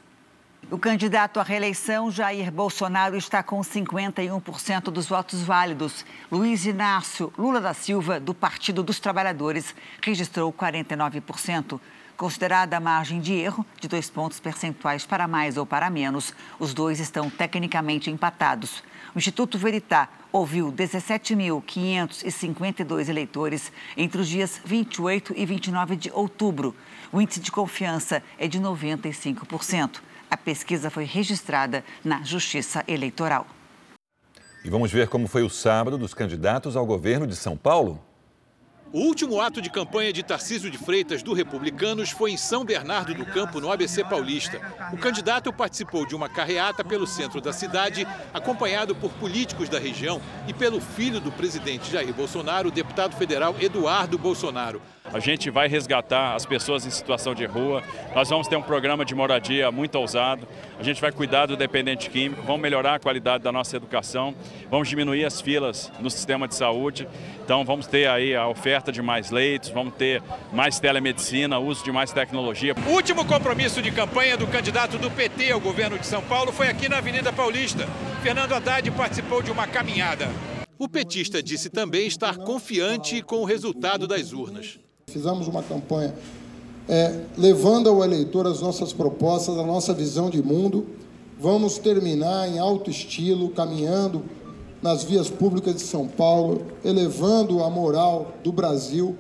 O 0.71 0.79
candidato 0.79 1.41
à 1.41 1.43
reeleição, 1.43 2.11
Jair 2.11 2.53
Bolsonaro, 2.53 3.17
está 3.17 3.43
com 3.43 3.59
51% 3.61 4.91
dos 4.91 5.07
votos 5.07 5.41
válidos. 5.41 6.05
Luiz 6.31 6.67
Inácio 6.67 7.33
Lula 7.39 7.59
da 7.59 7.73
Silva, 7.73 8.21
do 8.21 8.35
Partido 8.35 8.83
dos 8.83 9.01
Trabalhadores, 9.01 9.75
registrou 10.03 10.53
49%. 10.53 11.81
Considerada 12.19 12.77
a 12.77 12.81
margem 12.81 13.19
de 13.19 13.33
erro 13.33 13.65
de 13.81 13.89
dois 13.89 14.11
pontos 14.11 14.41
percentuais 14.41 15.07
para 15.07 15.27
mais 15.27 15.57
ou 15.57 15.65
para 15.65 15.89
menos, 15.89 16.35
os 16.59 16.75
dois 16.75 17.01
estão 17.01 17.31
tecnicamente 17.31 18.11
empatados. 18.11 18.83
O 19.15 19.19
Instituto 19.19 19.57
Veritá 19.57 20.07
ouviu 20.31 20.71
17.552 20.71 23.09
eleitores 23.09 23.73
entre 23.97 24.21
os 24.21 24.29
dias 24.29 24.61
28 24.63 25.33
e 25.35 25.47
29 25.47 25.97
de 25.97 26.11
outubro. 26.13 26.77
O 27.11 27.23
índice 27.23 27.41
de 27.41 27.51
confiança 27.51 28.23
é 28.39 28.47
de 28.47 28.61
95%. 28.61 30.07
A 30.31 30.37
pesquisa 30.37 30.91
foi 30.91 31.05
registrada 31.05 31.85
na 32.05 32.23
Justiça 32.23 32.85
Eleitoral. 32.87 33.47
E 34.65 34.71
vamos 34.71 34.91
ver 34.93 35.09
como 35.09 35.27
foi 35.27 35.43
o 35.43 35.49
sábado 35.49 35.97
dos 35.97 36.13
candidatos 36.13 36.77
ao 36.77 36.85
governo 36.85 37.27
de 37.27 37.37
São 37.37 37.57
Paulo? 37.57 38.05
O 38.91 39.01
último 39.01 39.39
ato 39.39 39.61
de 39.61 39.69
campanha 39.69 40.11
de 40.15 40.23
Tarcísio 40.23 40.71
de 40.71 40.79
Freitas 40.79 41.23
do 41.23 41.35
Republicanos 41.35 42.09
foi 42.09 42.31
em 42.31 42.39
São 42.39 42.65
Bernardo 42.65 43.13
do 43.13 43.27
Campo, 43.27 43.61
no 43.61 43.71
ABC 43.71 44.03
Paulista. 44.03 44.59
O 44.95 44.97
candidato 44.97 45.53
participou 45.53 46.07
de 46.07 46.17
uma 46.17 46.27
carreata 46.27 46.83
pelo 46.83 47.07
centro 47.07 47.39
da 47.39 47.53
cidade, 47.53 48.09
acompanhado 48.33 48.95
por 48.95 49.13
políticos 49.13 49.69
da 49.69 49.79
região 49.79 50.23
e 50.47 50.55
pelo 50.55 50.81
filho 50.81 51.21
do 51.21 51.31
presidente 51.31 51.93
Jair 51.93 52.15
Bolsonaro, 52.15 52.69
o 52.69 52.73
deputado 52.73 53.15
federal 53.15 53.55
Eduardo 53.61 54.17
Bolsonaro. 54.17 54.81
A 55.13 55.21
gente 55.21 55.49
vai 55.49 55.69
resgatar 55.69 56.35
as 56.35 56.45
pessoas 56.45 56.85
em 56.85 56.91
situação 56.91 57.35
de 57.35 57.47
rua. 57.47 57.83
Nós 58.15 58.29
vamos 58.29 58.47
ter 58.47 58.57
um 58.57 58.63
programa 58.63 59.07
de 59.07 59.15
moradia 59.15 59.73
muito 59.73 59.95
ousado. 59.97 60.47
A 60.79 60.83
gente 60.83 61.01
vai 61.01 61.11
cuidar 61.11 61.47
do 61.47 61.57
dependente 61.57 62.11
químico, 62.11 62.43
vamos 62.43 62.61
melhorar 62.61 62.97
a 62.97 62.99
qualidade 62.99 63.43
da 63.43 63.51
nossa 63.51 63.75
educação, 63.77 64.35
vamos 64.71 64.87
diminuir 64.87 65.25
as 65.25 65.41
filas 65.41 65.91
no 65.99 66.11
sistema 66.11 66.47
de 66.47 66.55
saúde. 66.55 67.09
Então 67.43 67.65
vamos 67.65 67.87
ter 67.87 68.07
aí 68.07 68.37
a 68.37 68.47
oferta 68.47 68.78
de 68.93 69.03
mais 69.03 69.31
leitos, 69.31 69.71
vamos 69.71 69.95
ter 69.95 70.23
mais 70.53 70.79
telemedicina, 70.79 71.59
uso 71.59 71.85
de 71.85 71.93
mais 71.93 72.13
tecnologia. 72.13 72.75
O 72.87 72.93
último 72.93 73.25
compromisso 73.25 73.83
de 73.83 73.91
campanha 73.91 74.37
do 74.37 74.47
candidato 74.47 74.97
do 74.99 75.11
PT 75.11 75.51
ao 75.51 75.61
governo 75.61 75.99
de 75.99 76.07
São 76.07 76.23
Paulo 76.23 76.53
foi 76.53 76.69
aqui 76.69 76.89
na 76.89 76.99
Avenida 76.99 77.33
Paulista. 77.33 77.87
Fernando 78.23 78.53
Haddad 78.53 78.91
participou 78.93 79.43
de 79.43 79.51
uma 79.51 79.67
caminhada. 79.67 80.29
O 80.79 80.89
petista 80.89 81.43
disse 81.43 81.69
também 81.69 82.07
estar 82.07 82.37
confiante 82.39 83.21
com 83.21 83.43
o 83.43 83.45
resultado 83.45 84.07
das 84.07 84.33
urnas. 84.33 84.79
Fizemos 85.09 85.49
uma 85.49 85.63
campanha 85.63 86.15
é, 86.89 87.25
levando 87.37 87.89
ao 87.89 88.03
eleitor 88.03 88.47
as 88.47 88.61
nossas 88.61 88.93
propostas, 88.93 89.59
a 89.59 89.63
nossa 89.63 89.93
visão 89.93 90.31
de 90.31 90.43
mundo. 90.43 90.87
Vamos 91.39 91.79
terminar 91.79 92.49
em 92.49 92.59
alto 92.59 92.91
estilo, 92.91 93.51
caminhando 93.51 94.25
nas 94.83 95.05
vias 95.05 95.29
públicas 95.29 95.75
de 95.75 95.83
São 95.83 96.07
Paulo, 96.07 96.67
elevando 96.85 97.63
a 97.63 97.71
moral 97.71 98.35
do 98.43 98.53
Brasil 98.53 99.19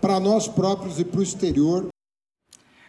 para 0.00 0.18
nós 0.18 0.48
próprios 0.48 0.98
e 0.98 1.04
para 1.04 1.20
o 1.20 1.22
exterior. 1.22 1.88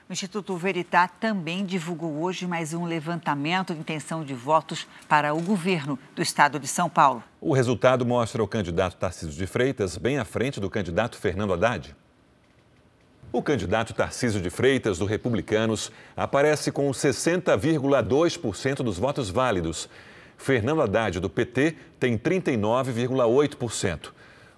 O 0.09 0.13
Instituto 0.13 0.55
Veritá 0.57 1.07
também 1.07 1.65
divulgou 1.65 2.21
hoje 2.21 2.45
mais 2.45 2.73
um 2.73 2.85
levantamento 2.85 3.73
de 3.73 3.79
intenção 3.79 4.23
de 4.23 4.33
votos 4.33 4.85
para 5.07 5.33
o 5.33 5.41
governo 5.41 5.97
do 6.15 6.21
estado 6.21 6.59
de 6.59 6.67
São 6.67 6.89
Paulo. 6.89 7.23
O 7.39 7.53
resultado 7.53 8.05
mostra 8.05 8.43
o 8.43 8.47
candidato 8.47 8.97
Tarcísio 8.97 9.33
de 9.33 9.47
Freitas 9.47 9.97
bem 9.97 10.17
à 10.17 10.25
frente 10.25 10.59
do 10.59 10.69
candidato 10.69 11.17
Fernando 11.17 11.53
Haddad. 11.53 11.95
O 13.31 13.41
candidato 13.41 13.93
Tarcísio 13.95 14.39
de 14.39 14.51
Freitas, 14.51 14.99
do 14.99 15.05
Republicanos, 15.05 15.91
aparece 16.15 16.71
com 16.71 16.91
60,2% 16.91 18.83
dos 18.83 18.99
votos 18.99 19.31
válidos. 19.31 19.89
Fernando 20.37 20.81
Haddad, 20.81 21.19
do 21.19 21.29
PT, 21.29 21.75
tem 21.99 22.17
39,8%. 22.17 24.11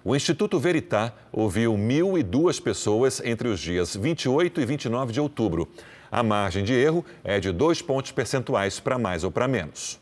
O 0.04 0.14
Instituto 0.14 0.60
Veritá 0.60 1.12
ouviu 1.32 1.74
1.002 1.74 2.62
pessoas 2.62 3.20
entre 3.24 3.48
os 3.48 3.58
dias 3.58 3.96
28 3.96 4.60
e 4.60 4.64
29 4.64 5.12
de 5.12 5.20
outubro. 5.20 5.68
A 6.10 6.22
margem 6.22 6.62
de 6.62 6.72
erro 6.72 7.04
é 7.24 7.40
de 7.40 7.50
dois 7.50 7.82
pontos 7.82 8.12
percentuais 8.12 8.78
para 8.78 8.98
mais 8.98 9.24
ou 9.24 9.30
para 9.30 9.48
menos. 9.48 10.00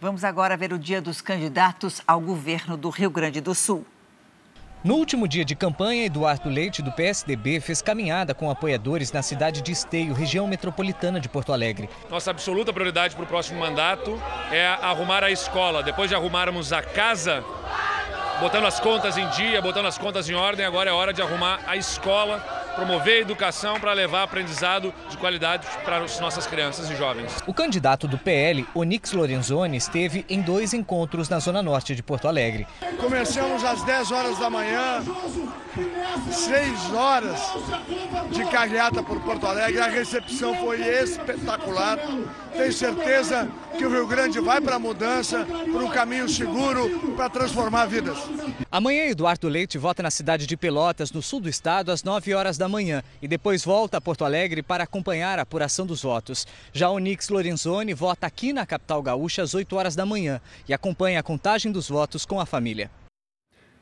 Vamos 0.00 0.24
agora 0.24 0.56
ver 0.56 0.72
o 0.72 0.78
dia 0.78 1.00
dos 1.00 1.20
candidatos 1.20 2.00
ao 2.06 2.20
governo 2.20 2.76
do 2.76 2.88
Rio 2.88 3.10
Grande 3.10 3.40
do 3.40 3.54
Sul. 3.54 3.86
No 4.82 4.94
último 4.94 5.28
dia 5.28 5.44
de 5.44 5.54
campanha, 5.54 6.06
Eduardo 6.06 6.48
Leite, 6.48 6.80
do 6.80 6.90
PSDB, 6.90 7.60
fez 7.60 7.82
caminhada 7.82 8.32
com 8.32 8.50
apoiadores 8.50 9.12
na 9.12 9.20
cidade 9.20 9.60
de 9.60 9.72
Esteio, 9.72 10.14
região 10.14 10.46
metropolitana 10.46 11.20
de 11.20 11.28
Porto 11.28 11.52
Alegre. 11.52 11.86
Nossa 12.08 12.30
absoluta 12.30 12.72
prioridade 12.72 13.14
para 13.14 13.24
o 13.24 13.26
próximo 13.26 13.60
mandato 13.60 14.18
é 14.50 14.66
arrumar 14.66 15.22
a 15.22 15.30
escola. 15.30 15.82
Depois 15.82 16.08
de 16.08 16.14
arrumarmos 16.16 16.72
a 16.72 16.80
casa, 16.80 17.44
botando 18.40 18.64
as 18.64 18.80
contas 18.80 19.18
em 19.18 19.28
dia, 19.28 19.60
botando 19.60 19.84
as 19.84 19.98
contas 19.98 20.30
em 20.30 20.34
ordem, 20.34 20.64
agora 20.64 20.88
é 20.88 20.92
hora 20.94 21.12
de 21.12 21.20
arrumar 21.20 21.60
a 21.66 21.76
escola 21.76 22.59
promover 22.74 23.18
a 23.18 23.20
educação 23.20 23.78
para 23.80 23.92
levar 23.92 24.22
aprendizado 24.22 24.92
de 25.08 25.16
qualidade 25.16 25.66
para 25.84 25.98
as 25.98 26.18
nossas 26.20 26.46
crianças 26.46 26.90
e 26.90 26.96
jovens. 26.96 27.32
O 27.46 27.54
candidato 27.54 28.06
do 28.06 28.18
PL, 28.18 28.66
Onix 28.74 29.12
Lorenzoni, 29.12 29.76
esteve 29.76 30.24
em 30.28 30.40
dois 30.40 30.72
encontros 30.72 31.28
na 31.28 31.38
zona 31.38 31.62
norte 31.62 31.94
de 31.94 32.02
Porto 32.02 32.28
Alegre. 32.28 32.66
Começamos 32.98 33.64
às 33.64 33.82
10 33.82 34.12
horas 34.12 34.38
da 34.38 34.50
manhã, 34.50 35.02
6 36.30 36.92
horas 36.94 37.40
de 38.30 38.44
carreata 38.46 39.02
por 39.02 39.20
Porto 39.20 39.46
Alegre. 39.46 39.80
A 39.80 39.88
recepção 39.88 40.54
foi 40.56 40.80
espetacular. 40.80 41.98
Tenho 42.52 42.72
certeza 42.72 43.48
que 43.78 43.84
o 43.84 43.90
Rio 43.90 44.06
Grande 44.06 44.40
vai 44.40 44.60
para 44.60 44.76
a 44.76 44.78
mudança, 44.78 45.46
para 45.46 45.84
um 45.84 45.90
caminho 45.90 46.28
seguro, 46.28 47.14
para 47.16 47.28
transformar 47.30 47.86
vidas. 47.86 48.18
Amanhã, 48.70 49.04
Eduardo 49.04 49.48
Leite 49.48 49.78
vota 49.78 50.02
na 50.02 50.10
cidade 50.10 50.46
de 50.46 50.56
Pelotas, 50.56 51.12
no 51.12 51.22
sul 51.22 51.40
do 51.40 51.48
estado, 51.48 51.90
às 51.90 52.02
9 52.04 52.34
horas 52.34 52.58
da 52.60 52.68
manhã 52.68 53.02
e 53.20 53.26
depois 53.26 53.64
volta 53.64 53.96
a 53.96 54.00
Porto 54.00 54.24
Alegre 54.24 54.62
para 54.62 54.84
acompanhar 54.84 55.38
a 55.38 55.42
apuração 55.42 55.84
dos 55.84 56.02
votos. 56.02 56.46
Já 56.72 56.88
o 56.90 56.98
Nix 56.98 57.28
Lorenzoni 57.28 57.94
vota 57.94 58.26
aqui 58.26 58.52
na 58.52 58.64
capital 58.64 59.02
gaúcha 59.02 59.42
às 59.42 59.54
8 59.54 59.74
horas 59.74 59.96
da 59.96 60.06
manhã 60.06 60.40
e 60.68 60.74
acompanha 60.74 61.18
a 61.18 61.22
contagem 61.22 61.72
dos 61.72 61.88
votos 61.88 62.24
com 62.24 62.38
a 62.38 62.46
família. 62.46 62.90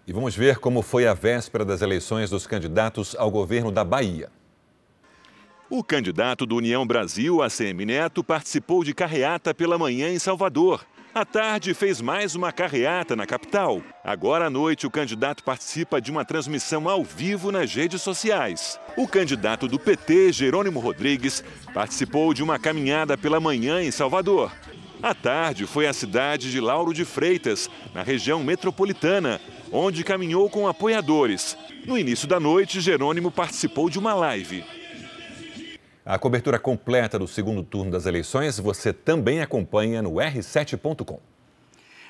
E 0.07 0.13
vamos 0.13 0.35
ver 0.35 0.59
como 0.59 0.81
foi 0.81 1.07
a 1.07 1.13
véspera 1.13 1.67
das 1.67 1.83
eleições 1.83 2.31
dos 2.31 2.47
candidatos 2.47 3.15
ao 3.19 3.31
governo 3.31 3.71
da 3.71 3.85
Bahia. 3.85 4.31
O 5.69 5.85
candidato 5.85 6.47
do 6.47 6.57
União 6.57 6.87
Brasil, 6.87 7.43
ACM 7.43 7.85
Neto, 7.85 8.25
participou 8.25 8.83
de 8.83 8.95
carreata 8.95 9.53
pela 9.53 9.77
manhã 9.77 10.09
em 10.09 10.19
Salvador. 10.19 10.87
À 11.19 11.25
tarde, 11.25 11.75
fez 11.75 12.01
mais 12.01 12.37
uma 12.37 12.53
carreata 12.53 13.17
na 13.17 13.27
capital. 13.27 13.83
Agora 14.05 14.47
à 14.47 14.51
noite, 14.51 14.87
o 14.87 14.91
candidato 14.91 15.43
participa 15.43 16.01
de 16.01 16.13
uma 16.13 16.25
transmissão 16.25 16.89
ao 16.89 17.03
vivo 17.03 17.51
nas 17.51 17.75
redes 17.75 18.01
sociais. 18.03 18.79
O 18.97 19.09
candidato 19.09 19.67
do 19.67 19.81
PT, 19.81 20.31
Jerônimo 20.31 20.79
Rodrigues, 20.79 21.43
participou 21.75 22.33
de 22.33 22.41
uma 22.41 22.57
caminhada 22.57 23.19
pela 23.19 23.41
manhã 23.41 23.83
em 23.83 23.91
Salvador. 23.91 24.53
À 25.03 25.13
tarde, 25.13 25.67
foi 25.67 25.89
à 25.89 25.93
cidade 25.93 26.53
de 26.53 26.61
Lauro 26.61 26.95
de 26.95 27.05
Freitas, 27.05 27.69
na 27.93 28.05
região 28.05 28.45
metropolitana, 28.45 29.41
onde 29.73 30.05
caminhou 30.05 30.49
com 30.49 30.69
apoiadores. 30.69 31.59
No 31.85 31.99
início 31.99 32.29
da 32.29 32.39
noite, 32.39 32.81
Jerônimo 32.81 33.33
participou 33.33 33.91
de 33.91 33.99
uma 33.99 34.15
live. 34.15 34.65
A 36.11 36.19
cobertura 36.19 36.59
completa 36.59 37.19
do 37.19 37.29
segundo 37.29 37.63
turno 37.63 37.91
das 37.91 38.07
eleições 38.07 38.59
você 38.59 38.95
também 38.95 39.43
acompanha 39.43 40.01
no 40.01 40.13
r7.com. 40.13 41.21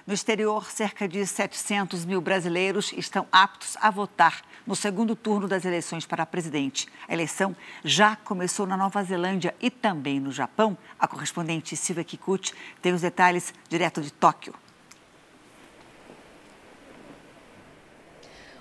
No 0.07 0.15
exterior, 0.15 0.71
cerca 0.71 1.09
de 1.09 1.27
700 1.27 2.05
mil 2.05 2.21
brasileiros 2.21 2.93
estão 2.93 3.27
aptos 3.33 3.77
a 3.81 3.91
votar 3.91 4.43
no 4.65 4.77
segundo 4.77 5.17
turno 5.17 5.49
das 5.49 5.65
eleições 5.65 6.07
para 6.07 6.25
presidente. 6.25 6.87
A 7.09 7.13
eleição 7.13 7.57
já 7.83 8.15
começou 8.15 8.69
na 8.69 8.77
Nova 8.77 9.03
Zelândia 9.03 9.53
e 9.61 9.69
também 9.69 10.21
no 10.21 10.31
Japão. 10.31 10.79
A 10.97 11.09
correspondente 11.09 11.77
Silvia 11.77 12.05
Kikuchi 12.05 12.55
tem 12.81 12.93
os 12.93 13.01
detalhes 13.01 13.53
direto 13.69 14.01
de 14.01 14.13
Tóquio. 14.13 14.55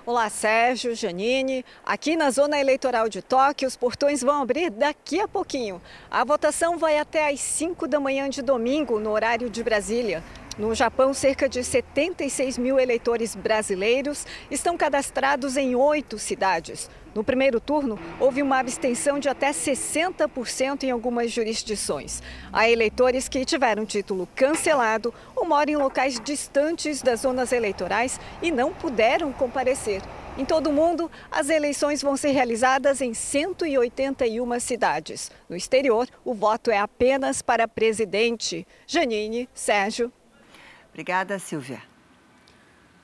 Olá, 0.08 0.30
Sérgio, 0.30 0.96
Janine. 0.96 1.66
Aqui 1.86 2.16
na 2.16 2.32
zona 2.32 2.58
eleitoral 2.58 3.10
de 3.10 3.22
Tóquio, 3.22 3.68
os 3.68 3.76
portões 3.76 4.22
vão 4.22 4.42
abrir 4.42 4.70
daqui 4.70 5.20
a 5.20 5.28
pouquinho. 5.28 5.82
A 6.10 6.24
votação 6.24 6.78
vai 6.78 6.98
até 6.98 7.30
às 7.30 7.42
5 7.42 7.86
da 7.90 8.00
manhã 8.00 8.30
de 8.30 8.42
domingo, 8.42 9.02
no 9.02 9.12
horário 9.12 9.50
de 9.50 9.62
Brasília. 9.62 10.24
No 10.58 10.74
Japão, 10.74 11.14
cerca 11.14 11.48
de 11.48 11.64
76 11.64 12.58
mil 12.58 12.80
eleitores 12.80 13.36
brasileiros 13.36 14.26
estão 14.50 14.76
cadastrados 14.76 15.56
em 15.56 15.76
oito 15.76 16.18
cidades. 16.18 16.90
No 17.14 17.24
primeiro 17.24 17.60
turno, 17.60 18.00
houve 18.20 18.42
uma 18.42 18.58
abstenção 18.58 19.20
de 19.20 19.30
até 19.30 19.52
60% 19.52 20.84
em 20.84 20.90
algumas 20.90 21.32
jurisdições. 21.32 22.24
Há 22.52 22.68
eleitores 22.68 23.30
que 23.30 23.46
tiveram 23.46 23.86
título 23.86 24.28
cancelado 24.36 25.14
ou 25.36 25.46
moram 25.46 25.74
em 25.74 25.76
locais 25.76 26.20
distantes 26.20 27.04
das 27.04 27.22
zonas 27.22 27.52
eleitorais 27.52 28.20
e 28.42 28.50
não 28.50 28.74
puderam 28.74 29.32
comparecer. 29.32 30.02
Em 30.40 30.46
todo 30.46 30.72
o 30.72 30.74
mundo, 30.74 31.10
as 31.32 31.50
eleições 31.50 32.02
vão 32.02 32.18
ser 32.18 32.32
realizadas 32.32 33.00
em 33.00 33.14
181 33.14 34.60
cidades. 34.60 35.32
No 35.48 35.56
exterior, 35.56 36.08
o 36.26 36.34
voto 36.34 36.72
é 36.72 36.80
apenas 36.80 37.44
para 37.44 37.68
presidente. 37.68 38.66
Janine, 38.88 39.48
Sérgio. 39.54 40.12
Obrigada, 40.98 41.38
Silvia. 41.38 41.84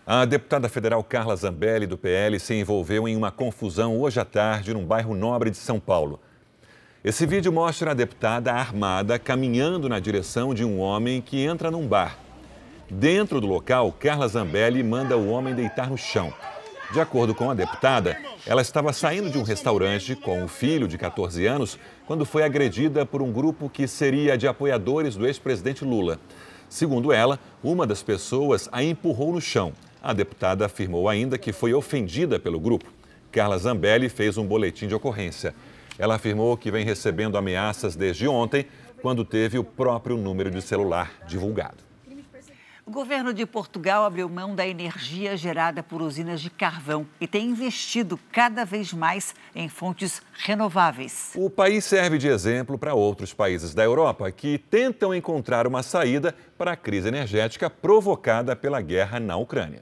A 0.03 0.25
deputada 0.25 0.67
federal 0.67 1.03
Carla 1.03 1.35
Zambelli, 1.35 1.85
do 1.85 1.95
PL, 1.95 2.39
se 2.39 2.55
envolveu 2.55 3.07
em 3.07 3.15
uma 3.15 3.29
confusão 3.29 4.01
hoje 4.01 4.19
à 4.19 4.25
tarde 4.25 4.73
num 4.73 4.83
bairro 4.83 5.13
nobre 5.13 5.51
de 5.51 5.57
São 5.57 5.79
Paulo. 5.79 6.19
Esse 7.03 7.27
vídeo 7.27 7.53
mostra 7.53 7.91
a 7.91 7.93
deputada 7.93 8.51
armada 8.51 9.19
caminhando 9.19 9.87
na 9.87 9.99
direção 9.99 10.55
de 10.55 10.65
um 10.65 10.79
homem 10.79 11.21
que 11.21 11.45
entra 11.45 11.69
num 11.69 11.87
bar. 11.87 12.17
Dentro 12.89 13.39
do 13.39 13.45
local, 13.45 13.91
Carla 13.91 14.27
Zambelli 14.27 14.81
manda 14.81 15.15
o 15.15 15.29
homem 15.29 15.53
deitar 15.53 15.87
no 15.87 15.97
chão. 15.97 16.33
De 16.91 16.99
acordo 16.99 17.35
com 17.35 17.51
a 17.51 17.53
deputada, 17.53 18.17
ela 18.47 18.63
estava 18.63 18.91
saindo 18.91 19.29
de 19.29 19.37
um 19.37 19.43
restaurante 19.43 20.15
com 20.15 20.43
o 20.43 20.47
filho 20.47 20.87
de 20.87 20.97
14 20.97 21.45
anos 21.45 21.77
quando 22.07 22.25
foi 22.25 22.41
agredida 22.41 23.05
por 23.05 23.21
um 23.21 23.31
grupo 23.31 23.69
que 23.69 23.87
seria 23.87 24.35
de 24.35 24.47
apoiadores 24.47 25.15
do 25.15 25.27
ex-presidente 25.27 25.85
Lula. 25.85 26.19
Segundo 26.73 27.13
ela, 27.13 27.39
uma 27.63 27.85
das 27.85 28.01
pessoas 28.01 28.67
a 28.71 28.83
empurrou 28.83 29.31
no 29.31 29.39
chão. 29.39 29.73
A 30.01 30.11
deputada 30.11 30.65
afirmou 30.65 31.07
ainda 31.07 31.37
que 31.37 31.53
foi 31.53 31.71
ofendida 31.71 32.39
pelo 32.39 32.59
grupo. 32.59 32.91
Carla 33.31 33.59
Zambelli 33.59 34.09
fez 34.09 34.39
um 34.39 34.47
boletim 34.47 34.87
de 34.87 34.95
ocorrência. 34.95 35.53
Ela 35.99 36.15
afirmou 36.15 36.57
que 36.57 36.71
vem 36.71 36.83
recebendo 36.83 37.37
ameaças 37.37 37.95
desde 37.95 38.27
ontem, 38.27 38.65
quando 39.03 39.23
teve 39.23 39.59
o 39.59 39.63
próprio 39.63 40.17
número 40.17 40.49
de 40.49 40.63
celular 40.63 41.11
divulgado. 41.27 41.92
O 42.85 42.91
governo 42.91 43.33
de 43.33 43.45
Portugal 43.45 44.03
abriu 44.03 44.27
mão 44.27 44.53
da 44.53 44.67
energia 44.67 45.37
gerada 45.37 45.81
por 45.81 46.01
usinas 46.01 46.41
de 46.41 46.49
carvão 46.49 47.07
e 47.19 47.25
tem 47.25 47.47
investido 47.47 48.19
cada 48.29 48.65
vez 48.65 48.91
mais 48.91 49.33
em 49.55 49.69
fontes 49.69 50.21
renováveis. 50.33 51.31
O 51.33 51.49
país 51.49 51.85
serve 51.85 52.17
de 52.17 52.27
exemplo 52.27 52.77
para 52.77 52.93
outros 52.93 53.33
países 53.33 53.73
da 53.73 53.85
Europa 53.85 54.29
que 54.33 54.57
tentam 54.57 55.15
encontrar 55.15 55.65
uma 55.65 55.81
saída 55.81 56.35
para 56.57 56.73
a 56.73 56.75
crise 56.75 57.07
energética 57.07 57.69
provocada 57.69 58.53
pela 58.53 58.81
guerra 58.81 59.17
na 59.17 59.37
Ucrânia. 59.37 59.81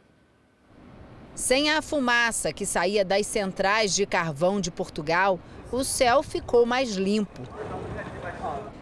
Sem 1.33 1.71
a 1.71 1.81
fumaça 1.81 2.53
que 2.53 2.67
saía 2.67 3.03
das 3.03 3.25
centrais 3.25 3.95
de 3.95 4.05
carvão 4.05 4.61
de 4.61 4.69
Portugal, 4.69 5.39
o 5.71 5.83
céu 5.83 6.21
ficou 6.21 6.67
mais 6.67 6.91
limpo. 6.91 7.41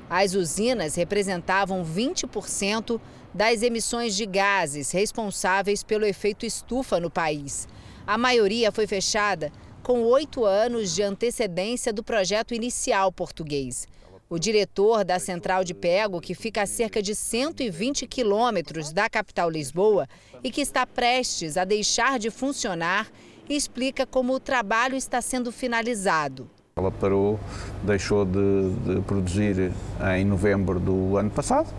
As 0.10 0.34
usinas 0.34 0.96
representavam 0.96 1.86
20% 1.86 3.00
das 3.34 3.62
emissões 3.62 4.16
de 4.16 4.26
gases 4.26 4.92
responsáveis 4.92 5.84
pelo 5.84 6.06
efeito 6.06 6.46
estufa 6.46 7.00
no 7.00 7.10
país. 7.10 7.68
A 8.06 8.18
maioria 8.18 8.72
foi 8.72 8.88
fechada 8.88 9.52
com 9.84 10.04
oito 10.04 10.46
anos 10.46 10.94
de 10.94 11.04
antecedência 11.04 11.94
do 11.94 12.04
projeto 12.04 12.54
inicial 12.54 13.12
português. 13.12 13.88
O 14.30 14.38
diretor 14.38 15.04
da 15.04 15.18
central 15.18 15.64
de 15.64 15.74
Pego, 15.74 16.22
que 16.22 16.36
fica 16.36 16.62
a 16.62 16.68
cerca 16.68 17.02
de 17.02 17.16
120 17.16 18.06
quilômetros 18.06 18.94
da 18.94 19.10
capital 19.10 19.50
Lisboa 19.50 20.08
e 20.44 20.52
que 20.52 20.62
está 20.62 20.86
prestes 20.86 21.58
a 21.58 21.66
deixar 21.66 22.20
de 22.20 22.30
funcionar, 22.30 23.08
explica 23.50 24.06
como 24.06 24.34
o 24.34 24.40
trabalho 24.40 24.96
está 24.96 25.22
sendo 25.22 25.52
finalizado. 25.52 26.48
Ela 26.76 26.92
parou, 26.92 27.40
deixou 27.84 28.24
de, 28.24 28.70
de 28.86 29.02
produzir 29.02 29.72
em 30.16 30.24
novembro 30.24 30.80
do 30.80 31.18
ano 31.18 31.32
passado 31.32 31.74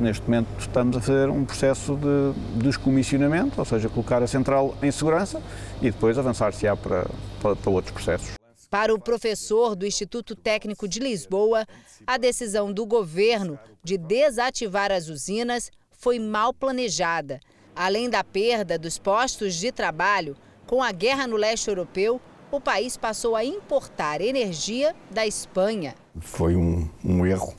Neste 0.00 0.22
momento 0.22 0.48
estamos 0.58 0.96
a 0.96 1.00
fazer 1.02 1.28
um 1.28 1.44
processo 1.44 1.94
de 1.94 2.62
descomissionamento, 2.64 3.58
ou 3.58 3.66
seja, 3.66 3.86
colocar 3.90 4.22
a 4.22 4.26
central 4.26 4.74
em 4.82 4.90
segurança 4.90 5.42
e 5.82 5.90
depois 5.90 6.16
avançar-se-á 6.16 6.74
para, 6.74 7.06
para, 7.42 7.54
para 7.54 7.70
outros 7.70 7.92
processos. 7.92 8.30
Para 8.70 8.94
o 8.94 8.98
professor 8.98 9.76
do 9.76 9.84
Instituto 9.84 10.34
Técnico 10.34 10.88
de 10.88 11.00
Lisboa, 11.00 11.66
a 12.06 12.16
decisão 12.16 12.72
do 12.72 12.86
governo 12.86 13.58
de 13.84 13.98
desativar 13.98 14.90
as 14.90 15.08
usinas 15.08 15.70
foi 15.90 16.18
mal 16.18 16.54
planejada. 16.54 17.38
Além 17.76 18.08
da 18.08 18.24
perda 18.24 18.78
dos 18.78 18.98
postos 18.98 19.54
de 19.54 19.70
trabalho, 19.70 20.34
com 20.66 20.82
a 20.82 20.92
guerra 20.92 21.26
no 21.26 21.36
leste 21.36 21.68
europeu, 21.68 22.18
o 22.50 22.58
país 22.58 22.96
passou 22.96 23.36
a 23.36 23.44
importar 23.44 24.22
energia 24.22 24.96
da 25.10 25.26
Espanha. 25.26 25.94
Foi 26.20 26.56
um, 26.56 26.88
um 27.04 27.26
erro 27.26 27.54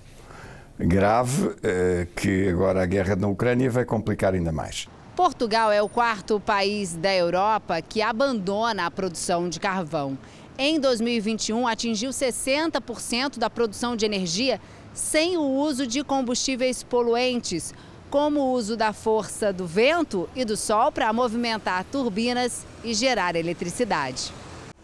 grave 0.86 1.56
eh, 1.64 2.08
que 2.16 2.50
agora 2.50 2.84
a 2.84 2.86
guerra 2.86 3.16
na 3.16 3.28
Ucrânia 3.28 3.70
vai 3.70 3.86
complicar 3.86 4.34
ainda 4.34 4.52
mais. 4.52 4.88
Portugal 5.16 5.72
é 5.72 5.82
o 5.82 5.90
quarto 5.90 6.40
país 6.40 6.94
da 6.94 7.14
Europa 7.14 7.82
que 7.82 8.02
abandona 8.02 8.86
a 8.86 8.92
produção 8.92 9.50
de 9.50 9.60
carvão. 9.60 10.18
Em 10.58 10.80
2021, 10.80 11.68
atingiu 11.68 12.12
60% 12.12 13.38
da 13.38 13.50
produção 13.50 13.96
de 13.96 14.06
energia 14.06 14.60
sem 14.94 15.38
o 15.38 15.42
uso 15.42 15.88
de 15.88 16.04
combustíveis 16.04 16.84
poluentes, 16.84 17.74
como 18.10 18.42
o 18.42 18.52
uso 18.52 18.76
da 18.76 18.92
força 18.92 19.54
do 19.54 19.66
vento 19.66 20.30
e 20.36 20.44
do 20.44 20.58
sol 20.58 20.92
para 20.92 21.12
movimentar 21.14 21.86
turbinas 21.86 22.66
e 22.84 22.94
gerar 22.94 23.36
eletricidade. 23.36 24.34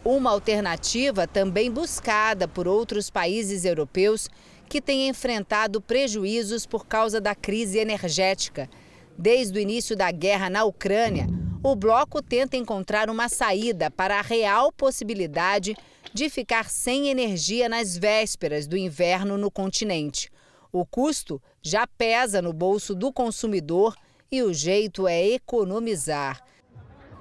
Uma 0.03 0.31
alternativa 0.31 1.27
também 1.27 1.69
buscada 1.69 2.47
por 2.47 2.67
outros 2.67 3.09
países 3.09 3.65
europeus 3.65 4.29
que 4.67 4.81
tem 4.81 5.07
enfrentado 5.07 5.81
prejuízos 5.81 6.65
por 6.65 6.85
causa 6.85 7.19
da 7.21 7.33
crise 7.33 7.79
energética. 7.79 8.69
Desde 9.17 9.57
o 9.57 9.61
início 9.61 9.95
da 9.95 10.11
guerra 10.11 10.49
na 10.49 10.63
Ucrânia, 10.63 11.27
o 11.63 11.75
bloco 11.75 12.21
tenta 12.21 12.55
encontrar 12.55 13.09
uma 13.09 13.29
saída 13.29 13.89
para 13.89 14.19
a 14.19 14.21
real 14.21 14.71
possibilidade 14.71 15.75
de 16.13 16.29
ficar 16.29 16.69
sem 16.69 17.09
energia 17.09 17.67
nas 17.67 17.97
vésperas 17.97 18.67
do 18.67 18.77
inverno 18.77 19.37
no 19.37 19.49
continente. 19.49 20.29
O 20.71 20.85
custo 20.85 21.41
já 21.61 21.87
pesa 21.87 22.41
no 22.41 22.53
bolso 22.53 22.93
do 22.93 23.11
consumidor 23.11 23.95
e 24.31 24.43
o 24.43 24.53
jeito 24.53 25.07
é 25.07 25.25
economizar. 25.27 26.43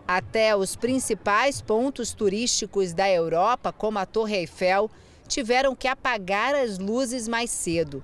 Até 0.07 0.55
os 0.55 0.77
principais 0.77 1.61
pontos 1.61 2.13
turísticos 2.13 2.93
da 2.93 3.11
Europa, 3.11 3.73
como 3.73 3.99
a 3.99 4.07
Torre 4.07 4.37
Eiffel, 4.37 4.91
tiveram 5.27 5.75
que 5.75 5.89
apagar 5.89 6.55
as 6.55 6.79
luzes 6.79 7.27
mais 7.29 7.51
cedo. 7.51 8.03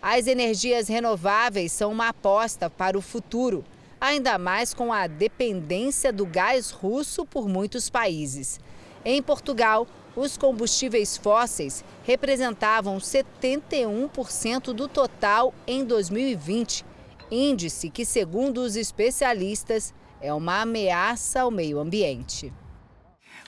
As 0.00 0.26
energias 0.26 0.88
renováveis 0.88 1.70
são 1.70 1.92
uma 1.92 2.08
aposta 2.08 2.68
para 2.68 2.98
o 2.98 3.02
futuro, 3.02 3.64
ainda 4.00 4.36
mais 4.36 4.74
com 4.74 4.92
a 4.92 5.06
dependência 5.06 6.12
do 6.12 6.26
gás 6.26 6.70
russo 6.70 7.24
por 7.24 7.48
muitos 7.48 7.88
países. 7.88 8.58
Em 9.04 9.22
Portugal, 9.22 9.86
os 10.16 10.36
combustíveis 10.36 11.16
fósseis 11.16 11.84
representavam 12.04 12.98
71% 12.98 14.72
do 14.72 14.88
total 14.88 15.54
em 15.66 15.84
2020, 15.84 16.84
índice 17.30 17.88
que, 17.88 18.04
segundo 18.04 18.58
os 18.58 18.76
especialistas, 18.76 19.94
é 20.20 20.34
uma 20.34 20.62
ameaça 20.62 21.40
ao 21.40 21.50
meio 21.50 21.78
ambiente. 21.78 22.52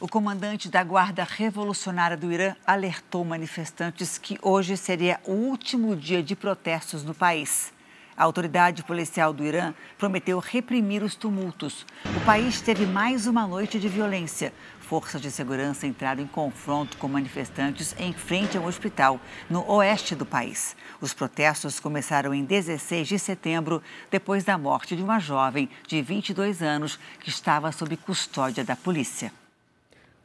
O 0.00 0.08
comandante 0.08 0.68
da 0.68 0.82
Guarda 0.82 1.22
Revolucionária 1.22 2.16
do 2.16 2.32
Irã 2.32 2.56
alertou 2.66 3.24
manifestantes 3.24 4.18
que 4.18 4.36
hoje 4.42 4.76
seria 4.76 5.20
o 5.24 5.30
último 5.30 5.94
dia 5.94 6.20
de 6.20 6.34
protestos 6.34 7.04
no 7.04 7.14
país. 7.14 7.72
A 8.16 8.24
autoridade 8.24 8.82
policial 8.82 9.32
do 9.32 9.44
Irã 9.44 9.72
prometeu 9.96 10.40
reprimir 10.40 11.04
os 11.04 11.14
tumultos. 11.14 11.86
O 12.04 12.24
país 12.24 12.60
teve 12.60 12.86
mais 12.86 13.28
uma 13.28 13.46
noite 13.46 13.78
de 13.78 13.88
violência. 13.88 14.52
Forças 14.80 15.20
de 15.20 15.30
segurança 15.30 15.86
entraram 15.86 16.22
em 16.24 16.26
confronto 16.26 16.96
com 16.96 17.06
manifestantes 17.06 17.94
em 17.96 18.12
frente 18.12 18.58
ao 18.58 18.64
hospital, 18.64 19.20
no 19.48 19.64
oeste 19.70 20.16
do 20.16 20.26
país. 20.26 20.76
Os 21.00 21.14
protestos 21.14 21.78
começaram 21.78 22.34
em 22.34 22.44
16 22.44 23.06
de 23.06 23.18
setembro, 23.18 23.80
depois 24.10 24.42
da 24.42 24.58
morte 24.58 24.96
de 24.96 25.02
uma 25.04 25.20
jovem 25.20 25.70
de 25.86 26.02
22 26.02 26.62
anos 26.62 26.98
que 27.20 27.28
estava 27.28 27.70
sob 27.70 27.96
custódia 27.96 28.64
da 28.64 28.74
polícia. 28.74 29.32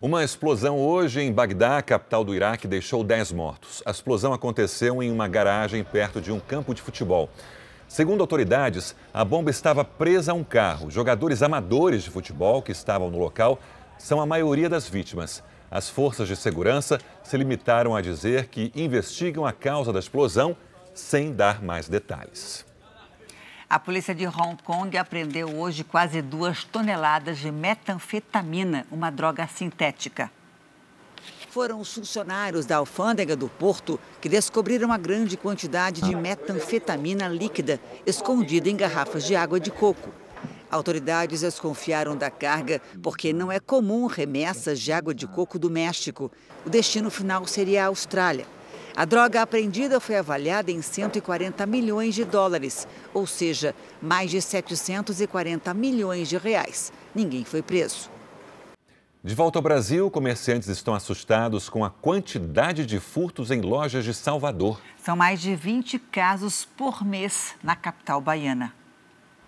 Uma 0.02 0.24
explosão 0.24 0.80
hoje 0.80 1.20
em 1.20 1.30
Bagdá, 1.30 1.82
capital 1.82 2.24
do 2.24 2.34
Iraque, 2.34 2.70
deixou 2.70 3.04
10 3.04 3.34
mortos. 3.34 3.84
A 3.86 3.92
explosão 3.92 4.32
aconteceu 4.32 5.04
em 5.04 5.12
uma 5.12 5.28
garagem 5.28 5.84
perto 5.84 6.22
de 6.22 6.32
um 6.32 6.40
campo 6.40 6.74
de 6.74 6.82
futebol. 6.82 7.30
Segundo 7.86 8.22
autoridades, 8.22 8.96
a 9.14 9.26
bomba 9.26 9.50
estava 9.50 9.84
presa 9.84 10.32
a 10.32 10.36
um 10.36 10.42
carro. 10.42 10.90
Jogadores 10.90 11.44
amadores 11.44 12.02
de 12.02 12.10
futebol 12.10 12.62
que 12.62 12.72
estavam 12.72 13.12
no 13.12 13.20
local 13.20 13.60
são 13.98 14.22
a 14.22 14.26
maioria 14.26 14.70
das 14.70 14.88
vítimas. 14.88 15.44
As 15.70 15.90
forças 15.90 16.30
de 16.30 16.36
segurança 16.38 16.98
se 17.22 17.36
limitaram 17.36 17.94
a 17.94 18.00
dizer 18.00 18.48
que 18.48 18.72
investigam 18.74 19.46
a 19.46 19.52
causa 19.52 19.92
da 19.92 20.00
explosão 20.00 20.56
sem 20.94 21.34
dar 21.34 21.62
mais 21.62 21.90
detalhes. 21.90 22.69
A 23.72 23.78
polícia 23.78 24.16
de 24.16 24.26
Hong 24.26 24.58
Kong 24.64 24.98
apreendeu 24.98 25.56
hoje 25.56 25.84
quase 25.84 26.24
duas 26.24 26.64
toneladas 26.64 27.38
de 27.38 27.52
metanfetamina, 27.52 28.88
uma 28.92 29.12
droga 29.12 29.46
sintética. 29.46 30.32
Foram 31.52 31.80
os 31.80 31.94
funcionários 31.94 32.66
da 32.66 32.78
alfândega 32.78 33.36
do 33.36 33.48
porto 33.48 34.00
que 34.20 34.28
descobriram 34.28 34.92
a 34.92 34.98
grande 34.98 35.38
quantidade 35.38 36.02
de 36.02 36.16
metanfetamina 36.16 37.28
líquida 37.28 37.80
escondida 38.08 38.68
em 38.68 38.76
garrafas 38.76 39.24
de 39.24 39.36
água 39.36 39.60
de 39.60 39.70
coco. 39.70 40.10
Autoridades 40.72 41.42
desconfiaram 41.42 42.18
da 42.18 42.32
carga 42.32 42.82
porque 43.04 43.32
não 43.32 43.52
é 43.52 43.60
comum 43.60 44.08
remessas 44.08 44.80
de 44.80 44.92
água 44.92 45.14
de 45.14 45.28
coco 45.28 45.60
do 45.60 45.70
México. 45.70 46.32
O 46.66 46.72
destino 46.72 47.12
final 47.12 47.46
seria 47.46 47.84
a 47.84 47.88
Austrália. 47.88 48.48
A 49.00 49.06
droga 49.06 49.42
apreendida 49.42 49.98
foi 49.98 50.18
avaliada 50.18 50.70
em 50.70 50.82
140 50.82 51.66
milhões 51.66 52.14
de 52.14 52.26
dólares, 52.26 52.86
ou 53.14 53.26
seja, 53.26 53.74
mais 54.02 54.30
de 54.30 54.42
740 54.42 55.74
milhões 55.74 56.28
de 56.28 56.38
reais. 56.38 56.92
Ninguém 57.16 57.46
foi 57.46 57.62
preso. 57.62 58.10
De 59.24 59.34
volta 59.34 59.58
ao 59.58 59.64
Brasil, 59.64 60.12
comerciantes 60.12 60.68
estão 60.68 60.94
assustados 60.94 61.70
com 61.70 61.86
a 61.86 61.90
quantidade 61.90 62.86
de 62.86 63.00
furtos 63.00 63.52
em 63.52 63.62
lojas 63.62 64.04
de 64.04 64.14
Salvador. 64.14 64.82
São 65.02 65.16
mais 65.16 65.40
de 65.40 65.56
20 65.56 65.98
casos 65.98 66.66
por 66.66 67.02
mês 67.02 67.56
na 67.64 67.78
capital 67.78 68.20
baiana. 68.20 68.74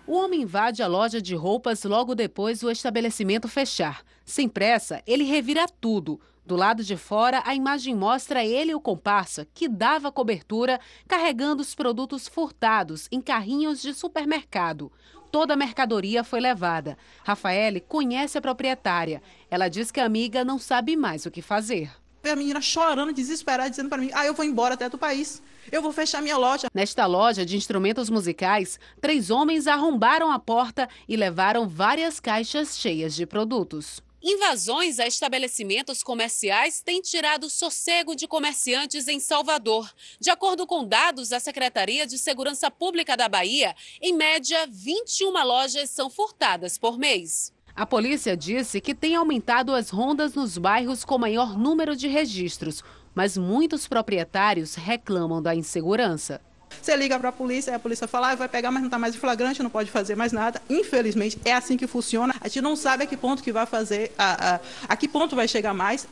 O 0.06 0.16
homem 0.16 0.40
invade 0.40 0.82
a 0.82 0.86
loja 0.86 1.20
de 1.20 1.34
roupas 1.34 1.84
logo 1.84 2.14
depois 2.14 2.60
do 2.60 2.70
estabelecimento 2.70 3.46
fechar. 3.48 4.02
Sem 4.24 4.48
pressa, 4.48 5.02
ele 5.06 5.24
revira 5.24 5.66
tudo 5.80 6.20
do 6.44 6.56
lado 6.56 6.82
de 6.82 6.96
fora, 6.96 7.40
a 7.46 7.54
imagem 7.54 7.94
mostra 7.94 8.44
ele 8.44 8.72
e 8.72 8.74
o 8.74 8.80
comparsa, 8.80 9.46
que 9.54 9.68
dava 9.68 10.10
cobertura, 10.10 10.80
carregando 11.06 11.62
os 11.62 11.74
produtos 11.74 12.26
furtados 12.26 13.06
em 13.12 13.20
carrinhos 13.20 13.80
de 13.80 13.94
supermercado. 13.94 14.90
toda 15.30 15.54
a 15.54 15.56
mercadoria 15.56 16.22
foi 16.22 16.40
levada. 16.40 16.98
Rafaele 17.24 17.80
conhece 17.80 18.36
a 18.36 18.40
proprietária. 18.40 19.22
Ela 19.50 19.68
diz 19.68 19.90
que 19.90 19.98
a 19.98 20.04
amiga 20.04 20.44
não 20.44 20.58
sabe 20.58 20.94
mais 20.94 21.24
o 21.24 21.30
que 21.30 21.40
fazer. 21.40 21.90
A 22.22 22.36
menina 22.36 22.60
chorando, 22.60 23.14
desesperada, 23.14 23.70
dizendo 23.70 23.88
para 23.88 24.02
mim: 24.02 24.10
ah, 24.12 24.26
eu 24.26 24.34
vou 24.34 24.44
embora 24.44 24.74
até 24.74 24.90
do 24.90 24.98
país. 24.98 25.42
Eu 25.70 25.80
vou 25.80 25.90
fechar 25.90 26.20
minha 26.20 26.36
loja. 26.36 26.68
Nesta 26.74 27.06
loja 27.06 27.46
de 27.46 27.56
instrumentos 27.56 28.10
musicais, 28.10 28.78
três 29.00 29.30
homens 29.30 29.66
arrombaram 29.66 30.30
a 30.30 30.38
porta 30.38 30.86
e 31.08 31.16
levaram 31.16 31.66
várias 31.66 32.20
caixas 32.20 32.76
cheias 32.76 33.14
de 33.14 33.24
produtos. 33.24 34.02
Invasões 34.24 35.00
a 35.00 35.06
estabelecimentos 35.06 36.00
comerciais 36.00 36.80
têm 36.80 37.00
tirado 37.00 37.50
sossego 37.50 38.14
de 38.14 38.28
comerciantes 38.28 39.08
em 39.08 39.18
Salvador. 39.18 39.92
De 40.20 40.30
acordo 40.30 40.64
com 40.64 40.86
dados 40.86 41.30
da 41.30 41.40
Secretaria 41.40 42.06
de 42.06 42.16
Segurança 42.16 42.70
Pública 42.70 43.16
da 43.16 43.28
Bahia, 43.28 43.74
em 44.00 44.14
média, 44.14 44.68
21 44.70 45.32
lojas 45.44 45.90
são 45.90 46.08
furtadas 46.08 46.78
por 46.78 46.96
mês. 46.96 47.52
A 47.74 47.84
polícia 47.84 48.36
disse 48.36 48.80
que 48.80 48.94
tem 48.94 49.16
aumentado 49.16 49.74
as 49.74 49.90
rondas 49.90 50.34
nos 50.34 50.56
bairros 50.56 51.04
com 51.04 51.18
maior 51.18 51.58
número 51.58 51.96
de 51.96 52.06
registros, 52.06 52.84
mas 53.12 53.36
muitos 53.36 53.88
proprietários 53.88 54.76
reclamam 54.76 55.42
da 55.42 55.52
insegurança. 55.52 56.40
Você 56.80 56.96
liga 56.96 57.18
para 57.18 57.28
a 57.28 57.32
polícia, 57.32 57.70
e 57.70 57.74
a 57.74 57.78
polícia 57.78 58.06
fala, 58.06 58.30
ah, 58.30 58.34
vai 58.34 58.48
pegar, 58.48 58.70
mas 58.70 58.82
não 58.82 58.88
está 58.88 58.98
mais 58.98 59.14
em 59.14 59.18
flagrante, 59.18 59.62
não 59.62 59.70
pode 59.70 59.90
fazer 59.90 60.14
mais 60.14 60.32
nada. 60.32 60.60
Infelizmente, 60.68 61.38
é 61.44 61.52
assim 61.52 61.76
que 61.76 61.86
funciona. 61.86 62.34
A 62.40 62.48
gente 62.48 62.62
não 62.62 62.76
sabe 62.76 63.04
a 63.04 63.06
que 63.06 63.16
ponto 63.16 63.42
que 63.42 63.52
vai 63.52 63.66
fazer, 63.66 64.12
a, 64.18 64.54
a, 64.54 64.60
a 64.88 64.96
que 64.96 65.08
ponto 65.08 65.36
vai 65.36 65.48
chegar 65.48 65.74
mais. 65.74 66.06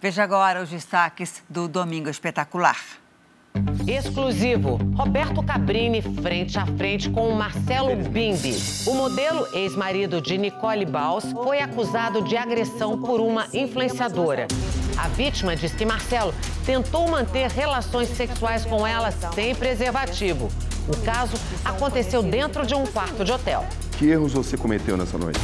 Veja 0.00 0.22
agora 0.22 0.62
os 0.62 0.68
destaques 0.68 1.42
do 1.48 1.68
Domingo 1.68 2.08
Espetacular. 2.08 2.76
Exclusivo. 3.86 4.78
Roberto 4.94 5.42
Cabrini 5.42 6.02
frente 6.02 6.58
a 6.58 6.66
frente 6.66 7.08
com 7.08 7.30
Marcelo 7.32 7.96
Bimbi. 7.96 8.54
O 8.86 8.94
modelo 8.94 9.46
ex-marido 9.54 10.20
de 10.20 10.36
Nicole 10.36 10.84
Baus 10.84 11.24
foi 11.32 11.60
acusado 11.60 12.22
de 12.22 12.36
agressão 12.36 13.00
por 13.00 13.20
uma 13.20 13.46
influenciadora. 13.54 14.46
A 14.96 15.08
vítima 15.08 15.54
diz 15.54 15.72
que 15.72 15.84
Marcelo 15.84 16.34
tentou 16.64 17.08
manter 17.08 17.50
relações 17.50 18.08
sexuais 18.08 18.64
com 18.64 18.86
ela 18.86 19.12
sem 19.34 19.54
preservativo. 19.54 20.48
O 20.88 20.96
caso 21.04 21.36
aconteceu 21.64 22.22
dentro 22.22 22.66
de 22.66 22.74
um 22.74 22.86
quarto 22.86 23.24
de 23.24 23.30
hotel. 23.30 23.64
Que 23.98 24.06
erros 24.06 24.32
você 24.32 24.56
cometeu 24.56 24.96
nessa 24.96 25.18
noite? 25.18 25.40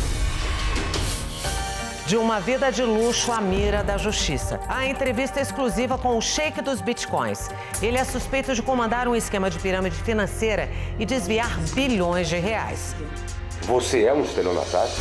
De 2.07 2.17
uma 2.17 2.41
vida 2.41 2.71
de 2.71 2.83
luxo 2.83 3.31
à 3.31 3.41
mira 3.41 3.83
da 3.83 3.97
justiça. 3.97 4.61
A 4.69 4.87
entrevista 4.87 5.41
exclusiva 5.41 5.97
com 5.97 6.17
o 6.17 6.21
sheik 6.21 6.61
dos 6.61 6.81
bitcoins. 6.81 7.49
Ele 7.81 7.97
é 7.97 8.05
suspeito 8.05 8.55
de 8.55 8.63
comandar 8.63 9.07
um 9.07 9.15
esquema 9.15 9.51
de 9.51 9.59
pirâmide 9.59 9.97
financeira 9.97 10.69
e 10.99 11.07
desviar 11.07 11.59
bilhões 11.75 12.29
de 12.29 12.39
reais. 12.39 12.95
Você 13.63 14.05
é 14.05 14.13
um 14.13 14.23
estelionatário? 14.23 14.93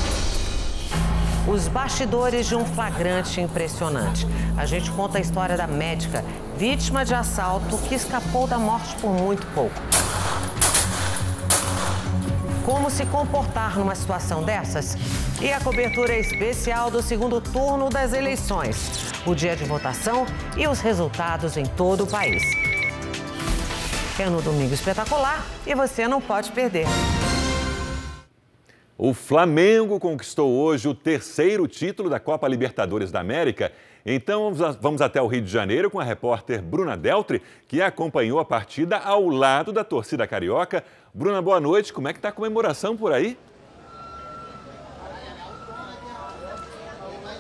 Os 1.48 1.68
bastidores 1.68 2.46
de 2.46 2.56
um 2.56 2.64
flagrante 2.64 3.42
impressionante. 3.42 4.28
A 4.56 4.66
gente 4.66 4.92
conta 4.92 5.18
a 5.18 5.22
história 5.22 5.58
da 5.58 5.66
médica, 5.66 6.24
vítima 6.56 7.04
de 7.04 7.16
assalto, 7.16 7.78
que 7.80 7.96
escapou 7.96 8.46
da 8.46 8.60
morte 8.60 8.96
por 8.98 9.12
muito 9.12 9.46
pouco. 9.48 9.76
Como 12.64 12.92
se 12.92 13.08
comportar 13.08 13.78
numa 13.78 13.96
situação 13.96 14.44
dessas? 14.44 14.96
E 15.42 15.52
a 15.52 15.60
cobertura 15.60 16.16
especial 16.16 16.92
do 16.92 17.02
segundo 17.02 17.42
turno 17.42 17.90
das 17.90 18.14
eleições, 18.14 19.12
o 19.26 19.34
dia 19.34 19.56
de 19.56 19.64
votação 19.64 20.28
e 20.56 20.68
os 20.68 20.80
resultados 20.80 21.58
em 21.58 21.66
todo 21.66 22.04
o 22.04 22.08
país. 22.08 22.44
É 24.20 24.30
no 24.30 24.44
Domingo 24.44 24.76
Espetacular 24.76 25.44
e 25.66 25.74
você 25.74 26.08
não 26.08 26.22
pode 26.22 26.52
perder. 26.52 26.86
O 29.04 29.16
Flamengo 29.16 30.00
conquistou 30.00 30.52
hoje 30.52 30.88
o 30.88 30.94
terceiro 30.94 31.68
título 31.68 32.08
da 32.08 32.20
Copa 32.20 32.48
Libertadores 32.48 33.12
da 33.12 33.20
América. 33.20 33.72
Então 34.06 34.54
vamos 34.80 35.02
até 35.02 35.20
o 35.20 35.26
Rio 35.26 35.42
de 35.42 35.50
Janeiro 35.50 35.90
com 35.90 36.00
a 36.00 36.04
repórter 36.04 36.62
Bruna 36.62 36.96
Deltri, 36.96 37.42
que 37.68 37.82
acompanhou 37.82 38.40
a 38.40 38.46
partida 38.46 39.00
ao 39.00 39.28
lado 39.28 39.72
da 39.72 39.84
torcida 39.84 40.28
carioca. 40.28 40.84
Bruna, 41.12 41.42
boa 41.42 41.60
noite. 41.60 41.92
Como 41.92 42.08
é 42.10 42.14
que 42.14 42.20
está 42.20 42.30
a 42.30 42.32
comemoração 42.32 42.96
por 42.96 43.12
aí? 43.12 43.36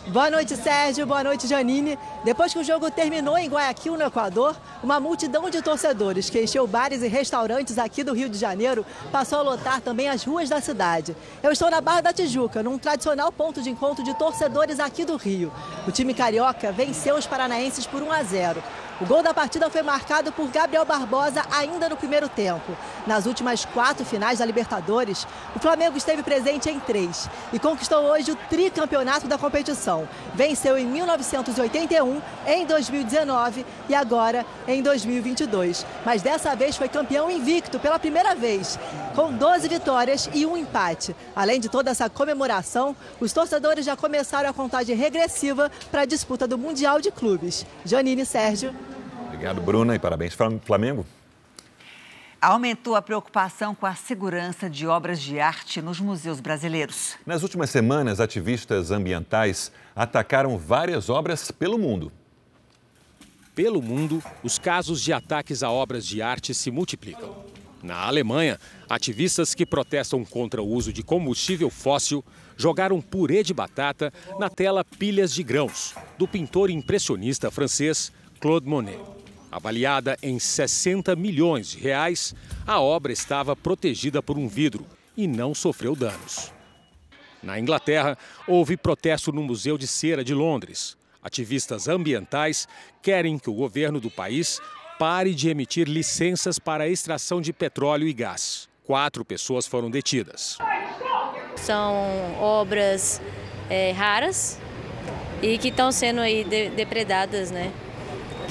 Boa 0.07 0.31
noite, 0.31 0.55
Sérgio. 0.55 1.05
Boa 1.05 1.23
noite, 1.23 1.47
Janine. 1.47 1.97
Depois 2.23 2.51
que 2.51 2.57
o 2.57 2.63
jogo 2.63 2.89
terminou 2.89 3.37
em 3.37 3.47
Guayaquil, 3.47 3.95
no 3.95 4.03
Equador, 4.03 4.57
uma 4.81 4.99
multidão 4.99 5.47
de 5.47 5.61
torcedores 5.61 6.27
que 6.27 6.41
encheu 6.41 6.65
bares 6.65 7.03
e 7.03 7.07
restaurantes 7.07 7.77
aqui 7.77 8.03
do 8.03 8.11
Rio 8.11 8.27
de 8.27 8.37
Janeiro 8.37 8.83
passou 9.11 9.37
a 9.37 9.41
lotar 9.43 9.79
também 9.79 10.09
as 10.09 10.23
ruas 10.23 10.49
da 10.49 10.59
cidade. 10.59 11.15
Eu 11.43 11.51
estou 11.51 11.69
na 11.69 11.79
Barra 11.79 12.01
da 12.01 12.13
Tijuca, 12.13 12.63
num 12.63 12.79
tradicional 12.79 13.31
ponto 13.31 13.61
de 13.61 13.69
encontro 13.69 14.03
de 14.03 14.15
torcedores 14.15 14.79
aqui 14.79 15.05
do 15.05 15.17
Rio. 15.17 15.53
O 15.87 15.91
time 15.91 16.15
carioca 16.15 16.71
venceu 16.71 17.15
os 17.15 17.27
paranaenses 17.27 17.85
por 17.85 18.01
1 18.01 18.11
a 18.11 18.23
0. 18.23 18.63
O 19.01 19.05
gol 19.07 19.23
da 19.23 19.33
partida 19.33 19.67
foi 19.67 19.81
marcado 19.81 20.31
por 20.31 20.47
Gabriel 20.49 20.85
Barbosa 20.85 21.43
ainda 21.49 21.89
no 21.89 21.97
primeiro 21.97 22.29
tempo. 22.29 22.77
Nas 23.07 23.25
últimas 23.25 23.65
quatro 23.65 24.05
finais 24.05 24.37
da 24.37 24.45
Libertadores, 24.45 25.25
o 25.55 25.59
Flamengo 25.59 25.97
esteve 25.97 26.21
presente 26.21 26.69
em 26.69 26.79
três 26.79 27.27
e 27.51 27.57
conquistou 27.57 27.97
hoje 27.97 28.31
o 28.31 28.35
tricampeonato 28.35 29.27
da 29.27 29.39
competição. 29.39 30.07
Venceu 30.35 30.77
em 30.77 30.85
1981, 30.85 32.21
em 32.45 32.63
2019 32.63 33.65
e 33.89 33.95
agora 33.95 34.45
em 34.67 34.83
2022. 34.83 35.83
Mas 36.05 36.21
dessa 36.21 36.55
vez 36.55 36.77
foi 36.77 36.87
campeão 36.87 37.31
invicto 37.31 37.79
pela 37.79 37.97
primeira 37.97 38.35
vez, 38.35 38.77
com 39.15 39.33
12 39.33 39.67
vitórias 39.67 40.29
e 40.31 40.45
um 40.45 40.55
empate. 40.55 41.15
Além 41.35 41.59
de 41.59 41.69
toda 41.69 41.89
essa 41.89 42.07
comemoração, 42.07 42.95
os 43.19 43.33
torcedores 43.33 43.83
já 43.83 43.97
começaram 43.97 44.47
a 44.47 44.53
contagem 44.53 44.95
regressiva 44.95 45.71
para 45.89 46.01
a 46.01 46.05
disputa 46.05 46.45
do 46.47 46.55
Mundial 46.55 47.01
de 47.01 47.09
Clubes. 47.09 47.65
Janine 47.83 48.27
Sérgio. 48.27 48.90
Obrigado, 49.41 49.65
Bruna, 49.65 49.95
e 49.95 49.99
parabéns 49.99 50.35
Flamengo. 50.63 51.03
Aumentou 52.39 52.95
a 52.95 53.01
preocupação 53.01 53.73
com 53.73 53.87
a 53.87 53.95
segurança 53.95 54.69
de 54.69 54.85
obras 54.85 55.19
de 55.19 55.39
arte 55.39 55.81
nos 55.81 55.99
museus 55.99 56.39
brasileiros. 56.39 57.15
Nas 57.25 57.41
últimas 57.41 57.71
semanas, 57.71 58.19
ativistas 58.19 58.91
ambientais 58.91 59.71
atacaram 59.95 60.59
várias 60.59 61.09
obras 61.09 61.49
pelo 61.49 61.79
mundo. 61.79 62.11
Pelo 63.55 63.81
mundo, 63.81 64.21
os 64.43 64.59
casos 64.59 65.01
de 65.01 65.11
ataques 65.11 65.63
a 65.63 65.71
obras 65.71 66.05
de 66.05 66.21
arte 66.21 66.53
se 66.53 66.69
multiplicam. 66.69 67.35
Na 67.81 68.05
Alemanha, 68.05 68.59
ativistas 68.87 69.55
que 69.55 69.65
protestam 69.65 70.23
contra 70.23 70.61
o 70.61 70.67
uso 70.67 70.93
de 70.93 71.01
combustível 71.01 71.71
fóssil 71.71 72.23
jogaram 72.55 73.01
purê 73.01 73.41
de 73.41 73.55
batata 73.55 74.13
na 74.37 74.51
tela 74.51 74.85
Pilhas 74.85 75.33
de 75.33 75.41
Grãos, 75.41 75.95
do 76.15 76.27
pintor 76.27 76.69
impressionista 76.69 77.49
francês 77.49 78.11
Claude 78.39 78.67
Monet. 78.67 79.20
Avaliada 79.51 80.17
em 80.23 80.39
60 80.39 81.13
milhões 81.15 81.71
de 81.71 81.79
reais, 81.79 82.33
a 82.65 82.79
obra 82.79 83.11
estava 83.11 83.53
protegida 83.53 84.23
por 84.23 84.37
um 84.37 84.47
vidro 84.47 84.85
e 85.17 85.27
não 85.27 85.53
sofreu 85.53 85.93
danos. 85.93 86.53
Na 87.43 87.59
Inglaterra, 87.59 88.17
houve 88.47 88.77
protesto 88.77 89.33
no 89.33 89.43
Museu 89.43 89.77
de 89.77 89.87
Cera 89.87 90.23
de 90.23 90.33
Londres. 90.33 90.95
Ativistas 91.21 91.89
ambientais 91.89 92.67
querem 93.01 93.37
que 93.37 93.49
o 93.49 93.53
governo 93.53 93.99
do 93.99 94.09
país 94.09 94.61
pare 94.97 95.33
de 95.33 95.49
emitir 95.49 95.87
licenças 95.87 96.57
para 96.57 96.85
a 96.85 96.87
extração 96.87 97.41
de 97.41 97.51
petróleo 97.51 98.07
e 98.07 98.13
gás. 98.13 98.69
Quatro 98.85 99.25
pessoas 99.25 99.67
foram 99.67 99.89
detidas. 99.89 100.57
São 101.57 102.39
obras 102.39 103.21
é, 103.69 103.91
raras 103.91 104.59
e 105.41 105.57
que 105.57 105.69
estão 105.69 105.91
sendo 105.91 106.21
aí 106.21 106.43
depredadas, 106.75 107.51
né? 107.51 107.71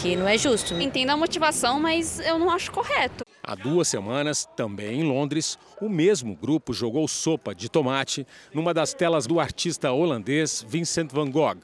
Que 0.01 0.17
não 0.17 0.27
é 0.27 0.39
justo. 0.39 0.75
Entendo 0.81 1.11
a 1.11 1.17
motivação, 1.17 1.79
mas 1.79 2.19
eu 2.21 2.39
não 2.39 2.51
acho 2.51 2.71
correto. 2.73 3.25
Há 3.43 3.55
duas 3.55 3.89
semanas, 3.89 4.49
também 4.57 5.01
em 5.01 5.05
Londres, 5.05 5.59
o 5.81 5.89
mesmo 5.89 6.35
grupo 6.35 6.73
jogou 6.73 7.07
sopa 7.07 7.55
de 7.55 7.69
tomate 7.69 8.27
numa 8.55 8.73
das 8.73 8.95
telas 8.95 9.27
do 9.27 9.39
artista 9.39 9.93
holandês 9.93 10.65
Vincent 10.67 11.13
van 11.13 11.31
Gogh, 11.31 11.59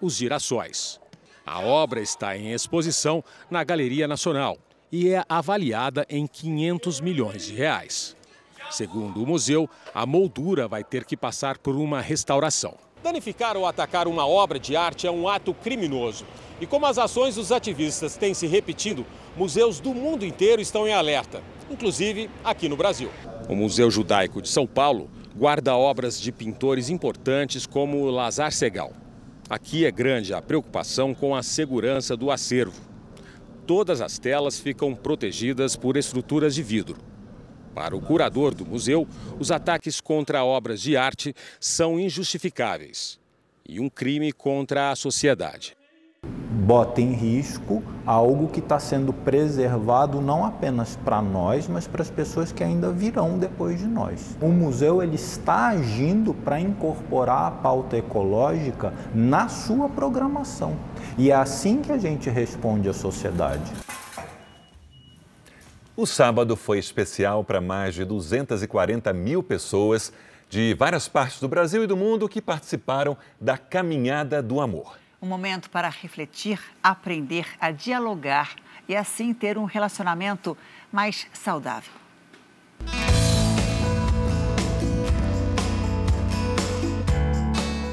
Os 0.00 0.16
Girassóis. 0.16 1.00
A 1.46 1.60
obra 1.60 2.00
está 2.00 2.36
em 2.36 2.52
exposição 2.52 3.24
na 3.50 3.64
Galeria 3.64 4.06
Nacional 4.06 4.58
e 4.92 5.10
é 5.10 5.24
avaliada 5.28 6.06
em 6.10 6.26
500 6.26 7.00
milhões 7.00 7.46
de 7.46 7.54
reais. 7.54 8.16
Segundo 8.70 9.22
o 9.22 9.26
museu, 9.26 9.68
a 9.94 10.04
moldura 10.04 10.68
vai 10.68 10.84
ter 10.84 11.04
que 11.04 11.16
passar 11.16 11.56
por 11.56 11.74
uma 11.74 12.02
restauração. 12.02 12.74
Danificar 13.02 13.56
ou 13.56 13.64
atacar 13.64 14.08
uma 14.08 14.26
obra 14.26 14.58
de 14.58 14.74
arte 14.74 15.06
é 15.06 15.10
um 15.10 15.28
ato 15.28 15.54
criminoso. 15.54 16.24
E 16.60 16.66
como 16.66 16.86
as 16.86 16.98
ações 16.98 17.36
dos 17.36 17.52
ativistas 17.52 18.16
têm 18.16 18.34
se 18.34 18.46
repetindo, 18.46 19.06
museus 19.36 19.78
do 19.78 19.94
mundo 19.94 20.26
inteiro 20.26 20.60
estão 20.60 20.88
em 20.88 20.92
alerta, 20.92 21.40
inclusive 21.70 22.28
aqui 22.42 22.68
no 22.68 22.76
Brasil. 22.76 23.10
O 23.48 23.54
Museu 23.54 23.90
Judaico 23.90 24.42
de 24.42 24.48
São 24.48 24.66
Paulo 24.66 25.08
guarda 25.36 25.76
obras 25.76 26.20
de 26.20 26.32
pintores 26.32 26.88
importantes 26.90 27.64
como 27.64 28.10
Lazar 28.10 28.52
Segal. 28.52 28.92
Aqui 29.48 29.86
é 29.86 29.90
grande 29.90 30.34
a 30.34 30.42
preocupação 30.42 31.14
com 31.14 31.34
a 31.34 31.42
segurança 31.42 32.16
do 32.16 32.30
acervo. 32.30 32.82
Todas 33.66 34.00
as 34.00 34.18
telas 34.18 34.58
ficam 34.58 34.94
protegidas 34.94 35.76
por 35.76 35.96
estruturas 35.96 36.54
de 36.54 36.62
vidro. 36.62 37.07
Para 37.78 37.96
o 37.96 38.00
curador 38.00 38.56
do 38.56 38.66
museu, 38.66 39.06
os 39.38 39.52
ataques 39.52 40.00
contra 40.00 40.44
obras 40.44 40.80
de 40.80 40.96
arte 40.96 41.32
são 41.60 41.96
injustificáveis 41.96 43.20
e 43.64 43.78
um 43.78 43.88
crime 43.88 44.32
contra 44.32 44.90
a 44.90 44.96
sociedade. 44.96 45.76
Bota 46.24 47.00
em 47.00 47.12
risco 47.12 47.80
algo 48.04 48.48
que 48.48 48.58
está 48.58 48.80
sendo 48.80 49.12
preservado 49.12 50.20
não 50.20 50.44
apenas 50.44 50.96
para 51.04 51.22
nós, 51.22 51.68
mas 51.68 51.86
para 51.86 52.02
as 52.02 52.10
pessoas 52.10 52.50
que 52.50 52.64
ainda 52.64 52.90
virão 52.90 53.38
depois 53.38 53.78
de 53.78 53.86
nós. 53.86 54.36
O 54.42 54.48
museu 54.48 55.00
ele 55.00 55.14
está 55.14 55.68
agindo 55.68 56.34
para 56.34 56.58
incorporar 56.58 57.46
a 57.46 57.50
pauta 57.52 57.96
ecológica 57.96 58.92
na 59.14 59.48
sua 59.48 59.88
programação. 59.88 60.76
E 61.16 61.30
é 61.30 61.34
assim 61.36 61.80
que 61.80 61.92
a 61.92 61.98
gente 61.98 62.28
responde 62.28 62.88
à 62.88 62.92
sociedade. 62.92 63.72
O 66.00 66.06
sábado 66.06 66.54
foi 66.54 66.78
especial 66.78 67.42
para 67.42 67.60
mais 67.60 67.92
de 67.92 68.04
240 68.04 69.12
mil 69.12 69.42
pessoas 69.42 70.12
de 70.48 70.72
várias 70.74 71.08
partes 71.08 71.40
do 71.40 71.48
Brasil 71.48 71.82
e 71.82 71.88
do 71.88 71.96
mundo 71.96 72.28
que 72.28 72.40
participaram 72.40 73.16
da 73.40 73.58
Caminhada 73.58 74.40
do 74.40 74.60
Amor. 74.60 74.96
Um 75.20 75.26
momento 75.26 75.68
para 75.68 75.88
refletir, 75.88 76.60
aprender 76.80 77.48
a 77.60 77.72
dialogar 77.72 78.54
e 78.88 78.94
assim 78.94 79.34
ter 79.34 79.58
um 79.58 79.64
relacionamento 79.64 80.56
mais 80.92 81.26
saudável. 81.32 81.90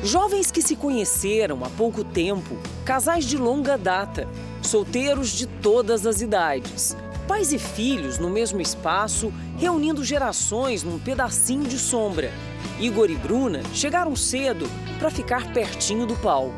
Jovens 0.03 0.51
que 0.51 0.62
se 0.62 0.76
conheceram 0.76 1.66
há 1.66 1.70
pouco 1.72 2.03
tempo, 2.03 2.56
casais 2.86 3.26
de 3.26 3.36
longa 3.36 3.76
data, 3.76 4.30
solteiros 4.62 5.32
de 5.32 5.47
todas 5.47 6.06
as 6.06 6.22
idades, 6.22 6.95
pais 7.28 7.51
e 7.51 7.59
filhos 7.59 8.17
no 8.17 8.30
mesmo 8.30 8.61
espaço, 8.61 9.34
reunindo 9.57 10.03
gerações 10.03 10.84
num 10.84 10.99
pedacinho 10.99 11.63
de 11.63 11.78
sombra. 11.78 12.32
Igor 12.80 13.09
e 13.09 13.15
Bruna 13.15 13.61
chegaram 13.73 14.15
cedo 14.15 14.69
para 14.99 15.09
ficar 15.09 15.51
pertinho 15.53 16.05
do 16.05 16.15
palco. 16.15 16.53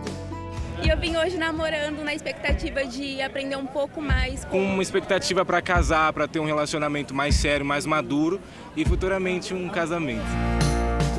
E 0.83 0.89
eu 0.89 0.97
vim 0.97 1.17
hoje 1.17 1.37
namorando 1.37 2.03
na 2.03 2.13
expectativa 2.13 2.85
de 2.85 3.19
aprender 3.21 3.55
um 3.55 3.65
pouco 3.65 3.99
mais. 3.99 4.45
Com 4.45 4.61
uma 4.61 4.83
expectativa 4.83 5.43
para 5.43 5.61
casar, 5.61 6.13
para 6.13 6.27
ter 6.27 6.39
um 6.39 6.45
relacionamento 6.45 7.15
mais 7.15 7.35
sério, 7.35 7.65
mais 7.65 7.85
maduro 7.85 8.39
e 8.75 8.85
futuramente 8.85 9.53
um 9.53 9.67
casamento. 9.69 10.25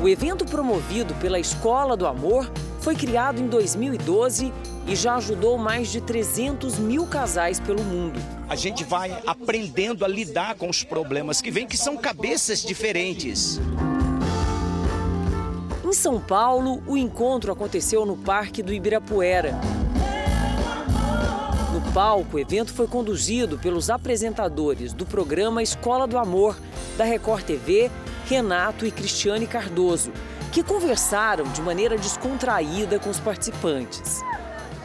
O 0.01 0.07
evento 0.07 0.45
promovido 0.45 1.13
pela 1.15 1.39
Escola 1.39 1.97
do 1.97 2.07
Amor 2.07 2.49
foi 2.79 2.95
criado 2.95 3.41
em 3.41 3.47
2012 3.47 4.53
e 4.87 4.95
já 4.95 5.15
ajudou 5.15 5.57
mais 5.57 5.91
de 5.91 5.99
300 5.99 6.79
mil 6.79 7.05
casais 7.05 7.59
pelo 7.59 7.83
mundo. 7.83 8.38
A 8.49 8.55
gente 8.55 8.83
vai 8.83 9.15
aprendendo 9.27 10.03
a 10.03 10.07
lidar 10.07 10.55
com 10.55 10.67
os 10.67 10.83
problemas 10.83 11.39
que 11.39 11.51
vêm, 11.51 11.67
que 11.67 11.77
são 11.77 11.95
cabeças 11.95 12.63
diferentes. 12.63 13.59
Em 15.85 15.93
São 15.93 16.19
Paulo, 16.19 16.81
o 16.87 16.97
encontro 16.97 17.51
aconteceu 17.51 18.07
no 18.07 18.17
Parque 18.17 18.63
do 18.63 18.73
Ibirapuera. 18.73 19.53
No 21.71 21.93
palco, 21.93 22.37
o 22.37 22.39
evento 22.39 22.73
foi 22.73 22.87
conduzido 22.87 23.59
pelos 23.59 23.87
apresentadores 23.91 24.93
do 24.93 25.05
programa 25.05 25.61
Escola 25.61 26.07
do 26.07 26.17
Amor, 26.17 26.57
da 26.97 27.03
Record 27.03 27.43
TV, 27.43 27.91
Renato 28.25 28.83
e 28.83 28.89
Cristiane 28.89 29.45
Cardoso, 29.45 30.11
que 30.51 30.63
conversaram 30.63 31.45
de 31.45 31.61
maneira 31.61 31.95
descontraída 31.99 32.97
com 32.97 33.11
os 33.11 33.19
participantes. 33.19 34.23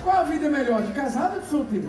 Qual 0.03 0.19
a 0.19 0.25
vida 0.25 0.51
melhor, 0.51 0.83
de 0.83 0.93
casado 0.93 1.37
ou 1.37 1.41
de 1.41 1.49
solteiro? 1.49 1.89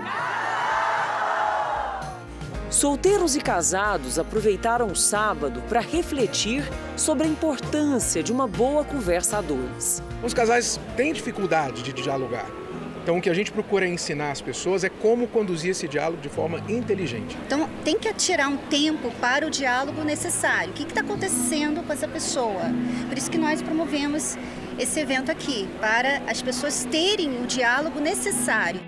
Solteiros 2.76 3.38
e 3.38 3.40
casados 3.40 4.20
aproveitaram 4.20 4.88
o 4.88 4.96
sábado 4.98 5.64
para 5.70 5.80
refletir 5.80 6.62
sobre 6.98 7.26
a 7.26 7.30
importância 7.30 8.22
de 8.22 8.34
uma 8.34 8.48
boa 8.48 8.84
conversa 8.84 9.38
a 9.38 9.42
dois. 9.42 10.04
Os 10.22 10.34
casais 10.34 10.78
têm 10.98 11.14
dificuldade 11.14 11.82
de 11.82 11.94
dialogar. 11.94 12.46
Então, 13.02 13.18
o 13.18 13.22
que 13.22 13.30
a 13.30 13.34
gente 13.34 13.50
procura 13.50 13.88
ensinar 13.88 14.32
as 14.32 14.42
pessoas 14.42 14.84
é 14.84 14.90
como 14.90 15.26
conduzir 15.26 15.72
esse 15.72 15.88
diálogo 15.88 16.22
de 16.22 16.28
forma 16.28 16.60
inteligente. 16.68 17.38
Então, 17.46 17.70
tem 17.86 17.98
que 17.98 18.10
atirar 18.10 18.50
um 18.50 18.58
tempo 18.58 19.10
para 19.22 19.48
o 19.48 19.50
diálogo 19.50 20.04
necessário. 20.04 20.72
O 20.72 20.74
que 20.74 20.84
está 20.84 21.00
acontecendo 21.00 21.82
com 21.82 21.94
essa 21.94 22.10
pessoa? 22.10 22.64
Por 23.08 23.18
isso 23.18 23.32
que 23.32 23.38
nós 23.38 23.62
promovemos 23.62 24.38
esse 24.78 25.00
evento 25.00 25.32
aqui, 25.32 25.66
para 25.80 26.24
as 26.28 26.42
pessoas 26.42 26.86
terem 26.92 27.42
o 27.42 27.48
diálogo 27.48 28.02
necessário. 28.02 28.82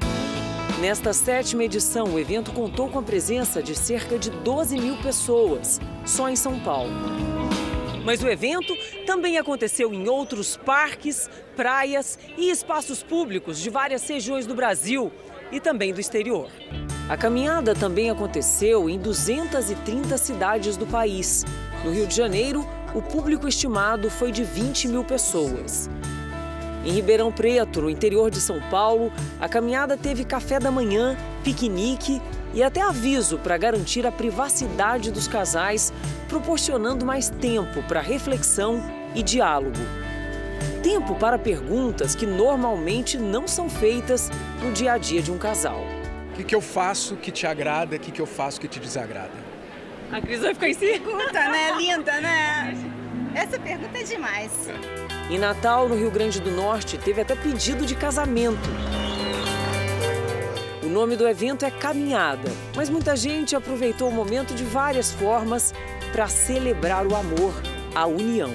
Nesta 0.80 1.12
sétima 1.12 1.64
edição, 1.64 2.14
o 2.14 2.20
evento 2.20 2.52
contou 2.52 2.88
com 2.88 3.00
a 3.00 3.02
presença 3.02 3.64
de 3.64 3.74
cerca 3.74 4.20
de 4.20 4.30
12 4.30 4.80
mil 4.80 4.96
pessoas, 4.98 5.82
só 6.06 6.30
em 6.30 6.36
São 6.36 6.60
Paulo. 6.60 6.92
Mas 8.06 8.22
o 8.22 8.28
evento 8.28 8.76
também 9.04 9.40
aconteceu 9.40 9.92
em 9.92 10.08
outros 10.08 10.56
parques, 10.56 11.28
praias 11.56 12.20
e 12.38 12.52
espaços 12.52 13.02
públicos 13.02 13.58
de 13.58 13.72
várias 13.72 14.08
regiões 14.08 14.46
do 14.46 14.54
Brasil 14.54 15.12
e 15.52 15.60
também 15.60 15.92
do 15.92 16.00
exterior. 16.00 16.48
A 17.10 17.18
caminhada 17.18 17.74
também 17.74 18.12
aconteceu 18.12 18.88
em 18.88 19.00
230 19.00 20.16
cidades 20.20 20.78
do 20.78 20.86
país. 20.86 21.44
No 21.84 21.92
Rio 21.92 22.06
de 22.06 22.16
Janeiro, 22.16 22.64
o 22.94 23.02
público 23.02 23.48
estimado 23.48 24.12
foi 24.12 24.32
de 24.32 24.44
20 24.44 24.90
mil 24.90 25.04
pessoas. 25.04 25.90
Em 26.88 26.92
Ribeirão 26.92 27.34
Preto, 27.34 27.82
no 27.82 27.90
interior 27.90 28.32
de 28.32 28.40
São 28.40 28.62
Paulo, 28.70 29.12
a 29.42 29.50
caminhada 29.50 29.98
teve 29.98 30.24
café 30.24 30.58
da 30.58 30.72
manhã, 30.72 31.18
piquenique 31.44 32.22
e 32.54 32.64
até 32.64 32.82
aviso 32.82 33.38
para 33.38 33.58
garantir 33.58 34.08
a 34.08 34.12
privacidade 34.12 35.12
dos 35.12 35.28
casais, 35.28 35.92
proporcionando 36.30 37.06
mais 37.06 37.30
tempo 37.30 37.84
para 37.90 38.00
reflexão 38.00 38.82
e 39.14 39.22
diálogo. 39.22 39.76
Tempo 40.82 41.14
para 41.16 41.38
perguntas 41.38 42.16
que 42.16 42.26
normalmente 42.26 43.18
não 43.18 43.50
são 43.50 43.70
feitas 43.70 44.32
no 44.64 44.72
dia 44.72 44.94
a 44.94 44.98
dia 44.98 45.22
de 45.22 45.30
um 45.30 45.38
casal. 45.38 45.84
O 46.32 46.38
que, 46.38 46.46
que 46.46 46.56
eu 46.56 46.62
faço 46.62 47.18
que 47.18 47.32
te 47.32 47.46
agrada, 47.46 47.98
o 47.98 48.00
que, 48.00 48.12
que 48.12 48.22
eu 48.22 48.26
faço 48.26 48.62
que 48.62 48.68
te 48.70 48.80
desagrada? 48.80 49.34
A 50.10 50.22
Cris 50.22 50.40
vai 50.40 50.54
ficar 50.54 50.70
em 50.70 50.74
si. 50.74 50.86
Pergunta, 50.86 51.50
né? 51.50 51.76
Linda, 51.78 52.22
né? 52.22 52.78
Essa 53.36 53.60
pergunta 53.60 53.98
é 53.98 54.04
demais. 54.04 54.52
Em 55.30 55.38
Natal, 55.38 55.90
no 55.90 55.96
Rio 55.96 56.10
Grande 56.10 56.40
do 56.40 56.50
Norte, 56.50 56.98
teve 56.98 57.20
até 57.20 57.36
pedido 57.36 57.86
de 57.86 57.96
casamento. 57.96 58.70
O 60.82 60.88
nome 60.88 61.18
do 61.18 61.28
evento 61.28 61.66
é 61.66 61.70
Caminhada, 61.70 62.50
mas 62.74 62.90
muita 62.90 63.14
gente 63.14 63.54
aproveitou 63.54 64.08
o 64.08 64.12
momento 64.12 64.56
de 64.56 64.64
várias 64.64 65.12
formas 65.12 65.74
para 66.14 66.30
celebrar 66.30 67.06
o 67.06 67.14
amor, 67.14 67.54
a 67.94 68.06
união. 68.06 68.54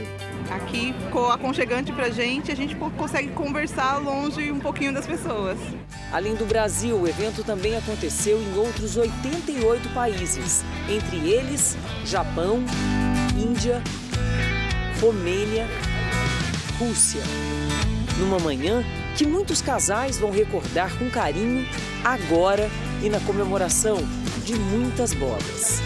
Aqui 0.50 0.94
ficou 0.94 1.30
aconchegante 1.30 1.92
pra 1.92 2.08
gente, 2.08 2.50
a 2.50 2.56
gente 2.56 2.74
consegue 2.74 3.28
conversar 3.32 3.98
longe 3.98 4.50
um 4.50 4.58
pouquinho 4.58 4.94
das 4.94 5.06
pessoas. 5.06 5.58
Além 6.10 6.34
do 6.34 6.46
Brasil, 6.46 6.96
o 6.96 7.06
evento 7.06 7.44
também 7.44 7.76
aconteceu 7.76 8.40
em 8.40 8.56
outros 8.56 8.96
88 8.96 9.90
países, 9.90 10.64
entre 10.88 11.18
eles 11.18 11.76
Japão, 12.06 12.64
Índia, 13.36 13.82
Romênia, 15.02 15.68
Rússia. 16.82 17.22
Numa 18.18 18.40
manhã 18.40 18.82
que 19.16 19.24
muitos 19.24 19.62
casais 19.62 20.18
vão 20.18 20.32
recordar 20.32 20.92
com 20.98 21.08
carinho 21.08 21.64
agora 22.02 22.68
e 23.00 23.08
na 23.08 23.20
comemoração 23.20 23.98
de 24.44 24.56
muitas 24.56 25.14
bodas. 25.14 25.80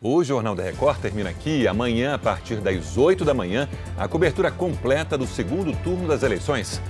O 0.00 0.22
Jornal 0.22 0.54
da 0.54 0.62
Record 0.62 1.00
termina 1.00 1.30
aqui. 1.30 1.66
Amanhã, 1.66 2.14
a 2.14 2.18
partir 2.18 2.56
das 2.60 2.96
8 2.96 3.24
da 3.24 3.34
manhã, 3.34 3.68
a 3.98 4.06
cobertura 4.06 4.50
completa 4.50 5.18
do 5.18 5.26
segundo 5.26 5.76
turno 5.82 6.06
das 6.06 6.22
eleições. 6.22 6.80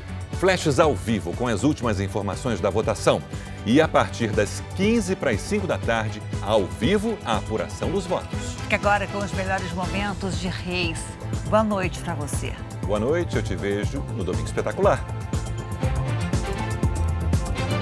Flashes 0.41 0.81
ao 0.81 0.95
vivo 0.95 1.37
com 1.37 1.47
as 1.47 1.65
últimas 1.65 2.01
informações 2.01 2.61
da 2.61 2.71
votação. 2.71 3.23
E 3.67 3.79
a 3.79 3.87
partir 3.87 4.29
das 4.31 4.63
15 4.75 5.15
para 5.15 5.33
as 5.33 5.41
5 5.43 5.67
da 5.67 5.77
tarde, 5.77 6.23
ao 6.41 6.65
vivo, 6.65 7.19
a 7.27 7.37
apuração 7.37 7.91
dos 7.91 8.07
votos. 8.07 8.39
Fique 8.63 8.75
agora 8.75 9.07
com 9.09 9.19
os 9.19 9.31
melhores 9.33 9.71
momentos 9.75 10.41
de 10.41 10.49
Reis. 10.49 10.99
Boa 11.51 11.63
noite 11.63 12.01
para 12.01 12.15
você. 12.15 12.55
Boa 12.87 12.99
noite, 12.99 13.37
eu 13.37 13.43
te 13.43 13.55
vejo 13.55 14.01
no 14.17 14.25
Domingo 14.25 14.47
Espetacular. 14.47 15.05